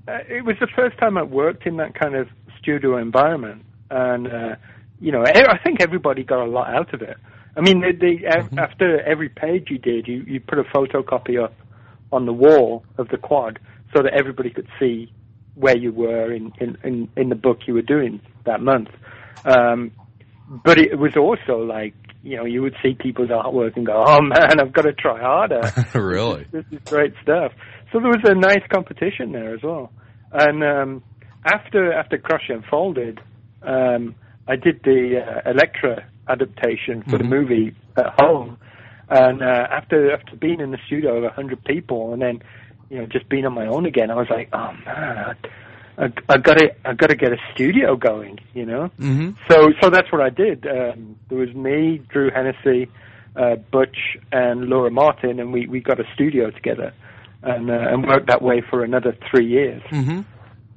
uh, 0.08 0.20
it 0.28 0.46
was 0.46 0.56
the 0.60 0.68
first 0.76 0.98
time 1.00 1.18
I 1.18 1.24
worked 1.24 1.66
in 1.66 1.78
that 1.78 2.00
kind 2.00 2.16
of 2.16 2.28
studio 2.60 2.98
environment, 2.98 3.64
and 3.90 4.28
uh, 4.28 4.56
you 5.02 5.12
know, 5.12 5.24
I 5.26 5.58
think 5.64 5.82
everybody 5.82 6.24
got 6.24 6.44
a 6.46 6.50
lot 6.50 6.74
out 6.74 6.94
of 6.94 7.02
it. 7.02 7.18
I 7.58 7.62
mean, 7.62 7.82
they, 7.82 7.92
they, 7.92 8.24
a- 8.24 8.62
after 8.62 9.02
every 9.02 9.30
page 9.30 9.68
you 9.70 9.78
did, 9.80 10.08
you 10.08 10.24
you 10.28 10.40
put 10.40 10.60
a 10.60 10.64
photocopy 10.64 11.44
up 11.44 11.54
on 12.12 12.26
the 12.26 12.34
wall 12.34 12.86
of 12.98 13.10
the 13.10 13.18
quad 13.18 13.60
so 13.94 14.04
that 14.04 14.14
everybody 14.14 14.52
could 14.52 14.68
see 14.80 15.12
where 15.56 15.76
you 15.76 15.92
were 15.92 16.32
in 16.32 16.54
in 16.60 16.78
in, 16.84 17.10
in 17.18 17.30
the 17.30 17.36
book 17.36 17.60
you 17.68 17.74
were 17.74 17.82
doing 17.82 18.22
that 18.46 18.62
month. 18.62 18.90
Um, 19.44 19.92
but 20.64 20.78
it 20.78 20.98
was 20.98 21.18
also 21.18 21.58
like 21.64 21.94
you 22.24 22.38
know 22.38 22.46
you 22.46 22.62
would 22.62 22.76
see 22.84 22.94
people's 22.94 23.30
artwork 23.30 23.76
and 23.76 23.86
go, 23.86 24.04
oh 24.06 24.22
man, 24.22 24.60
I've 24.60 24.72
got 24.72 24.84
to 24.84 24.94
try 24.94 25.20
harder. 25.20 25.62
really? 26.00 26.46
This 26.52 26.66
is 26.72 26.80
great 26.86 27.14
stuff. 27.24 27.52
So 27.92 28.00
there 28.00 28.10
was 28.10 28.22
a 28.24 28.36
nice 28.36 28.64
competition 28.72 29.32
there 29.34 29.54
as 29.56 29.62
well. 29.64 29.92
And 30.32 30.64
um, 30.64 31.04
after 31.44 31.92
after 31.92 32.18
CrossGen 32.18 32.70
folded, 32.70 33.20
um, 33.64 34.16
I 34.48 34.56
did 34.56 34.82
the 34.84 35.22
uh, 35.46 35.50
Elektra 35.50 36.06
adaptation 36.28 37.04
for 37.04 37.18
the 37.18 37.24
movie 37.24 37.76
at 37.98 38.20
home. 38.20 38.58
And 39.10 39.42
uh, 39.42 39.68
after 39.70 40.12
after 40.14 40.36
being 40.38 40.62
in 40.62 40.72
the 40.72 40.78
studio 40.88 41.16
with 41.16 41.26
a 41.26 41.34
hundred 41.34 41.64
people, 41.66 42.14
and 42.14 42.22
then 42.22 42.42
you 42.90 43.00
know 43.00 43.06
just 43.06 43.28
being 43.28 43.46
on 43.46 43.54
my 43.54 43.68
own 43.68 43.86
again, 43.86 44.10
I 44.10 44.16
was 44.16 44.28
like, 44.30 44.50
oh 44.54 44.72
man, 44.86 45.36
I, 45.98 46.06
I 46.30 46.38
got 46.38 46.58
to 46.60 46.70
I 46.86 46.94
got 46.94 47.10
to 47.10 47.16
get 47.16 47.34
a 47.34 47.38
studio 47.54 47.98
going, 47.98 48.40
you 48.54 48.66
know. 48.66 48.90
Mm-hmm. 49.00 49.32
So 49.50 49.72
so 49.82 49.90
that's 49.90 50.12
what 50.14 50.22
I 50.22 50.30
did. 50.30 50.66
Um, 50.66 51.18
there 51.28 51.38
was 51.38 51.54
me, 51.54 52.02
Drew 52.08 52.32
Hennessy, 52.32 52.90
uh, 53.36 53.56
Butch, 53.56 54.18
and 54.32 54.70
Laura 54.70 54.92
Martin, 54.92 55.40
and 55.40 55.52
we, 55.52 55.68
we 55.68 55.82
got 55.82 56.00
a 56.00 56.06
studio 56.14 56.50
together, 56.50 56.94
and 57.44 57.70
uh, 57.70 57.74
and 57.74 58.08
worked 58.08 58.28
that 58.28 58.42
way 58.42 58.62
for 58.70 58.84
another 58.84 59.16
three 59.30 59.48
years. 59.48 59.84
Mm-hmm. 59.92 60.22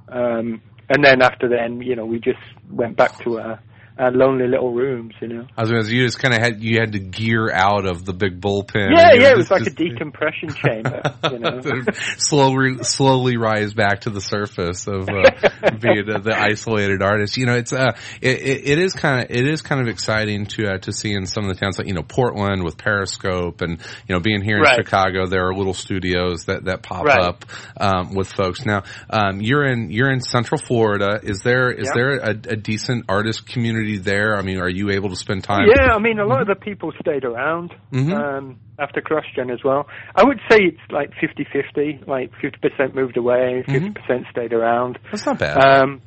Um, 0.09 0.61
and 0.89 1.05
then 1.05 1.23
after 1.23 1.49
then, 1.49 1.81
you 1.81 1.97
know, 1.97 2.05
we 2.05 2.19
just 2.19 2.39
went 2.71 2.97
back 2.97 3.19
to 3.25 3.39
our, 3.41 3.61
our 3.97 4.11
lonely 4.11 4.49
little 4.49 4.73
rooms, 4.73 5.15
you 5.23 5.29
know. 5.29 5.47
I 5.57 5.61
was 5.63 5.71
going 5.71 5.85
to 5.85 5.95
you 5.95 6.05
just 6.05 6.19
kind 6.19 6.35
of 6.35 6.41
had 6.41 6.61
you 6.63 6.81
had 6.81 6.93
to 6.93 6.99
gear 6.99 7.51
out 7.53 7.87
of 7.87 8.05
the 8.05 8.13
big 8.13 8.41
bullpen. 8.41 8.91
Yeah, 8.97 9.13
yeah, 9.15 9.31
it 9.31 9.37
was 9.37 9.49
just- 9.49 9.61
like 9.61 9.67
a 9.67 9.71
decompression 9.75 10.49
chamber, 10.55 11.01
you 11.31 11.39
know. 11.39 11.61
slowly 12.19 12.83
slowly 12.83 13.37
rise 13.37 13.73
back 13.75 14.03
to 14.03 14.11
the 14.11 14.21
surface 14.21 14.87
of 14.89 15.09
uh, 15.09 15.31
being 15.81 16.11
uh, 16.11 16.19
the 16.19 16.35
isolated 16.37 17.03
artist. 17.03 17.37
You 17.37 17.47
know, 17.47 17.55
it's 17.55 17.73
uh, 17.73 17.93
it, 18.21 18.41
it, 18.41 18.79
is 18.79 18.93
kind 18.95 19.25
of 19.25 19.31
it 19.31 19.47
is 19.47 19.63
kind 19.63 19.81
of 19.81 19.89
exciting 19.89 20.47
to 20.47 20.75
uh, 20.75 20.79
to 20.79 20.93
see 20.93 21.13
in 21.13 21.27
some 21.27 21.45
of 21.45 21.55
the 21.55 21.61
towns 21.61 21.79
like 21.79 21.87
you 21.87 21.95
know 21.95 22.03
Portland 22.03 22.65
with 22.65 22.77
Periscope 22.79 23.61
and 23.61 23.79
you 24.09 24.15
know 24.15 24.21
being 24.21 24.43
here 24.43 24.57
in 24.57 24.63
Right. 24.63 24.77
Chicago, 24.85 25.27
there 25.27 25.47
are 25.49 25.55
little 25.55 25.75
studios 25.75 26.47
that 26.47 26.65
that 26.65 26.83
pop 26.83 27.05
Right. 27.05 27.21
up 27.21 27.45
um, 27.77 28.15
with 28.15 28.33
folks. 28.33 28.65
Now, 28.65 28.83
um, 29.11 29.41
you're 29.41 29.65
in 29.67 29.91
you're 29.91 30.11
in 30.11 30.21
Central 30.21 30.59
Florida. 30.61 31.21
Is 31.23 31.43
there 31.43 31.71
is 31.71 31.87
Yeah. 31.89 31.93
there 31.95 32.17
a, 32.19 32.31
a 32.31 32.57
decent 32.57 33.05
artist 33.09 33.47
community 33.47 33.84
there? 33.99 34.37
I 34.37 34.43
mean, 34.43 34.59
are 34.59 34.69
you 34.69 34.91
able 34.91 35.11
to 35.11 35.17
spend 35.17 35.45
time? 35.45 35.67
Yeah, 35.69 35.95
I 35.95 35.99
mean, 35.99 36.19
a 36.19 36.27
lot 36.27 36.41
of 36.41 36.49
the 36.49 36.55
people 36.55 36.93
stayed 37.01 37.25
around 37.25 37.75
Mhm. 37.93 38.13
um, 38.13 38.57
after 38.79 39.01
CrossGen 39.01 39.53
as 39.53 39.63
well. 39.65 39.87
I 40.15 40.25
would 40.25 40.41
say 40.51 40.59
it's 40.59 40.81
like 40.91 41.13
50-50, 41.21 42.07
like 42.07 42.33
50% 42.43 42.95
moved 42.95 43.17
away, 43.17 43.65
50% 43.67 44.29
stayed 44.31 44.53
around. 44.53 44.99
That's 45.11 45.27
not 45.27 45.39
bad. 45.39 45.57
Um, 45.59 46.01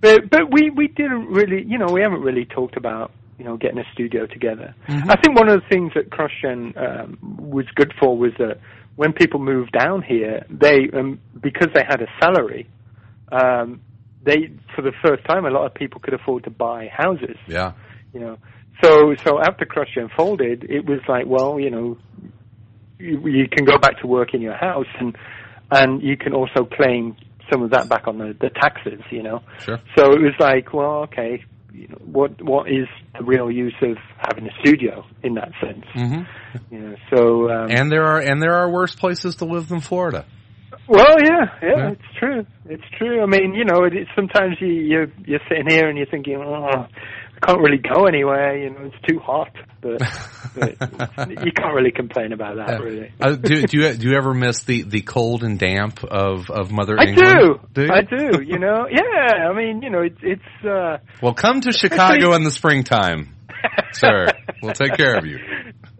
but 0.00 0.28
but 0.30 0.52
we 0.52 0.70
we 0.70 0.88
didn't 0.88 1.28
really, 1.28 1.64
you 1.66 1.78
know, 1.78 1.86
we 1.92 2.02
haven't 2.02 2.20
really 2.20 2.44
talked 2.44 2.76
about 2.76 3.10
you 3.38 3.44
know 3.44 3.56
getting 3.56 3.78
a 3.78 3.84
studio 3.92 4.26
together. 4.26 4.74
I 4.88 5.16
think 5.20 5.36
one 5.36 5.48
of 5.48 5.60
the 5.60 5.66
things 5.68 5.92
that 5.94 6.10
CrossGen 6.10 6.76
um, 6.76 7.18
was 7.50 7.66
good 7.74 7.92
for 7.98 8.16
was 8.16 8.32
that 8.38 8.58
when 8.96 9.12
people 9.12 9.40
moved 9.40 9.72
down 9.72 10.02
here, 10.02 10.44
they 10.50 10.88
um, 10.96 11.18
because 11.40 11.68
they 11.74 11.82
had 11.86 12.00
a 12.02 12.06
salary, 12.20 12.66
um, 13.32 13.80
they 14.26 14.50
for 14.74 14.82
the 14.82 14.92
first 15.02 15.24
time 15.24 15.46
a 15.46 15.50
lot 15.50 15.64
of 15.64 15.74
people 15.74 16.00
could 16.00 16.12
afford 16.12 16.44
to 16.44 16.50
buy 16.50 16.88
houses 16.88 17.38
yeah. 17.48 17.72
you 18.12 18.20
know. 18.20 18.36
So 18.82 19.14
so 19.24 19.40
after 19.40 19.64
CrossGen 19.64 20.14
folded, 20.16 20.64
it 20.64 20.84
was 20.84 21.00
like, 21.08 21.24
well, 21.26 21.58
you 21.58 21.70
know, 21.70 21.96
you, 22.98 23.26
you 23.26 23.48
can 23.48 23.64
go 23.64 23.78
back 23.78 24.00
to 24.00 24.06
work 24.06 24.34
in 24.34 24.42
your 24.42 24.56
house, 24.56 24.86
and 25.00 25.16
and 25.70 26.02
you 26.02 26.16
can 26.16 26.34
also 26.34 26.64
claim 26.64 27.16
some 27.50 27.62
of 27.62 27.70
that 27.70 27.88
back 27.88 28.06
on 28.06 28.18
the, 28.18 28.36
the 28.38 28.50
taxes, 28.50 29.00
you 29.10 29.22
know. 29.22 29.40
Sure. 29.60 29.78
So 29.96 30.12
it 30.12 30.20
was 30.20 30.34
like, 30.38 30.72
well, 30.74 31.04
okay, 31.04 31.44
you 31.72 31.88
know, 31.88 31.98
what 32.04 32.42
what 32.42 32.68
is 32.68 32.86
the 33.18 33.24
real 33.24 33.50
use 33.50 33.74
of 33.82 33.96
having 34.18 34.46
a 34.46 34.52
studio 34.60 35.04
in 35.22 35.34
that 35.34 35.52
sense? 35.60 35.84
hmm 35.92 36.22
You 36.70 36.80
know, 36.80 36.96
so 37.14 37.50
um, 37.50 37.70
And 37.70 37.90
there 37.90 38.04
are 38.04 38.20
and 38.20 38.42
there 38.42 38.54
are 38.54 38.70
worse 38.70 38.94
places 38.94 39.36
to 39.36 39.46
live 39.46 39.68
than 39.68 39.80
Florida. 39.80 40.26
Well, 40.88 41.16
yeah, 41.22 41.46
yeah, 41.62 41.68
Yeah. 41.76 41.90
it's 41.90 42.18
true. 42.18 42.46
It's 42.68 42.84
true. 42.98 43.22
I 43.22 43.26
mean, 43.26 43.54
you 43.54 43.64
know, 43.64 43.84
it, 43.84 43.94
it, 43.94 44.08
sometimes 44.14 44.56
you 44.60 44.68
you're, 44.68 45.06
you're 45.24 45.40
sitting 45.48 45.68
here 45.68 45.88
and 45.88 45.96
you're 45.98 46.06
thinking, 46.06 46.36
oh, 46.36 46.64
I 46.64 47.46
can't 47.46 47.60
really 47.60 47.78
go 47.78 48.04
anywhere. 48.06 48.56
You 48.56 48.70
know, 48.70 48.90
it's 48.92 49.06
too 49.08 49.18
hot. 49.18 49.50
But, 49.80 50.00
but 50.54 51.28
you 51.44 51.52
can't 51.52 51.74
really 51.74 51.92
complain 51.92 52.32
about 52.32 52.56
that, 52.56 52.80
really. 52.82 53.12
Uh, 53.20 53.32
do, 53.36 53.62
do 53.62 53.78
you 53.78 53.94
do 53.94 54.08
you 54.10 54.16
ever 54.16 54.32
miss 54.34 54.62
the, 54.64 54.82
the 54.82 55.02
cold 55.02 55.42
and 55.44 55.58
damp 55.58 56.02
of, 56.04 56.50
of 56.50 56.72
Mother 56.72 56.96
England? 56.98 57.28
I 57.28 57.30
England? 57.40 57.60
do. 57.74 57.82
you? 57.82 57.90
I 57.92 58.00
do. 58.02 58.42
You 58.42 58.58
know, 58.58 58.86
yeah. 58.90 59.48
I 59.48 59.52
mean, 59.54 59.82
you 59.82 59.90
know, 59.90 60.02
it's 60.02 60.18
it's. 60.22 60.64
uh 60.66 60.98
Well, 61.22 61.34
come 61.34 61.60
to 61.62 61.72
Chicago 61.72 62.34
in 62.34 62.42
the 62.44 62.50
springtime, 62.50 63.34
sir. 63.92 64.26
We'll 64.62 64.72
take 64.72 64.94
care 64.96 65.16
of 65.16 65.26
you. 65.26 65.38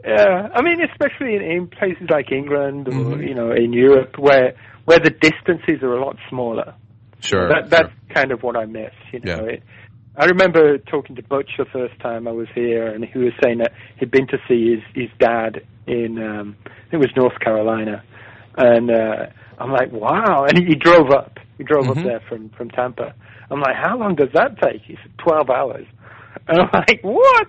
Yeah, 0.08 0.50
I 0.54 0.62
mean, 0.62 0.76
especially 0.88 1.34
in, 1.34 1.42
in 1.42 1.66
places 1.66 2.06
like 2.08 2.30
England 2.30 2.86
or 2.86 2.92
Mhm. 2.92 3.28
you 3.28 3.34
know 3.34 3.50
in 3.50 3.72
Europe 3.72 4.14
where 4.20 4.54
where 4.86 4.98
the 4.98 5.10
distances 5.10 5.82
are 5.82 5.92
a 5.92 6.04
lot 6.04 6.16
smaller. 6.30 6.74
Sure. 7.20 7.48
that 7.48 7.70
that's 7.70 7.92
kind 8.14 8.30
of 8.32 8.42
what 8.42 8.56
I 8.56 8.64
miss. 8.66 8.92
You 9.12 9.20
know, 9.20 9.44
Yeah. 9.44 9.52
it, 9.54 9.62
I 10.18 10.24
remember 10.26 10.78
talking 10.78 11.14
to 11.16 11.22
Butch 11.22 11.50
the 11.58 11.64
first 11.66 11.98
time 12.00 12.26
I 12.26 12.32
was 12.32 12.48
here, 12.54 12.86
and 12.88 13.04
he 13.04 13.18
was 13.18 13.32
saying 13.42 13.58
that 13.58 13.72
he'd 13.98 14.10
been 14.10 14.26
to 14.28 14.38
see 14.48 14.70
his 14.74 14.82
his 14.94 15.10
dad 15.18 15.60
in 15.86 16.18
um, 16.22 16.56
I 16.64 16.70
think 16.90 16.94
it 16.94 16.96
was 16.98 17.10
North 17.16 17.38
Carolina, 17.40 18.02
and 18.56 18.90
uh, 18.90 19.26
I'm 19.58 19.72
like, 19.72 19.92
wow! 19.92 20.44
And 20.48 20.56
he, 20.58 20.64
he 20.66 20.74
drove 20.74 21.10
up. 21.10 21.38
He 21.58 21.64
drove 21.64 21.86
Mhm. 21.86 21.98
up 21.98 22.04
there 22.04 22.20
from 22.28 22.48
from 22.50 22.70
Tampa. 22.70 23.14
I'm 23.50 23.60
like, 23.60 23.76
how 23.76 23.96
long 23.98 24.14
does 24.16 24.30
that 24.34 24.58
take? 24.60 24.82
He 24.82 24.94
said, 25.02 25.12
twelve 25.18 25.50
hours. 25.50 25.86
And 26.48 26.60
I'm 26.60 26.68
like, 26.72 27.00
what? 27.02 27.48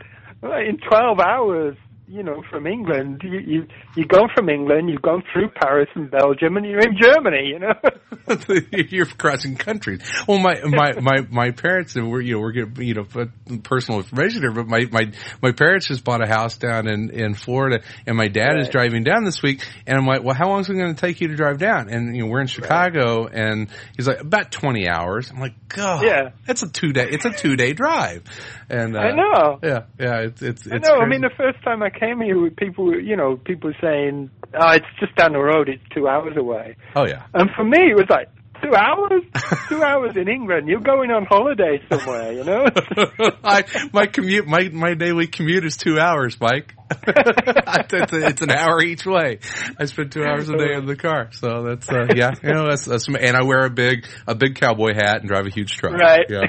In 0.68 0.78
twelve 0.80 1.20
hours? 1.20 1.76
You 2.10 2.24
know, 2.24 2.42
from 2.50 2.68
England, 2.68 3.22
you 3.24 3.40
you 3.40 3.68
you 3.96 4.06
go 4.06 4.28
from 4.34 4.48
England, 4.48 4.90
you've 4.90 5.02
gone 5.02 5.24
through 5.34 5.50
Paris 5.50 5.90
and 5.94 6.10
Belgium, 6.10 6.56
and 6.56 6.66
you're 6.66 6.80
in 6.80 6.96
Germany. 7.02 7.48
You 7.48 7.60
know. 7.60 7.74
You're 8.90 9.06
crossing 9.06 9.56
countries. 9.56 10.02
Well, 10.28 10.40
my 10.40 10.60
my 10.66 10.94
my 11.00 11.28
my 11.30 11.52
parents 11.52 11.96
and 11.96 12.10
we're 12.12 12.20
you 12.22 12.34
know 12.36 12.40
we're 12.42 12.52
getting 12.52 12.82
you 12.86 12.94
know 12.94 13.04
put 13.06 13.30
personal 13.64 14.00
information 14.00 14.42
here, 14.42 14.52
but 14.52 14.68
my 14.68 14.86
my 14.92 15.12
my 15.42 15.52
parents 15.54 15.88
just 15.88 16.04
bought 16.04 16.22
a 16.22 16.28
house 16.28 16.58
down 16.58 16.88
in 16.90 17.10
in 17.10 17.34
Florida, 17.36 17.84
and 18.06 18.18
my 18.18 18.28
dad 18.28 18.60
is 18.60 18.68
driving 18.70 19.04
down 19.04 19.24
this 19.24 19.42
week, 19.42 19.66
and 19.86 19.98
I'm 19.98 20.06
like, 20.06 20.24
well, 20.24 20.36
how 20.36 20.50
long 20.50 20.60
is 20.62 20.70
it 20.70 20.74
going 20.74 20.94
to 20.94 21.00
take 21.00 21.22
you 21.22 21.30
to 21.30 21.36
drive 21.36 21.58
down? 21.58 21.90
And 21.90 22.16
you 22.16 22.24
know 22.24 22.30
we're 22.30 22.42
in 22.42 22.48
Chicago, 22.48 23.28
and 23.28 23.70
he's 23.96 24.08
like 24.08 24.20
about 24.20 24.52
20 24.52 24.90
hours. 24.90 25.30
I'm 25.32 25.40
like, 25.40 25.56
God, 25.70 26.04
Yeah. 26.04 26.30
that's 26.46 26.64
a 26.64 26.70
two 26.70 26.92
day. 26.94 27.08
It's 27.10 27.26
a 27.26 27.32
two 27.32 27.56
day 27.56 27.72
drive, 27.74 28.24
and 28.70 28.96
uh, 28.98 29.00
I 29.00 29.12
know. 29.16 29.60
yeah, 29.64 29.84
yeah, 30.00 30.20
it's 30.22 30.42
it's 30.42 30.66
it's. 30.66 30.74
I 30.74 30.78
know. 30.94 31.00
I 31.00 31.08
mean, 31.08 31.22
the 31.22 31.32
first 31.38 31.62
time 31.64 31.82
I 31.82 31.90
came 32.00 32.22
here, 32.22 32.40
with 32.40 32.56
people, 32.56 33.00
you 33.00 33.16
know, 33.16 33.38
people 33.38 33.72
saying, 33.82 34.30
"Oh, 34.54 34.72
it's 34.72 34.86
just 35.00 35.16
down 35.16 35.34
the 35.34 35.40
road. 35.40 35.70
It's 35.70 35.84
two 35.94 36.08
hours 36.08 36.36
away." 36.38 36.76
oh 36.96 37.06
yeah, 37.06 37.24
And 37.34 37.50
for 37.56 37.64
me, 37.64 37.92
it 37.92 37.96
was 37.96 38.08
like 38.10 38.30
two 38.62 38.74
hours, 38.76 39.24
two 39.70 39.84
hours 39.84 40.16
in 40.16 40.28
England. 40.28 40.68
You're 40.68 40.82
going 40.82 41.12
on 41.12 41.26
holiday 41.26 41.82
somewhere, 41.90 42.34
you 42.34 42.44
know. 42.44 42.66
I, 43.44 43.64
my 43.94 44.08
commute, 44.08 44.48
my 44.48 44.70
my 44.70 44.94
daily 44.94 45.28
commute 45.28 45.66
is 45.66 45.78
two 45.78 46.00
hours, 46.00 46.40
Mike. 46.40 46.74
it's, 47.08 48.14
it's 48.14 48.42
an 48.42 48.52
hour 48.52 48.82
each 48.82 49.06
way. 49.06 49.40
I 49.78 49.86
spend 49.86 50.12
two 50.12 50.24
hours 50.24 50.50
a 50.50 50.58
day 50.58 50.74
in 50.74 50.86
the 50.86 50.96
car, 50.96 51.30
so 51.32 51.64
that's 51.64 51.90
uh, 51.90 52.08
yeah, 52.16 52.32
you 52.42 52.54
know, 52.54 52.68
that's, 52.70 52.86
that's 52.86 53.08
and 53.08 53.36
I 53.36 53.44
wear 53.44 53.66
a 53.66 53.70
big 53.70 54.08
a 54.26 54.36
big 54.36 54.56
cowboy 54.56 54.94
hat 54.94 55.20
and 55.20 55.28
drive 55.28 55.46
a 55.46 55.50
huge 55.50 55.78
truck. 55.78 55.94
Right. 55.94 56.26
Yeah. 56.30 56.46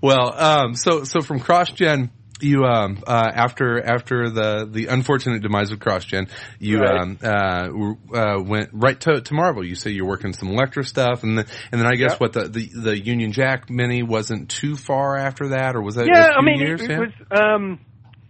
well, 0.00 0.32
um, 0.34 0.74
so 0.74 1.04
so 1.04 1.20
from 1.20 1.40
CrossGen 1.40 2.10
you 2.42 2.64
um 2.64 3.02
uh 3.06 3.30
after 3.34 3.82
after 3.82 4.30
the 4.30 4.68
the 4.70 4.86
unfortunate 4.86 5.42
demise 5.42 5.70
of 5.72 5.78
CrossGen, 5.78 6.28
you 6.58 6.78
Right. 6.80 7.00
um 7.02 7.18
uh, 7.22 8.16
uh 8.16 8.42
went 8.42 8.70
right 8.72 8.98
to 9.00 9.20
to 9.20 9.34
Marvel. 9.34 9.64
You 9.64 9.74
say 9.74 9.90
you're 9.90 10.06
working 10.06 10.32
some 10.32 10.48
Elektra 10.48 10.84
stuff, 10.84 11.22
and 11.22 11.38
then 11.38 11.46
and 11.72 11.80
then 11.80 11.86
I 11.86 11.94
guess 11.96 12.12
Yep. 12.12 12.20
what 12.20 12.32
the, 12.32 12.48
the 12.48 12.66
the 12.74 12.98
Union 13.00 13.32
Jack 13.32 13.70
mini 13.70 14.02
wasn't 14.02 14.48
too 14.50 14.76
far 14.76 15.16
after 15.16 15.48
that, 15.48 15.76
or 15.76 15.82
was 15.82 15.94
that? 15.96 16.06
yeah, 16.06 16.22
a 16.22 16.32
few 16.32 16.34
I 16.38 16.42
mean, 16.44 16.58
years? 16.60 16.80
it, 16.82 16.90
it 16.90 16.92
yeah? 16.92 16.98
was. 16.98 17.12
Um, 17.30 17.80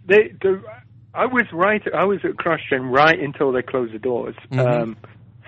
they, 0.07 0.33
the, 0.41 0.61
I 1.13 1.25
was 1.25 1.45
right. 1.53 1.81
I 1.93 2.05
was 2.05 2.19
at 2.23 2.31
CrossGen 2.31 2.91
right 2.91 3.19
until 3.19 3.51
they 3.51 3.61
closed 3.61 3.93
the 3.93 3.99
doors. 3.99 4.35
Mhm. 4.51 4.59
Um, 4.81 4.97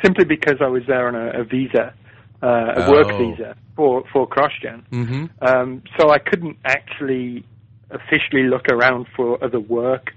simply 0.04 0.26
because 0.26 0.56
I 0.62 0.68
was 0.68 0.84
there 0.88 1.08
on 1.08 1.16
a, 1.16 1.42
a 1.42 1.44
visa, 1.46 1.94
uh, 2.42 2.48
a 2.86 2.92
work 2.92 3.08
Oh. 3.12 3.18
visa 3.18 3.56
for 3.76 4.04
for 4.12 4.28
CrossGen. 4.28 4.84
Mm-hmm. 4.92 5.26
Um, 5.42 5.82
so 5.98 6.10
I 6.12 6.20
couldn't 6.20 6.58
actually 6.66 7.46
officially 7.94 8.44
look 8.44 8.68
around 8.70 9.08
for 9.16 9.44
other 9.44 9.60
work 9.60 10.12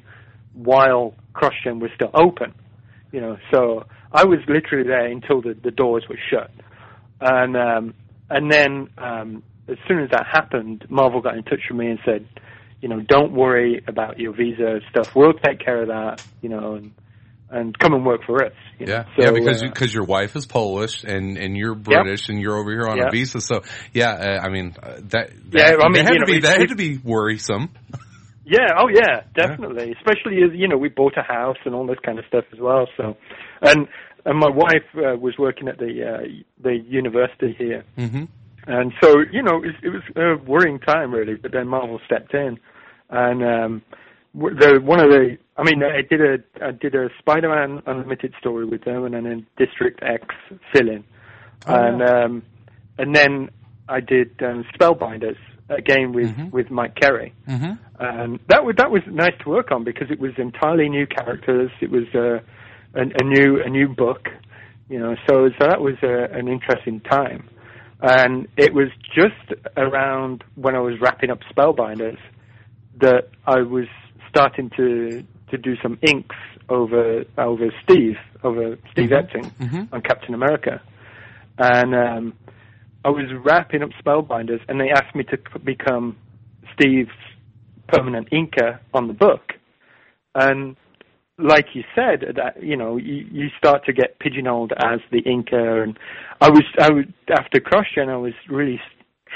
while 0.55 1.15
CrossGen 1.35 1.81
was 1.81 1.91
still 1.95 2.11
open. 2.15 2.55
You 3.13 3.21
know, 3.21 3.39
so 3.53 3.87
I 4.13 4.25
was 4.25 4.41
literally 4.49 4.87
there 4.87 5.07
until 5.07 5.41
the, 5.41 5.55
the 5.55 5.71
doors 5.71 6.05
were 6.09 6.19
shut. 6.31 6.51
And 7.21 7.57
um, 7.57 7.95
and 8.29 8.51
then 8.51 8.89
um, 8.99 9.43
as 9.69 9.79
soon 9.89 10.01
as 10.01 10.11
that 10.11 10.27
happened, 10.27 10.87
Marvel 10.89 11.21
got 11.21 11.37
in 11.37 11.43
touch 11.45 11.61
with 11.71 11.79
me 11.79 11.89
and 11.89 11.99
said, 12.05 12.27
you 12.81 12.89
know, 12.89 13.01
don't 13.01 13.33
worry 13.33 13.83
about 13.87 14.19
your 14.19 14.33
visa 14.33 14.81
stuff. 14.91 15.15
We'll 15.15 15.33
take 15.33 15.61
care 15.61 15.83
of 15.83 15.89
that. 15.89 16.23
You 16.43 16.49
know, 16.49 16.75
and 16.75 16.93
and 17.51 17.79
come 17.79 17.95
and 17.95 18.05
work 18.05 18.23
for 18.27 18.45
us. 18.45 18.53
You 18.79 18.87
know? 18.87 18.93
Yeah, 18.93 19.05
So, 19.17 19.23
yeah, 19.23 19.31
because 19.31 19.63
uh, 19.63 19.67
because 19.67 19.95
your 19.95 20.05
wife 20.05 20.37
is 20.37 20.47
Polish 20.47 21.05
and 21.05 21.39
and 21.39 21.57
you're 21.57 21.75
British 21.75 22.29
and 22.29 22.41
you're 22.41 22.57
over 22.57 22.71
here 22.71 22.87
on 22.87 23.01
a 23.01 23.11
visa. 23.11 23.41
So 23.41 23.63
yeah, 23.93 24.11
uh, 24.11 24.47
I 24.47 24.49
mean 24.49 24.75
uh, 24.83 24.97
that, 24.97 25.11
that 25.11 25.31
Yeah, 25.53 25.77
I 25.81 25.89
mean, 25.89 26.05
that 26.05 26.05
had 26.05 26.13
you 26.13 26.19
to 26.19 26.27
know, 26.27 26.27
be 26.27 26.41
that 26.41 26.61
had 26.61 26.69
to 26.71 26.77
be 26.77 26.99
worrisome. 26.99 27.71
Yeah, 28.49 28.79
oh 28.79 28.87
yeah, 28.89 29.23
definitely. 29.35 29.93
Especially 29.99 30.37
as 30.45 30.55
you 30.55 30.69
know, 30.69 30.77
we 30.77 30.89
bought 30.89 31.15
a 31.19 31.23
house 31.23 31.57
and 31.65 31.75
all 31.75 31.85
this 31.85 31.99
kind 32.05 32.21
of 32.21 32.25
stuff 32.27 32.45
as 32.53 32.61
well. 32.61 32.87
So, 32.97 33.17
and 33.61 33.89
and 34.25 34.39
my 34.39 34.49
wife 34.49 34.87
uh, 34.95 35.17
was 35.19 35.35
working 35.37 35.67
at 35.67 35.79
the 35.79 36.05
uh, 36.05 36.43
the 36.63 36.79
university 36.89 37.57
here, 37.59 37.85
hmm 37.97 38.25
and 38.69 38.93
so 39.03 39.19
you 39.33 39.43
know 39.43 39.63
it, 39.65 39.75
it 39.83 39.89
was 39.89 40.03
a 40.15 40.37
worrying 40.49 40.79
time 40.79 41.13
really. 41.13 41.35
But 41.35 41.51
then 41.51 41.67
Marvel 41.67 42.01
stepped 42.07 42.35
in, 42.35 42.59
and 43.11 43.43
um, 43.43 43.83
the 44.37 44.81
one 44.83 45.01
of 45.01 45.11
the 45.11 45.39
I 45.57 45.63
mean 45.65 45.83
I 45.83 46.03
did 46.09 46.21
a 46.21 46.65
I 46.65 46.71
did 46.73 46.95
a 46.95 47.09
Spider-Man 47.19 47.83
Unlimited 47.87 48.35
story 48.39 48.67
with 48.67 48.85
them, 48.85 49.05
and 49.05 49.15
then 49.15 49.27
a 49.27 49.65
District 49.65 50.01
X 50.03 50.25
fill-in, 50.73 51.05
Oh, 51.67 51.75
and 51.75 52.03
um, 52.03 52.43
and 52.99 53.15
then 53.15 53.51
I 53.89 54.01
did 54.01 54.31
um, 54.43 54.65
Spellbinders 54.75 55.39
again 55.71 56.13
with 56.13 56.31
Mhm. 56.37 56.53
with 56.53 56.71
Mike 56.71 56.95
Carey. 56.95 57.33
hmm 57.47 57.73
And 57.99 58.39
that 58.49 58.65
was 58.65 58.75
that 58.77 58.91
was 58.91 59.03
nice 59.11 59.35
to 59.43 59.49
work 59.49 59.73
on 59.73 59.85
because 59.85 60.11
it 60.11 60.21
was 60.21 60.33
entirely 60.39 60.89
new 60.89 61.07
characters. 61.07 61.71
It 61.81 61.91
was 61.91 62.05
uh, 62.15 62.41
a, 62.95 63.03
a 63.21 63.25
new 63.25 63.63
a 63.65 63.69
new 63.71 63.89
book, 63.89 64.29
you 64.89 64.99
know. 64.99 65.17
So 65.27 65.49
so 65.59 65.67
that 65.67 65.81
was 65.81 65.95
uh 66.03 66.29
an 66.39 66.47
interesting 66.49 67.01
time, 67.01 67.49
and 68.03 68.47
it 68.57 68.75
was 68.75 68.89
just 69.15 69.55
around 69.77 70.45
when 70.57 70.75
I 70.75 70.81
was 70.81 71.01
wrapping 71.01 71.31
up 71.31 71.41
Spellbinders 71.53 72.19
that 73.01 73.29
I 73.47 73.61
was 73.63 73.87
starting 74.37 74.71
to 74.77 75.25
to 75.51 75.57
do 75.57 75.77
some 75.83 75.99
inks 76.03 76.37
over 76.69 77.25
over 77.39 77.67
Steve 77.83 78.17
over 78.45 78.77
Steve 78.93 79.11
Mhm. 79.11 79.23
Epting 79.23 79.47
Mhm. 79.61 79.89
on 79.93 80.01
Captain 80.03 80.35
America, 80.35 80.81
and 81.59 81.95
um, 81.95 82.33
I 83.05 83.09
was 83.11 83.33
wrapping 83.33 83.83
up 83.83 83.91
Spellbinders, 84.03 84.61
and 84.69 84.81
they 84.81 84.91
asked 84.91 85.15
me 85.15 85.25
to 85.25 85.39
become 85.65 86.17
Steve's 86.75 87.19
permanent 87.89 88.29
inker 88.31 88.79
on 88.93 89.07
the 89.07 89.15
book. 89.15 89.55
And 90.35 90.77
like 91.39 91.75
you 91.75 91.85
said, 91.95 92.35
that 92.37 92.63
you 92.63 92.77
know, 92.77 92.97
you, 92.97 93.27
you 93.31 93.49
start 93.57 93.85
to 93.87 93.93
get 93.93 94.19
pigeonholed 94.19 94.73
as 94.73 95.01
the 95.13 95.23
inker, 95.23 95.83
and 95.83 95.99
I 96.41 96.51
was, 96.51 96.65
I 96.81 96.91
was 96.91 97.05
after 97.31 97.59
CrossGen, 97.61 98.09
I 98.11 98.17
was 98.17 98.35
really 98.49 98.81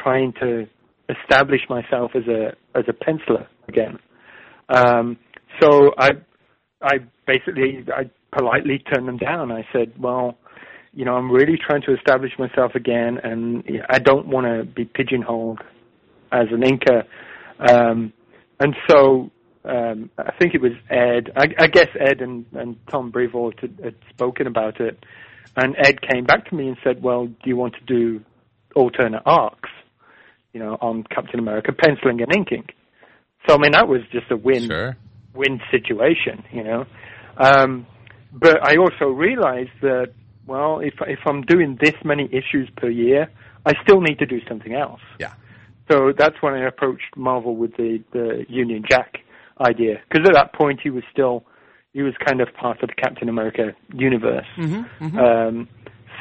trying 0.02 0.32
to 0.34 0.66
establish 1.08 1.62
myself 1.70 2.10
as 2.14 2.26
a 2.28 2.54
as 2.74 2.84
a 2.88 2.92
penciler 2.92 3.46
again. 3.68 3.98
Um, 4.70 5.18
so 5.60 5.92
I, 5.98 6.10
I 6.80 6.98
basically, 7.26 7.84
I 7.94 8.10
politely 8.36 8.78
turned 8.78 9.08
them 9.08 9.18
down. 9.18 9.52
I 9.52 9.66
said, 9.72 9.92
well, 9.98 10.38
you 10.92 11.04
know, 11.04 11.14
I'm 11.14 11.30
really 11.30 11.56
trying 11.56 11.82
to 11.82 11.94
establish 11.94 12.32
myself 12.38 12.74
again, 12.74 13.18
and 13.22 13.64
I 13.88 13.98
don't 13.98 14.26
want 14.26 14.46
to 14.46 14.64
be 14.64 14.84
pigeonholed 14.84 15.60
as 16.32 16.46
an 16.50 16.62
inker. 16.62 17.04
Um, 17.58 18.12
and 18.58 18.74
so 18.88 19.30
um, 19.64 20.10
I 20.18 20.32
think 20.38 20.54
it 20.54 20.60
was 20.60 20.72
Ed. 20.88 21.32
I, 21.36 21.46
I 21.64 21.66
guess 21.66 21.88
Ed 21.98 22.20
and, 22.20 22.46
and 22.52 22.76
Tom 22.88 23.10
Brevoort 23.10 23.60
had, 23.60 23.78
had 23.82 23.94
spoken 24.10 24.46
about 24.46 24.80
it, 24.80 25.04
and 25.56 25.76
Ed 25.78 26.00
came 26.02 26.24
back 26.24 26.48
to 26.48 26.54
me 26.54 26.68
and 26.68 26.76
said, 26.82 27.02
"Well, 27.02 27.26
do 27.26 27.34
you 27.44 27.56
want 27.56 27.74
to 27.74 27.84
do 27.84 28.24
alternate 28.74 29.22
arcs? 29.26 29.70
You 30.52 30.60
know, 30.60 30.78
on 30.80 31.04
Captain 31.04 31.38
America, 31.38 31.72
penciling 31.72 32.20
and 32.22 32.34
inking." 32.34 32.64
So 33.46 33.54
I 33.54 33.58
mean, 33.58 33.72
that 33.72 33.88
was 33.88 34.00
just 34.12 34.30
a 34.30 34.36
win 34.36 34.66
Sure. 34.66 34.96
win 35.34 35.60
situation, 35.70 36.44
you 36.52 36.64
know. 36.64 36.84
Um, 37.36 37.86
but 38.32 38.62
I 38.62 38.76
also 38.76 39.06
realized 39.06 39.70
that, 39.82 40.12
well, 40.46 40.80
if 40.80 40.94
if 41.06 41.20
I'm 41.26 41.42
doing 41.42 41.78
this 41.80 41.94
many 42.04 42.26
issues 42.26 42.68
per 42.76 42.88
year, 42.88 43.28
I 43.66 43.72
still 43.82 44.00
need 44.00 44.18
to 44.18 44.26
do 44.26 44.40
something 44.48 44.74
else. 44.74 45.00
Yeah. 45.18 45.32
So 45.90 46.12
that's 46.16 46.36
when 46.40 46.54
I 46.54 46.66
approached 46.66 47.16
Marvel 47.16 47.56
with 47.56 47.76
the 47.76 48.02
the 48.12 48.44
Union 48.48 48.84
Jack 48.88 49.18
idea, 49.60 50.00
because 50.08 50.26
at 50.28 50.34
that 50.34 50.52
point 50.54 50.80
he 50.82 50.90
was 50.90 51.02
still 51.12 51.44
he 51.92 52.02
was 52.02 52.14
kind 52.24 52.40
of 52.40 52.48
part 52.54 52.82
of 52.82 52.88
the 52.88 52.94
Captain 52.94 53.28
America 53.28 53.72
universe. 53.92 54.46
Mm-hmm. 54.56 55.18
Um, 55.18 55.68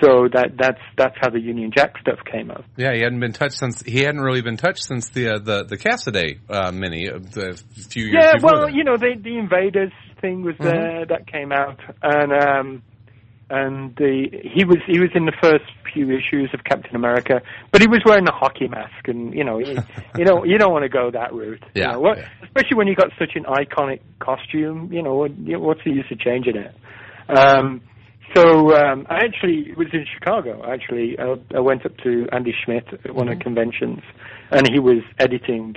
so 0.02 0.28
that 0.34 0.52
that's 0.58 0.82
that's 0.98 1.16
how 1.20 1.30
the 1.30 1.40
Union 1.40 1.72
Jack 1.76 1.96
stuff 2.02 2.20
came 2.32 2.52
up. 2.52 2.64
Yeah, 2.78 2.94
he 2.94 3.02
hadn't 3.02 3.20
been 3.20 3.34
touched 3.34 3.58
since 3.58 3.82
he 3.82 4.00
hadn't 4.04 4.22
really 4.22 4.42
been 4.42 4.58
touched 4.58 4.84
since 4.84 5.10
the 5.10 5.36
uh, 5.36 5.40
the 5.40 5.64
the 5.66 5.78
Cassaday 5.78 6.40
uh, 6.50 6.72
mini 6.72 7.10
uh, 7.10 7.20
the 7.20 7.62
few 7.90 8.06
years 8.06 8.16
Yeah, 8.20 8.34
well, 8.42 8.66
that. 8.68 8.74
you 8.74 8.84
know, 8.84 8.98
the 8.98 9.16
the 9.22 9.38
Invaders 9.38 9.92
thing 10.22 10.44
was 10.44 10.56
there 10.60 11.06
that 11.08 11.28
came 11.28 11.52
out, 11.52 11.80
and 12.02 12.32
um, 12.34 12.82
and 13.50 13.96
the 13.96 14.28
he 14.56 14.66
was 14.66 14.78
he 14.88 15.00
was 15.00 15.10
in 15.16 15.26
the 15.26 15.34
first 15.42 15.66
few 15.94 16.06
issues 16.12 16.50
of 16.54 16.64
Captain 16.64 16.96
America, 16.96 17.42
but 17.72 17.82
he 17.82 17.88
was 17.88 18.00
wearing 18.06 18.28
a 18.28 18.32
hockey 18.32 18.68
mask, 18.68 19.08
and 19.08 19.34
you 19.34 19.44
know, 19.44 19.58
you, 19.60 19.76
you 20.18 20.24
know, 20.26 20.44
you 20.44 20.58
don't 20.60 20.72
want 20.72 20.84
to 20.84 20.90
go 20.90 21.10
that 21.12 21.34
route. 21.34 21.64
you 21.74 21.82
Yeah, 21.82 21.94
know, 21.94 22.00
what, 22.00 22.18
yeah. 22.20 22.28
especially 22.44 22.78
when 22.78 22.88
you 22.88 22.96
got 22.96 23.10
such 23.18 23.32
an 23.36 23.46
iconic 23.46 24.02
costume. 24.20 24.92
You 24.94 25.02
know, 25.02 25.16
what, 25.16 25.36
you 25.40 25.60
what's 25.60 25.82
the 25.84 25.92
use 25.92 26.06
of 26.12 26.20
changing 26.20 26.58
it? 26.58 26.76
Um, 27.30 27.82
so 28.36 28.76
um, 28.76 29.08
I 29.10 29.26
actually 29.26 29.74
was 29.76 29.88
in 29.94 30.06
Chicago. 30.14 30.64
Actually, 30.70 31.18
I, 31.20 31.36
I 31.56 31.60
went 31.60 31.86
up 31.86 31.96
to 32.04 32.28
Andy 32.32 32.54
Schmidt 32.64 32.86
at 33.06 33.14
one 33.14 33.30
of 33.30 33.38
the 33.38 33.44
conventions, 33.44 34.02
and 34.52 34.70
he 34.70 34.80
was 34.80 35.00
editing. 35.18 35.76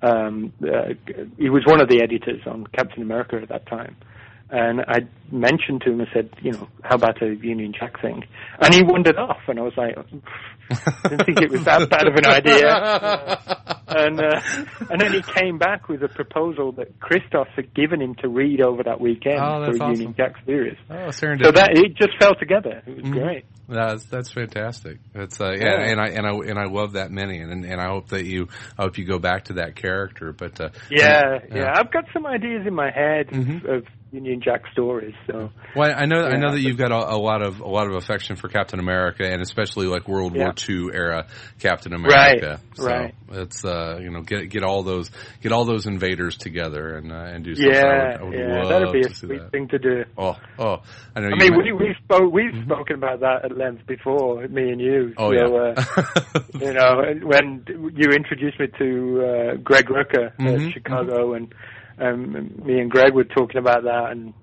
Um, 0.00 0.52
uh, 0.62 0.94
he 1.38 1.50
was 1.50 1.64
one 1.66 1.80
of 1.80 1.88
the 1.88 2.02
editors 2.02 2.40
on 2.46 2.66
Captain 2.68 3.02
America 3.02 3.36
at 3.42 3.48
that 3.48 3.66
time, 3.66 3.96
and 4.50 4.80
I 4.82 5.00
mentioned 5.30 5.82
to 5.82 5.92
him. 5.92 6.00
I 6.00 6.06
said, 6.12 6.30
you 6.40 6.52
know, 6.52 6.68
how 6.82 6.94
about 6.96 7.20
a 7.22 7.34
Union 7.34 7.72
Jack 7.78 8.00
thing? 8.00 8.24
And 8.60 8.74
he 8.74 8.82
wandered 8.82 9.16
off, 9.16 9.40
and 9.48 9.58
I 9.58 9.62
was 9.62 9.74
like, 9.76 9.96
I 9.96 11.08
didn't 11.08 11.24
think 11.26 11.42
it 11.42 11.50
was 11.50 11.64
that 11.64 11.88
bad 11.90 12.06
of 12.06 12.14
an 12.14 12.26
idea. 12.26 13.64
And 13.90 14.20
uh, 14.20 14.38
and 14.90 15.00
then 15.00 15.14
he 15.14 15.22
came 15.22 15.56
back 15.56 15.88
with 15.88 16.02
a 16.02 16.08
proposal 16.08 16.72
that 16.72 17.00
Christos 17.00 17.46
had 17.56 17.72
given 17.72 18.02
him 18.02 18.14
to 18.16 18.28
read 18.28 18.60
over 18.60 18.82
that 18.82 19.00
weekend 19.00 19.38
Oh, 19.40 19.64
for 19.64 19.66
that's 19.72 19.80
a 19.80 19.82
awesome. 19.82 19.92
Union 19.94 20.14
Jack 20.14 20.34
series. 20.44 20.76
Oh, 20.90 20.94
serendipity. 21.08 21.44
So 21.46 21.52
that 21.52 21.70
it 21.72 21.94
just 21.96 22.10
fell 22.20 22.34
together. 22.34 22.82
It 22.86 22.96
was 22.96 23.04
Mhm. 23.06 23.12
great. 23.12 23.44
That's 23.66 24.04
that's 24.04 24.30
fantastic. 24.30 24.98
It's 25.14 25.40
uh, 25.40 25.52
yeah, 25.56 25.64
Yeah. 25.64 25.90
and 25.90 26.00
I 26.02 26.08
and 26.08 26.26
I 26.26 26.32
and 26.32 26.58
I 26.58 26.64
love 26.64 26.92
that 26.92 27.10
many, 27.10 27.38
and 27.38 27.64
and 27.64 27.80
I 27.80 27.88
hope 27.88 28.08
that 28.10 28.26
you 28.26 28.48
I 28.78 28.82
hope 28.82 28.98
you 28.98 29.06
go 29.06 29.18
back 29.18 29.44
to 29.44 29.54
that 29.54 29.74
character. 29.74 30.34
But 30.34 30.60
uh, 30.60 30.68
Yeah, 30.90 31.38
yeah, 31.50 31.72
I've 31.74 31.90
got 31.90 32.04
some 32.12 32.26
ideas 32.26 32.66
in 32.66 32.74
my 32.74 32.90
head 32.90 33.28
Mhm. 33.28 33.64
of 33.74 33.86
Union 34.10 34.40
Jack 34.42 34.62
stories. 34.72 35.14
So 35.26 35.50
Well, 35.76 35.92
I 35.94 36.06
know 36.06 36.22
I 36.24 36.36
know 36.36 36.52
that 36.52 36.60
you've 36.60 36.78
got 36.78 36.92
a, 36.92 37.14
a 37.14 37.18
lot 37.18 37.42
of 37.42 37.60
a 37.60 37.68
lot 37.68 37.86
of 37.88 37.94
affection 37.94 38.36
for 38.36 38.48
Captain 38.48 38.80
America, 38.80 39.24
and 39.24 39.42
especially 39.42 39.86
like 39.86 40.08
World 40.08 40.34
War 40.36 40.54
Yeah. 40.56 40.74
II 40.74 40.90
era 40.94 41.26
Captain 41.58 41.92
America. 41.92 42.48
Right, 42.48 42.76
So 42.76 42.84
right. 42.86 43.14
It's 43.30 43.64
uh, 43.64 43.98
you 44.00 44.10
know 44.10 44.22
get 44.22 44.48
get 44.48 44.62
all 44.64 44.82
those 44.82 45.10
get 45.42 45.52
all 45.52 45.64
those 45.66 45.86
invaders 45.86 46.36
together 46.36 46.96
and 46.96 47.12
uh, 47.12 47.16
and 47.16 47.44
do 47.44 47.54
something. 47.54 47.70
I 47.74 47.78
yeah, 47.78 48.06
would, 48.06 48.20
I 48.20 48.24
would 48.24 48.34
yeah, 48.38 48.68
that'd 48.68 48.92
be 48.92 49.00
a 49.02 49.14
sweet 49.14 49.40
that. 49.42 49.52
thing 49.52 49.68
to 49.68 49.78
do. 49.78 50.04
Oh, 50.16 50.36
oh, 50.58 50.78
I 51.14 51.20
know. 51.20 51.28
I 51.28 51.36
mean, 51.36 51.56
we 51.56 51.72
we 51.72 51.94
spoke 52.04 52.32
we've 52.32 52.54
spoken 52.64 52.96
about 52.96 53.20
that 53.20 53.44
at 53.44 53.56
length 53.56 53.86
before, 53.86 54.48
me 54.48 54.70
and 54.70 54.80
you. 54.80 55.12
oh 55.18 55.30
so, 55.30 55.34
yeah. 55.34 55.74
uh, 55.98 56.40
you 56.60 56.72
know, 56.72 57.02
when 57.26 57.64
you 57.94 58.10
introduced 58.12 58.58
me 58.58 58.68
to 58.78 59.22
uh, 59.22 59.54
Greg 59.56 59.86
Rucka 59.88 60.34
Mhm, 60.38 60.68
at 60.68 60.72
Chicago, 60.72 61.34
and 61.34 61.52
um, 62.00 62.62
me 62.64 62.80
and 62.80 62.90
Greg 62.90 63.14
were 63.14 63.24
talking 63.24 63.58
about 63.58 63.84
that, 63.84 64.10
and 64.10 64.34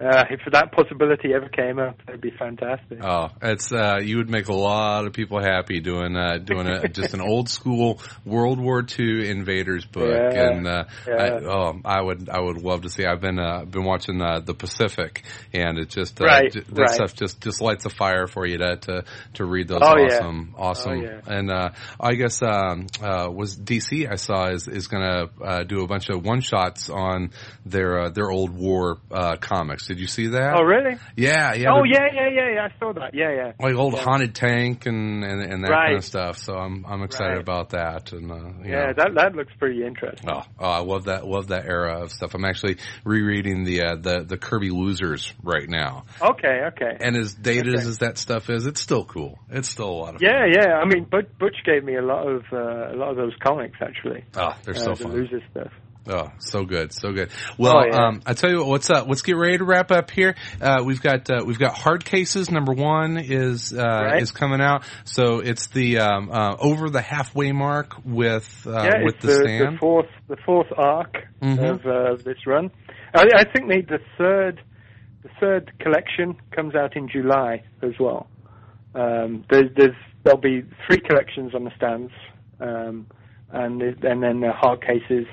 uh, 0.00 0.24
if 0.30 0.40
that 0.52 0.72
possibility 0.72 1.32
ever 1.34 1.48
came 1.48 1.78
up, 1.78 1.96
that'd 2.06 2.20
be 2.20 2.30
fantastic. 2.32 2.98
Oh, 3.02 3.28
it's 3.40 3.72
uh, 3.72 3.98
you 4.02 4.16
would 4.16 4.28
make 4.30 4.48
a 4.48 4.54
lot 4.54 5.06
of 5.06 5.12
people 5.12 5.40
happy 5.40 5.80
doing 5.80 6.16
uh, 6.16 6.38
doing 6.38 6.66
a, 6.66 6.88
just 6.92 7.14
an 7.14 7.20
old 7.20 7.48
school 7.48 8.00
World 8.24 8.58
War 8.58 8.84
II 8.98 9.28
invaders 9.28 9.84
book, 9.84 10.08
Yeah, 10.34 10.48
and 10.50 10.66
uh, 10.66 10.84
yeah. 11.06 11.14
I, 11.14 11.30
oh, 11.44 11.80
I 11.84 12.00
would 12.00 12.28
I 12.28 12.40
would 12.40 12.58
love 12.62 12.82
to 12.82 12.88
see. 12.90 13.04
I've 13.04 13.20
been 13.20 13.38
uh, 13.38 13.64
been 13.64 13.84
watching 13.84 14.20
uh, 14.20 14.40
the 14.40 14.54
Pacific, 14.54 15.22
and 15.52 15.78
it 15.78 15.88
just 15.90 16.20
uh, 16.20 16.24
Right, 16.24 16.52
j- 16.52 16.60
that 16.60 16.78
right. 16.80 16.90
stuff 16.90 17.14
just 17.14 17.40
just 17.40 17.60
lights 17.60 17.84
a 17.86 17.90
fire 17.90 18.26
for 18.26 18.46
you 18.46 18.58
to 18.58 18.76
to, 18.76 19.04
to 19.34 19.44
read 19.44 19.68
those 19.68 19.80
Oh, 19.82 19.96
yeah. 19.98 20.16
awesome 20.18 20.54
awesome. 20.58 21.04
Oh. 21.04 21.20
And 21.26 21.50
uh, 21.50 21.70
I 22.00 22.14
guess 22.14 22.42
um, 22.42 22.86
uh, 23.00 23.28
was 23.32 23.56
DC 23.56 24.10
I 24.10 24.16
saw 24.16 24.48
is 24.50 24.66
is 24.68 24.88
going 24.88 25.02
to 25.04 25.44
uh, 25.44 25.62
do 25.64 25.82
a 25.82 25.86
bunch 25.86 26.08
of 26.08 26.24
one 26.24 26.40
shots 26.40 26.90
on 26.90 27.30
their 27.64 28.00
uh, 28.04 28.10
their 28.10 28.30
old 28.30 28.50
war 28.50 28.98
uh, 29.10 29.36
Did 29.86 29.98
you 30.00 30.06
see 30.06 30.28
that? 30.28 30.54
Oh, 30.56 30.62
really? 30.62 30.96
Yeah, 31.16 31.54
yeah. 31.54 31.70
oh, 31.72 31.84
yeah, 31.84 32.06
yeah, 32.12 32.28
yeah, 32.28 32.54
yeah. 32.54 32.68
I 32.68 32.78
saw 32.78 32.92
that. 32.94 33.14
Yeah, 33.14 33.32
yeah. 33.34 33.52
like 33.60 33.74
old 33.74 33.94
Yeah. 33.94 34.02
haunted 34.02 34.34
tank 34.34 34.86
and 34.86 35.24
and, 35.24 35.42
and 35.42 35.64
that 35.64 35.70
Right. 35.70 35.86
kind 35.86 35.96
of 35.98 36.04
stuff. 36.04 36.38
So 36.38 36.54
I'm 36.54 36.84
I'm 36.86 37.02
excited 37.02 37.32
Right. 37.34 37.40
about 37.40 37.70
that. 37.70 38.12
And 38.12 38.30
uh, 38.30 38.34
Yeah, 38.64 38.86
know. 38.86 38.92
that 38.96 39.14
that 39.14 39.34
looks 39.34 39.52
pretty 39.58 39.84
interesting. 39.84 40.28
Oh, 40.30 40.42
oh, 40.58 40.66
I 40.66 40.78
love 40.80 41.04
that 41.04 41.26
love 41.26 41.48
that 41.48 41.64
era 41.66 42.02
of 42.02 42.12
stuff. 42.12 42.34
I'm 42.34 42.44
actually 42.44 42.76
rereading 43.04 43.64
the 43.64 43.82
uh, 43.82 43.96
the 43.96 44.24
the 44.24 44.36
Kirby 44.38 44.70
Losers 44.70 45.32
right 45.42 45.68
now, 45.68 46.04
Okay, 46.20 46.62
okay. 46.68 46.96
and 47.00 47.16
as 47.16 47.34
dated 47.34 47.74
Okay. 47.74 47.86
as 47.88 47.98
that 47.98 48.18
stuff 48.18 48.48
is, 48.50 48.66
it's 48.66 48.80
still 48.80 49.04
cool. 49.04 49.38
It's 49.50 49.68
still 49.68 49.88
a 49.90 49.98
lot 50.02 50.14
of 50.14 50.20
fun. 50.20 50.28
Yeah, 50.30 50.46
yeah. 50.46 50.74
I 50.74 50.84
mean, 50.86 51.04
Butch, 51.04 51.28
Butch 51.38 51.56
gave 51.64 51.84
me 51.84 51.96
a 51.96 52.02
lot 52.02 52.26
of 52.26 52.44
uh, 52.52 52.92
a 52.92 52.96
lot 52.96 53.10
of 53.10 53.16
those 53.16 53.34
comics 53.42 53.76
actually. 53.80 54.24
Oh, 54.36 54.54
they're 54.64 54.74
uh, 54.74 54.78
so 54.78 54.94
the 54.94 55.04
fun. 55.04 55.12
loser 55.12 55.40
stuff. 55.50 55.72
Oh, 56.08 56.32
so 56.38 56.64
good, 56.64 56.92
so 56.92 57.12
good. 57.12 57.30
Well, 57.58 57.76
Oh, 57.78 57.84
yeah. 57.86 58.06
um, 58.08 58.22
I 58.26 58.34
tell 58.34 58.50
you 58.50 58.58
what, 58.58 58.66
what's 58.66 58.90
up? 58.90 59.06
Let's 59.08 59.22
get 59.22 59.36
ready 59.36 59.58
to 59.58 59.64
wrap 59.64 59.92
up 59.92 60.10
here. 60.10 60.34
Uh, 60.60 60.82
we've 60.84 61.00
got 61.00 61.30
uh, 61.30 61.44
we've 61.46 61.60
got 61.60 61.74
hard 61.76 62.04
cases. 62.04 62.50
Number 62.50 62.72
one 62.72 63.18
is 63.18 63.72
uh, 63.72 63.78
Right. 63.82 64.22
is 64.22 64.32
coming 64.32 64.60
out, 64.60 64.82
so 65.04 65.38
it's 65.38 65.68
the 65.68 65.98
um, 66.00 66.28
uh, 66.32 66.56
over 66.58 66.90
the 66.90 67.00
halfway 67.00 67.52
mark 67.52 67.94
with 68.04 68.66
uh, 68.66 68.72
yeah, 68.82 69.04
with 69.04 69.20
the, 69.20 69.26
the, 69.28 69.34
stand. 69.34 69.74
the 69.76 69.78
fourth 69.78 70.08
the 70.28 70.36
fourth 70.44 70.66
arc 70.76 71.18
Mhm. 71.40 71.70
of 71.70 71.86
uh, 71.86 72.22
this 72.24 72.46
run. 72.48 72.72
I, 73.14 73.24
I 73.36 73.44
think 73.44 73.68
the, 73.68 73.82
the 73.88 74.00
third 74.18 74.60
the 75.22 75.28
third 75.38 75.72
collection 75.78 76.34
comes 76.50 76.74
out 76.74 76.96
in 76.96 77.08
July 77.08 77.62
as 77.80 77.92
well. 78.00 78.26
Um, 78.96 79.44
there's, 79.50 79.70
there's 79.76 79.94
there'll 80.24 80.40
be 80.40 80.64
three 80.88 80.98
collections 81.00 81.54
on 81.54 81.62
the 81.62 81.70
stands, 81.76 82.12
um, 82.58 83.06
and 83.52 83.80
and 83.82 84.20
then 84.22 84.40
the 84.40 84.50
hard 84.52 84.82
cases 84.82 85.26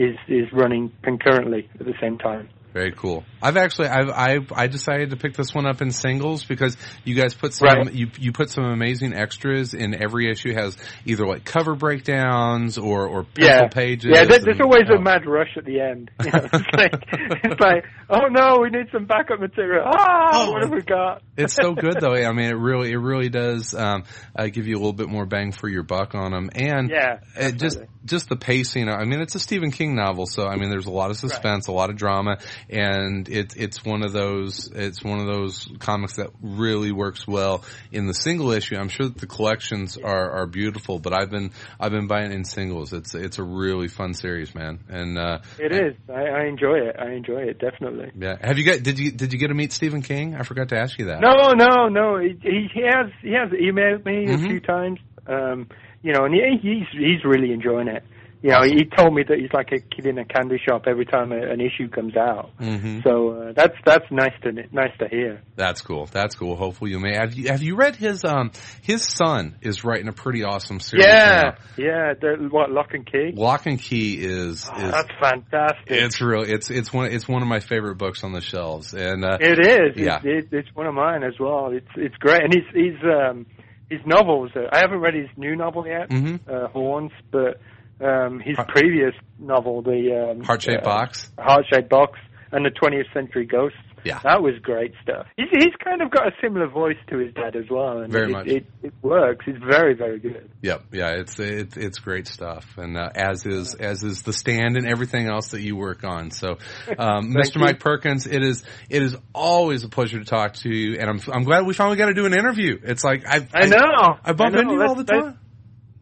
is 0.00 0.16
is 0.28 0.50
running 0.52 0.90
concurrently 1.02 1.68
at 1.78 1.86
the 1.86 1.94
same 2.00 2.18
time. 2.18 2.48
Very 2.72 2.92
cool. 2.92 3.24
I've 3.42 3.56
actually 3.56 3.88
I've 3.88 4.10
I've 4.10 4.52
I 4.52 4.66
decided 4.68 5.10
to 5.10 5.16
pick 5.16 5.34
this 5.34 5.52
one 5.52 5.66
up 5.66 5.82
in 5.82 5.90
singles 5.90 6.44
because 6.44 6.76
you 7.04 7.14
guys 7.14 7.34
put 7.34 7.52
some 7.52 7.66
Right. 7.66 7.92
you 7.92 8.10
you 8.18 8.32
put 8.32 8.48
some 8.50 8.64
amazing 8.64 9.12
extras 9.12 9.74
in 9.74 10.00
every 10.00 10.30
issue 10.30 10.54
has 10.54 10.76
either 11.04 11.26
like 11.26 11.44
cover 11.44 11.74
breakdowns 11.74 12.78
or 12.78 13.06
or 13.08 13.24
pencil 13.24 13.54
yeah. 13.62 13.68
pages. 13.68 14.10
Yeah, 14.14 14.24
there's, 14.24 14.44
there's 14.44 14.56
and- 14.58 14.62
always 14.62 14.84
oh. 14.90 14.96
a 14.96 15.00
mad 15.00 15.26
rush 15.26 15.56
at 15.56 15.64
the 15.64 15.80
end. 15.80 16.10
You 16.24 16.30
know, 16.32 16.40
it's 16.52 16.76
like 16.76 16.92
it's 17.12 17.60
like, 17.60 17.84
oh 18.08 18.26
no, 18.30 18.58
we 18.62 18.70
need 18.70 18.86
some 18.92 19.06
backup 19.06 19.40
material. 19.40 19.84
Ah, 19.86 20.30
Oh, 20.32 20.52
what 20.52 20.62
have 20.62 20.70
we 20.70 20.82
got? 20.82 21.22
it's 21.36 21.54
so 21.54 21.74
good 21.74 21.96
though. 22.00 22.14
I 22.14 22.32
mean, 22.32 22.50
it 22.50 22.56
really, 22.56 22.92
it 22.92 22.98
really 22.98 23.28
does 23.30 23.74
um, 23.74 24.04
uh, 24.36 24.46
give 24.46 24.66
you 24.68 24.76
a 24.76 24.78
little 24.78 24.92
bit 24.92 25.08
more 25.08 25.26
bang 25.26 25.50
for 25.52 25.68
your 25.68 25.82
buck 25.82 26.14
on 26.14 26.30
them, 26.32 26.50
and 26.54 26.88
Yeah, 26.88 27.18
it 27.36 27.56
just 27.56 27.80
just 28.04 28.28
the 28.28 28.36
pacing. 28.36 28.88
I 28.88 29.04
mean, 29.04 29.20
it's 29.20 29.34
a 29.34 29.40
Stephen 29.40 29.70
King 29.72 29.94
novel, 29.96 30.26
so 30.26 30.46
I 30.46 30.56
mean, 30.56 30.70
there's 30.70 30.86
a 30.86 30.90
lot 30.90 31.10
of 31.10 31.16
suspense, 31.16 31.66
a 31.66 31.72
lot 31.72 31.90
of 31.90 31.96
drama, 31.96 32.38
and 32.68 33.28
it's 33.28 33.54
it's 33.56 33.84
one 33.84 34.02
of 34.02 34.12
those 34.12 34.70
it's 34.74 35.02
one 35.02 35.20
of 35.20 35.26
those 35.26 35.68
comics 35.78 36.16
that 36.16 36.30
really 36.42 36.92
works 36.92 37.26
well 37.26 37.64
in 37.92 38.06
the 38.06 38.14
single 38.14 38.52
issue. 38.52 38.76
I'm 38.76 38.88
sure 38.88 39.06
that 39.06 39.18
the 39.18 39.26
collections 39.26 39.96
are 39.96 40.30
are 40.30 40.46
beautiful, 40.46 40.98
but 40.98 41.12
I've 41.12 41.30
been 41.30 41.50
I've 41.78 41.92
been 41.92 42.06
buying 42.06 42.32
in 42.32 42.44
singles. 42.44 42.92
It's 42.92 43.14
it's 43.14 43.38
a 43.38 43.42
really 43.44 43.88
fun 43.88 44.14
series, 44.14 44.54
man, 44.54 44.80
and 44.88 45.18
uh, 45.18 45.38
It 45.58 45.72
is. 45.72 45.94
I, 46.08 46.22
I 46.22 46.44
enjoy 46.46 46.78
it. 46.78 46.96
I 46.98 47.12
enjoy 47.12 47.42
it 47.42 47.58
definitely. 47.58 48.10
yeah. 48.16 48.36
Have 48.42 48.58
you 48.58 48.64
got 48.64 48.82
did 48.82 48.98
you 48.98 49.12
did 49.12 49.32
you 49.32 49.38
get 49.38 49.48
to 49.48 49.54
meet 49.54 49.72
Stephen 49.72 50.02
King? 50.02 50.34
I 50.34 50.42
forgot 50.42 50.68
to 50.70 50.78
ask 50.78 50.98
you 50.98 51.06
that. 51.06 51.20
No, 51.20 51.52
no, 51.54 51.88
no. 51.88 52.18
He, 52.18 52.36
he 52.42 52.68
he 52.72 52.82
has 52.82 53.10
he 53.22 53.32
has 53.32 53.50
emailed 53.50 54.04
me 54.04 54.26
Mhm. 54.26 54.34
a 54.34 54.38
few 54.48 54.60
times. 54.60 54.98
Um, 55.26 55.68
you 56.02 56.12
know, 56.12 56.24
and 56.24 56.34
he, 56.34 56.40
he's 56.62 56.86
he's 56.92 57.24
really 57.24 57.52
enjoying 57.52 57.88
it. 57.88 58.02
You 58.42 58.50
know, 58.52 58.62
he 58.62 58.84
told 58.96 59.14
me 59.14 59.22
that 59.28 59.38
he's 59.38 59.52
like 59.52 59.70
a 59.70 59.80
kid 59.80 60.06
in 60.06 60.16
a 60.16 60.24
candy 60.24 60.56
shop 60.66 60.84
every 60.86 61.04
time 61.04 61.30
a, 61.30 61.36
an 61.36 61.60
issue 61.60 61.88
comes 61.90 62.16
out. 62.16 62.50
hmm 62.58 63.00
So 63.04 63.30
uh, 63.32 63.52
that's 63.54 63.74
that's 63.84 64.06
nice 64.10 64.32
to 64.44 64.52
nice 64.72 64.96
to 64.98 65.08
hear. 65.08 65.42
That's 65.56 65.82
cool. 65.82 66.06
That's 66.06 66.34
cool. 66.36 66.56
Hopefully 66.56 66.90
you 66.90 66.98
may 67.00 67.14
have 67.16 67.34
you 67.34 67.48
have 67.48 67.62
you 67.62 67.76
read 67.76 67.96
his 67.96 68.24
um 68.24 68.52
his 68.82 69.04
son 69.04 69.56
is 69.60 69.84
writing 69.84 70.08
a 70.08 70.12
pretty 70.12 70.42
awesome 70.42 70.80
series. 70.80 71.04
Yeah, 71.06 71.40
now. 71.42 71.54
yeah. 71.76 72.14
The, 72.18 72.48
what 72.50 72.70
Locke 72.70 72.94
and 72.94 73.04
Key? 73.04 73.32
Locke 73.34 73.66
and 73.66 73.78
Key 73.78 74.14
is 74.18 74.66
Oh, 74.72 74.84
is 74.86 74.90
that's 74.90 75.10
fantastic. 75.20 75.90
it's 75.90 76.20
real 76.22 76.42
it's 76.42 76.70
it's 76.70 76.92
one 76.92 77.12
it's 77.12 77.28
one 77.28 77.42
of 77.42 77.48
my 77.48 77.60
favorite 77.60 77.96
books 77.96 78.24
on 78.24 78.32
the 78.32 78.40
shelves 78.40 78.94
and 78.94 79.22
uh 79.22 79.36
It 79.38 79.58
is. 79.58 79.96
Yeah. 80.02 80.20
It's, 80.24 80.46
it, 80.50 80.56
it's 80.56 80.68
one 80.74 80.86
of 80.86 80.94
mine 80.94 81.24
as 81.24 81.34
well. 81.38 81.72
It's 81.72 81.86
it's 81.96 82.16
great, 82.16 82.42
and 82.42 82.54
his 82.54 82.64
his 82.74 82.96
um 83.04 83.44
his 83.90 84.00
novels. 84.06 84.50
Uh, 84.56 84.60
I 84.72 84.78
haven't 84.78 85.00
read 85.00 85.14
his 85.14 85.28
new 85.36 85.56
novel 85.56 85.86
yet, 85.86 86.08
Mhm. 86.08 86.40
uh, 86.48 86.68
Horns, 86.68 87.10
but 87.32 87.60
um 88.00 88.40
his 88.40 88.56
previous 88.68 89.14
novel, 89.38 89.82
the 89.82 90.32
um, 90.32 90.44
heart 90.44 90.62
shaped 90.62 90.82
uh, 90.82 90.84
box. 90.84 91.30
Heart 91.38 91.66
Shaped 91.72 91.88
Box, 91.88 92.18
and 92.52 92.64
the 92.64 92.70
20th 92.70 93.12
Century 93.12 93.46
Ghosts. 93.46 93.78
Yeah. 94.02 94.18
That 94.24 94.42
was 94.42 94.54
great 94.62 94.94
stuff. 95.02 95.26
He's 95.36 95.48
he's 95.50 95.74
kind 95.84 96.00
of 96.00 96.10
got 96.10 96.26
a 96.26 96.30
similar 96.40 96.68
voice 96.68 96.96
to 97.10 97.18
his 97.18 97.34
dad 97.34 97.54
as 97.54 97.68
well, 97.70 97.98
and 97.98 98.10
Very 98.10 98.30
it, 98.30 98.32
much. 98.32 98.46
It, 98.46 98.66
it 98.82 98.94
works. 99.02 99.44
It's 99.46 99.62
very 99.62 99.94
very 99.94 100.18
good. 100.18 100.50
Yep, 100.62 100.84
yeah, 100.92 101.10
it's 101.16 101.38
it's 101.38 101.76
it's 101.76 101.98
great 101.98 102.26
stuff, 102.26 102.64
and 102.78 102.96
uh, 102.96 103.10
as 103.14 103.44
is 103.44 103.74
as 103.74 104.02
is 104.02 104.22
the 104.22 104.32
stand 104.32 104.78
and 104.78 104.86
everything 104.86 105.28
else 105.28 105.48
that 105.48 105.60
you 105.60 105.76
work 105.76 106.02
on. 106.02 106.30
So, 106.30 106.52
um, 106.98 107.34
Mr. 107.34 107.56
you. 107.56 107.60
Mike 107.60 107.80
Perkins, 107.80 108.26
it 108.26 108.42
is 108.42 108.64
it 108.88 109.02
is 109.02 109.14
always 109.34 109.84
a 109.84 109.88
pleasure 109.90 110.18
to 110.18 110.24
talk 110.24 110.54
to 110.54 110.70
you, 110.70 110.96
and 110.98 111.10
I'm 111.10 111.20
I'm 111.30 111.44
glad 111.44 111.66
we 111.66 111.74
finally 111.74 111.98
got 111.98 112.06
to 112.06 112.14
do 112.14 112.24
an 112.24 112.32
interview. 112.32 112.78
It's 112.82 113.04
like 113.04 113.26
I 113.26 113.46
I 113.52 113.66
know. 113.66 114.16
I 114.24 114.32
bump 114.32 114.54
know. 114.54 114.60
into 114.60 114.72
you 114.72 114.82
all 114.82 114.94
the 114.94 115.04
time. 115.04 115.39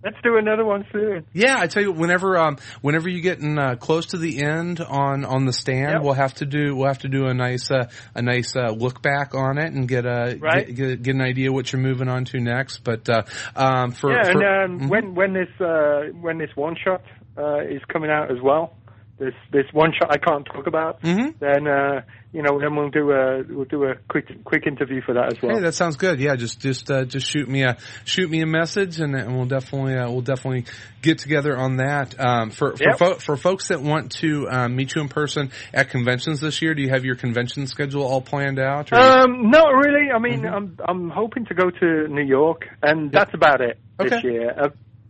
Let's 0.05 0.17
do 0.23 0.37
another 0.37 0.65
one 0.65 0.85
soon. 0.93 1.27
Yeah, 1.33 1.57
I 1.59 1.67
tell 1.67 1.83
you, 1.83 1.91
whenever 1.91 2.39
um, 2.39 2.59
whenever 2.83 3.09
you 3.09 3.21
getting 3.21 3.59
uh, 3.59 3.75
close 3.75 4.07
to 4.07 4.17
the 4.19 4.43
end 4.43 4.81
on 4.81 5.25
on 5.25 5.45
the 5.45 5.53
stand, 5.53 5.93
Yep. 5.95 6.03
we'll 6.03 6.13
have 6.15 6.35
to 6.35 6.47
do 6.47 6.77
we'll 6.77 6.87
have 6.87 7.01
to 7.01 7.09
do 7.09 7.27
a 7.27 7.35
nice 7.35 7.69
uh, 7.71 7.89
a 8.15 8.23
nice 8.23 8.55
uh, 8.55 8.71
look 8.71 9.03
back 9.03 9.35
on 9.35 9.59
it 9.59 9.73
and 9.73 9.89
get 9.89 10.07
a 10.07 10.39
Right. 10.41 10.67
get, 10.69 10.77
get, 10.77 11.03
get 11.03 11.15
an 11.17 11.21
idea 11.23 11.53
what 11.53 11.73
you're 11.73 11.83
moving 11.83 12.09
on 12.09 12.25
to 12.27 12.39
next. 12.39 12.85
But 12.85 13.09
uh, 13.09 13.23
um, 13.57 13.91
for, 13.91 14.13
yeah, 14.13 14.23
for 14.33 14.43
and 14.43 14.81
um, 14.81 14.81
Mhm. 14.87 14.89
when 14.89 15.15
when 15.17 15.33
this 15.33 15.49
uh, 15.61 16.03
when 16.21 16.39
this 16.39 16.51
one 16.55 16.77
shot 16.77 17.03
uh, 17.37 17.59
is 17.63 17.83
coming 17.93 18.11
out 18.11 18.31
as 18.31 18.39
well, 18.41 18.78
this 19.19 19.35
this 19.51 19.67
one 19.73 19.93
shot 19.93 20.11
I 20.11 20.19
can't 20.19 20.47
talk 20.47 20.67
about, 20.67 21.03
Mhm. 21.03 21.39
then 21.39 21.67
uh, 21.67 22.03
you 22.33 22.43
know 22.43 22.59
then 22.61 22.77
we'll 22.77 22.91
do 22.91 23.11
a 23.11 23.43
we'll 23.49 23.65
do 23.65 23.85
a 23.85 23.95
quick 24.09 24.45
quick 24.45 24.67
interview 24.67 25.01
for 25.03 25.15
that 25.15 25.33
as 25.33 25.43
well. 25.43 25.57
Hey, 25.57 25.63
that 25.63 25.75
sounds 25.75 25.97
good. 25.97 26.21
Yeah, 26.21 26.37
just 26.37 26.61
just 26.61 26.91
uh, 26.91 27.05
just 27.05 27.27
shoot 27.29 27.49
me 27.49 27.65
a 27.65 27.77
shoot 28.05 28.31
me 28.31 28.43
a 28.43 28.47
message, 28.47 29.01
and, 29.01 29.15
and 29.17 29.35
we'll 29.37 29.47
definitely 29.47 29.97
uh, 29.97 30.11
we'll 30.11 30.21
definitely 30.23 30.67
get 31.03 31.19
together 31.19 31.57
on 31.57 31.77
that. 31.79 32.15
Um, 32.19 32.51
for 32.51 32.77
for, 32.77 32.83
Yep. 32.89 32.99
fo- 32.99 33.15
for 33.15 33.37
folks 33.37 33.69
that 33.69 33.81
want 33.83 34.13
to 34.21 34.49
um, 34.51 34.77
meet 34.77 34.95
you 34.95 35.03
in 35.03 35.09
person 35.09 35.51
at 35.75 35.91
conventions 35.91 36.41
this 36.41 36.63
year, 36.63 36.75
do 36.75 36.83
you 36.83 36.91
have 36.91 37.05
your 37.05 37.17
convention 37.17 37.67
schedule 37.67 38.03
all 38.05 38.21
planned 38.21 38.59
out? 38.59 38.93
Or 38.93 38.97
Um, 38.99 39.51
not 39.51 39.75
really. 39.75 40.11
I 40.15 40.19
mean, 40.19 40.43
Mhm. 40.43 40.53
I'm 40.55 40.77
I'm 40.87 41.11
hoping 41.11 41.45
to 41.47 41.55
go 41.55 41.71
to 41.71 42.09
New 42.09 42.25
York, 42.25 42.67
and 42.83 43.11
that's 43.11 43.35
about 43.35 43.61
it 43.61 43.79
this 43.99 44.13
Okay. 44.13 44.29
year. 44.33 44.55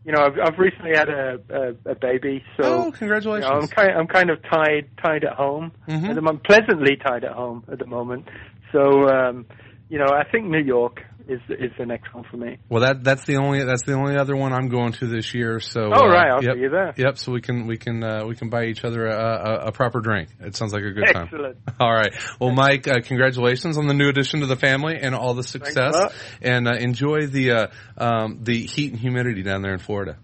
You 0.09 0.15
know, 0.15 0.23
I've, 0.25 0.39
I've 0.43 0.59
recently 0.59 0.93
had 0.97 1.11
a, 1.11 1.39
a, 1.51 1.91
a 1.91 1.95
baby, 1.95 2.43
so 2.57 2.65
oh, 2.65 2.69
you 2.71 2.85
know, 2.87 2.93
congratulations! 2.93 3.51
I'm 3.53 3.69
kind 3.69 3.91
I'm 3.91 4.07
kind 4.07 4.31
of 4.31 4.39
tied 4.51 4.89
tied 5.05 5.23
at 5.23 5.35
home. 5.35 5.71
Mhm. 5.87 6.09
At 6.09 6.15
the 6.15 6.23
moment, 6.23 6.45
pleasantly 6.45 6.97
tied 6.97 7.25
at 7.25 7.33
home 7.33 7.63
at 7.71 7.79
the 7.79 7.85
moment. 7.85 8.25
So, 8.73 9.07
um, 9.11 9.45
you 9.91 9.99
know, 9.99 10.07
I 10.07 10.25
think 10.25 10.47
New 10.47 10.63
York 10.63 11.03
is 11.29 11.41
is 11.51 11.71
the 11.79 11.87
next 11.87 12.13
one 12.15 12.25
for 12.31 12.37
me. 12.37 12.59
Well, 12.69 12.83
that 12.83 13.05
that's 13.05 13.25
the 13.25 13.37
only 13.37 13.63
that's 13.63 13.83
the 13.83 13.93
only 13.93 14.17
other 14.17 14.35
one 14.35 14.53
I'm 14.53 14.69
going 14.69 14.93
to 14.95 15.07
this 15.07 15.35
year. 15.35 15.61
So, 15.61 15.91
Oh, 15.93 16.07
uh, 16.07 16.09
right, 16.09 16.31
I'll 16.31 16.43
yep, 16.43 16.55
see 16.55 16.61
you 16.61 16.71
there. 16.71 16.95
Yep. 16.97 17.19
So 17.19 17.33
we 17.33 17.41
can 17.41 17.67
we 17.67 17.77
can 17.77 18.03
uh, 18.03 18.25
we 18.27 18.35
can 18.35 18.49
buy 18.49 18.65
each 18.65 18.85
other 18.85 19.07
a, 19.07 19.15
a, 19.15 19.55
a 19.67 19.73
proper 19.73 20.01
drink. 20.01 20.31
It 20.41 20.57
sounds 20.57 20.73
like 20.73 20.83
a 20.83 20.91
good 20.91 21.07
time. 21.13 21.25
Excellent. 21.25 21.59
All 21.81 21.93
right. 21.93 22.15
Well, 22.41 22.53
Mike, 22.53 22.89
uh, 22.89 23.01
congratulations 23.05 23.77
on 23.77 23.87
the 23.87 23.95
new 23.95 24.09
addition 24.09 24.41
to 24.41 24.47
the 24.47 24.57
family 24.57 24.97
and 25.01 25.15
all 25.15 25.35
the 25.35 25.43
success. 25.43 25.95
And 26.41 26.67
uh, 26.67 26.73
enjoy 26.73 27.27
the 27.27 27.53
uh, 27.53 27.67
um, 27.97 28.41
the 28.43 28.65
heat 28.65 28.93
and 28.93 29.01
humidity 29.01 29.43
down 29.43 29.63
there 29.63 29.73
in 29.73 29.79
Florida. 29.79 30.17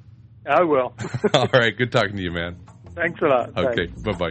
I 0.47 0.65
will. 0.65 0.95
all 1.35 1.49
right. 1.53 1.77
Good 1.77 1.93
talking 1.93 2.17
to 2.17 2.23
you, 2.23 2.33
man. 2.33 2.57
Thanks 2.95 3.21
a 3.23 3.27
lot. 3.27 3.59
Okay. 3.59 3.87
Bye 3.87 4.13
bye. 4.13 4.31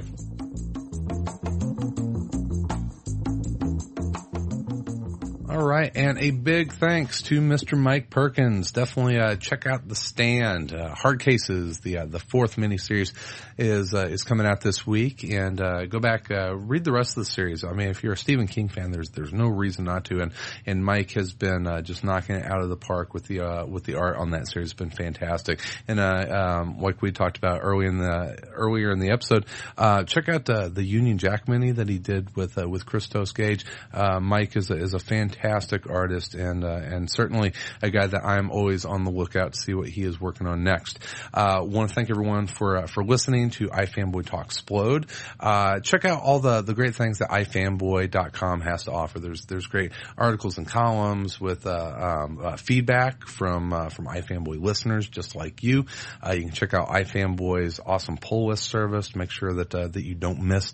All 5.54 5.64
right, 5.64 5.92
and 5.94 6.18
a 6.18 6.32
big 6.32 6.74
thanks 6.74 7.22
to 7.24 7.40
Mr. 7.40 7.78
Mike 7.78 8.10
Perkins. 8.10 8.72
Definitely 8.72 9.20
uh, 9.20 9.36
check 9.36 9.68
out 9.68 9.88
the 9.88 9.94
stand. 9.94 10.74
Uh, 10.74 10.96
Hard 10.96 11.20
Cases, 11.20 11.80
the 11.80 12.00
uh, 12.00 12.06
the 12.08 12.18
fourth 12.18 12.56
miniseries, 12.56 13.14
is 13.60 13.94
uh, 13.94 14.08
is 14.08 14.24
coming 14.24 14.48
out 14.48 14.62
this 14.62 14.88
week, 14.88 15.24
and 15.24 15.62
uh, 15.62 15.86
go 15.86 16.00
back 16.00 16.32
uh, 16.32 16.56
read 16.56 16.84
the 16.84 16.92
rest 16.92 17.12
of 17.12 17.26
the 17.26 17.30
series. 17.30 17.64
I 17.64 17.72
mean, 17.74 17.90
if 17.90 18.02
you're 18.02 18.14
a 18.14 18.18
Stephen 18.18 18.48
King 18.48 18.68
fan, 18.68 18.90
there's 18.90 19.12
there's 19.12 19.32
no 19.32 19.46
reason 19.46 19.86
not 19.86 20.06
to. 20.06 20.22
And 20.22 20.32
and 20.66 20.84
Mike 20.84 21.12
has 21.12 21.34
been 21.34 21.68
just 21.84 22.04
knocking 22.04 22.38
it 22.38 22.52
out 22.52 22.64
of 22.64 22.70
the 22.70 22.76
park 22.76 23.14
with 23.14 23.26
the 23.28 23.64
with 23.70 23.84
the 23.84 24.00
art 24.00 24.18
on 24.18 24.32
that 24.32 24.48
series. 24.48 24.72
It's 24.72 24.74
been 24.74 24.90
fantastic. 24.90 25.60
And 25.88 26.00
um, 26.00 26.80
like 26.80 27.04
we 27.04 27.12
talked 27.12 27.38
about 27.38 27.60
early 27.62 27.86
in 27.86 28.00
the 28.00 28.40
earlier 28.54 28.92
in 28.92 28.98
the 28.98 29.12
episode, 29.12 29.46
uh, 29.78 30.04
check 30.04 30.30
out 30.30 30.46
the 30.46 30.84
Union 30.84 31.20
Jack 31.20 31.48
mini 31.48 31.74
that 31.74 31.90
he 31.90 32.00
did 32.00 32.36
with 32.36 32.58
with 32.58 32.88
Christos 32.88 33.34
Gage. 33.34 33.68
Uh, 33.94 34.20
Mike 34.20 34.58
is 34.58 34.72
a, 34.72 34.78
is 34.78 34.96
a 34.96 35.00
fantastic 35.00 35.43
artist 35.44 36.36
and 36.36 36.64
uh, 36.64 36.68
and 36.68 37.10
certainly 37.10 37.54
a 37.82 37.90
guy 37.90 38.08
that 38.08 38.24
I'm 38.24 38.50
always 38.52 38.86
on 38.86 39.04
the 39.04 39.12
lookout 39.12 39.54
to 39.54 39.60
see 39.60 39.74
what 39.74 39.90
he 39.90 40.04
is 40.04 40.20
working 40.20 40.48
on 40.48 40.64
next. 40.64 41.00
Uh, 41.34 41.62
Want 41.64 41.90
to 41.90 41.96
thank 41.96 42.10
everyone 42.10 42.48
for 42.48 42.78
uh, 42.78 42.88
for 42.88 43.04
listening 43.04 43.50
to 43.52 43.68
iFanboy 43.68 44.24
Talksplode. 44.24 45.10
Uh, 45.40 45.80
check 45.80 46.06
out 46.06 46.22
all 46.22 46.40
the 46.40 46.62
the 46.62 46.74
great 46.74 46.96
things 46.96 47.20
that 47.20 47.30
iFanboy.com 47.30 48.62
has 48.62 48.84
to 48.86 48.92
offer. 48.92 49.20
There's 49.20 49.46
there's 49.46 49.68
great 49.68 49.92
articles 50.18 50.58
and 50.58 50.68
columns 50.68 51.40
with 51.40 51.66
uh, 51.66 52.26
um, 52.26 52.40
uh, 52.44 52.58
feedback 52.58 53.28
from 53.28 53.74
uh, 53.74 53.90
from 53.90 54.06
iFanboy 54.06 54.62
listeners 54.62 55.08
just 55.08 55.36
like 55.36 55.64
you. 55.64 55.86
You 56.32 56.42
can 56.42 56.52
check 56.52 56.74
out 56.74 56.90
iFanboy's 56.90 57.80
awesome 57.86 58.18
pull 58.18 58.48
list 58.48 58.64
service 58.64 59.10
to 59.10 59.18
make 59.18 59.32
sure 59.32 59.54
that 59.56 59.72
that 59.72 60.04
you 60.04 60.16
don't 60.16 60.42
miss 60.42 60.72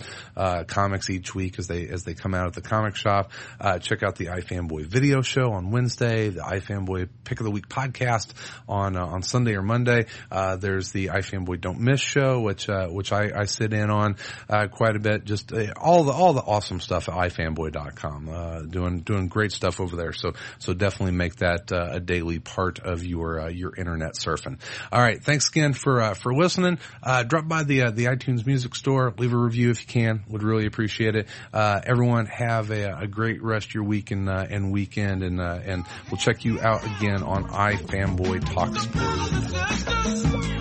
comics 0.68 1.10
each 1.10 1.34
week 1.34 1.60
as 1.60 1.68
they 1.68 1.88
as 1.88 2.04
they 2.04 2.14
come 2.14 2.34
out 2.34 2.48
at 2.48 2.54
the 2.54 2.62
comic 2.62 2.96
shop. 2.96 3.32
Check 3.82 4.04
out 4.04 4.16
the 4.16 4.28
iFanboy 4.28 4.59
video 4.68 5.22
show 5.22 5.51
on 5.53 5.72
Wednesday, 5.72 6.30
the 6.30 6.41
iFanboy 6.41 7.10
Pick 7.24 7.39
of 7.39 7.45
the 7.45 7.51
Week 7.51 7.70
podcast 7.70 8.34
on 8.68 8.95
uh, 8.95 9.05
on 9.05 9.24
Sunday 9.24 9.55
or 9.55 9.62
Monday. 9.62 10.07
Uh, 10.32 10.55
there's 10.57 10.91
the 10.91 11.07
iFanboy 11.07 11.62
Don't 11.62 11.80
Miss 11.80 12.01
show, 12.01 12.41
which 12.41 12.70
uh, 12.70 12.88
which 12.88 13.12
I, 13.12 13.32
I 13.36 13.45
sit 13.45 13.74
in 13.74 13.89
on 13.89 14.18
uh, 14.49 14.68
quite 14.68 14.95
a 14.95 14.99
bit. 14.99 15.26
Just 15.26 15.53
uh, 15.53 15.74
all 15.78 16.03
the 16.03 16.12
all 16.12 16.34
the 16.34 16.41
awesome 16.41 16.80
stuff 16.80 17.10
at 17.10 17.16
iFanboy.com. 17.16 18.30
Uh, 18.30 18.62
doing 18.64 19.01
doing 19.01 19.28
great 19.28 19.51
stuff 19.51 19.80
over 19.80 19.95
there. 19.95 20.14
So 20.14 20.34
so 20.57 20.74
definitely 20.74 21.14
make 21.14 21.38
that 21.38 21.72
uh, 21.72 21.89
a 21.91 21.99
daily 21.99 22.39
part 22.39 22.80
of 22.80 23.05
your 23.05 23.49
your 23.49 23.76
internet 23.76 24.14
surfing. 24.14 24.60
All 24.91 25.01
right, 25.01 25.24
thanks 25.24 25.49
again 25.49 25.74
for 25.74 26.14
for 26.16 26.34
listening. 26.34 26.80
Uh, 27.01 27.24
drop 27.24 27.47
by 27.47 27.64
the 27.64 27.91
the 27.91 28.05
iTunes 28.05 28.45
Music 28.45 28.76
Store, 28.76 29.14
leave 29.18 29.34
a 29.34 29.38
review 29.38 29.70
if 29.70 29.82
you 29.82 29.88
can. 29.88 30.24
Would 30.28 30.43
really 30.43 30.66
appreciate 30.66 31.16
it. 31.16 31.28
Uh, 31.53 31.80
everyone 31.84 32.26
have 32.26 32.72
a, 32.72 33.01
a 33.01 33.07
great 33.07 33.43
rest 33.43 33.68
of 33.68 33.74
your 33.74 33.84
week 33.84 34.12
and 34.12 34.28
and 34.50 34.72
weekend, 34.72 35.24
and 35.24 35.39
uh, 35.39 35.60
and 35.66 35.86
we'll 36.10 36.18
check 36.18 36.45
you 36.45 36.60
out 36.62 36.84
again 36.97 37.24
on 37.24 37.45
iFanboy 37.45 38.45
Talks. 38.54 40.59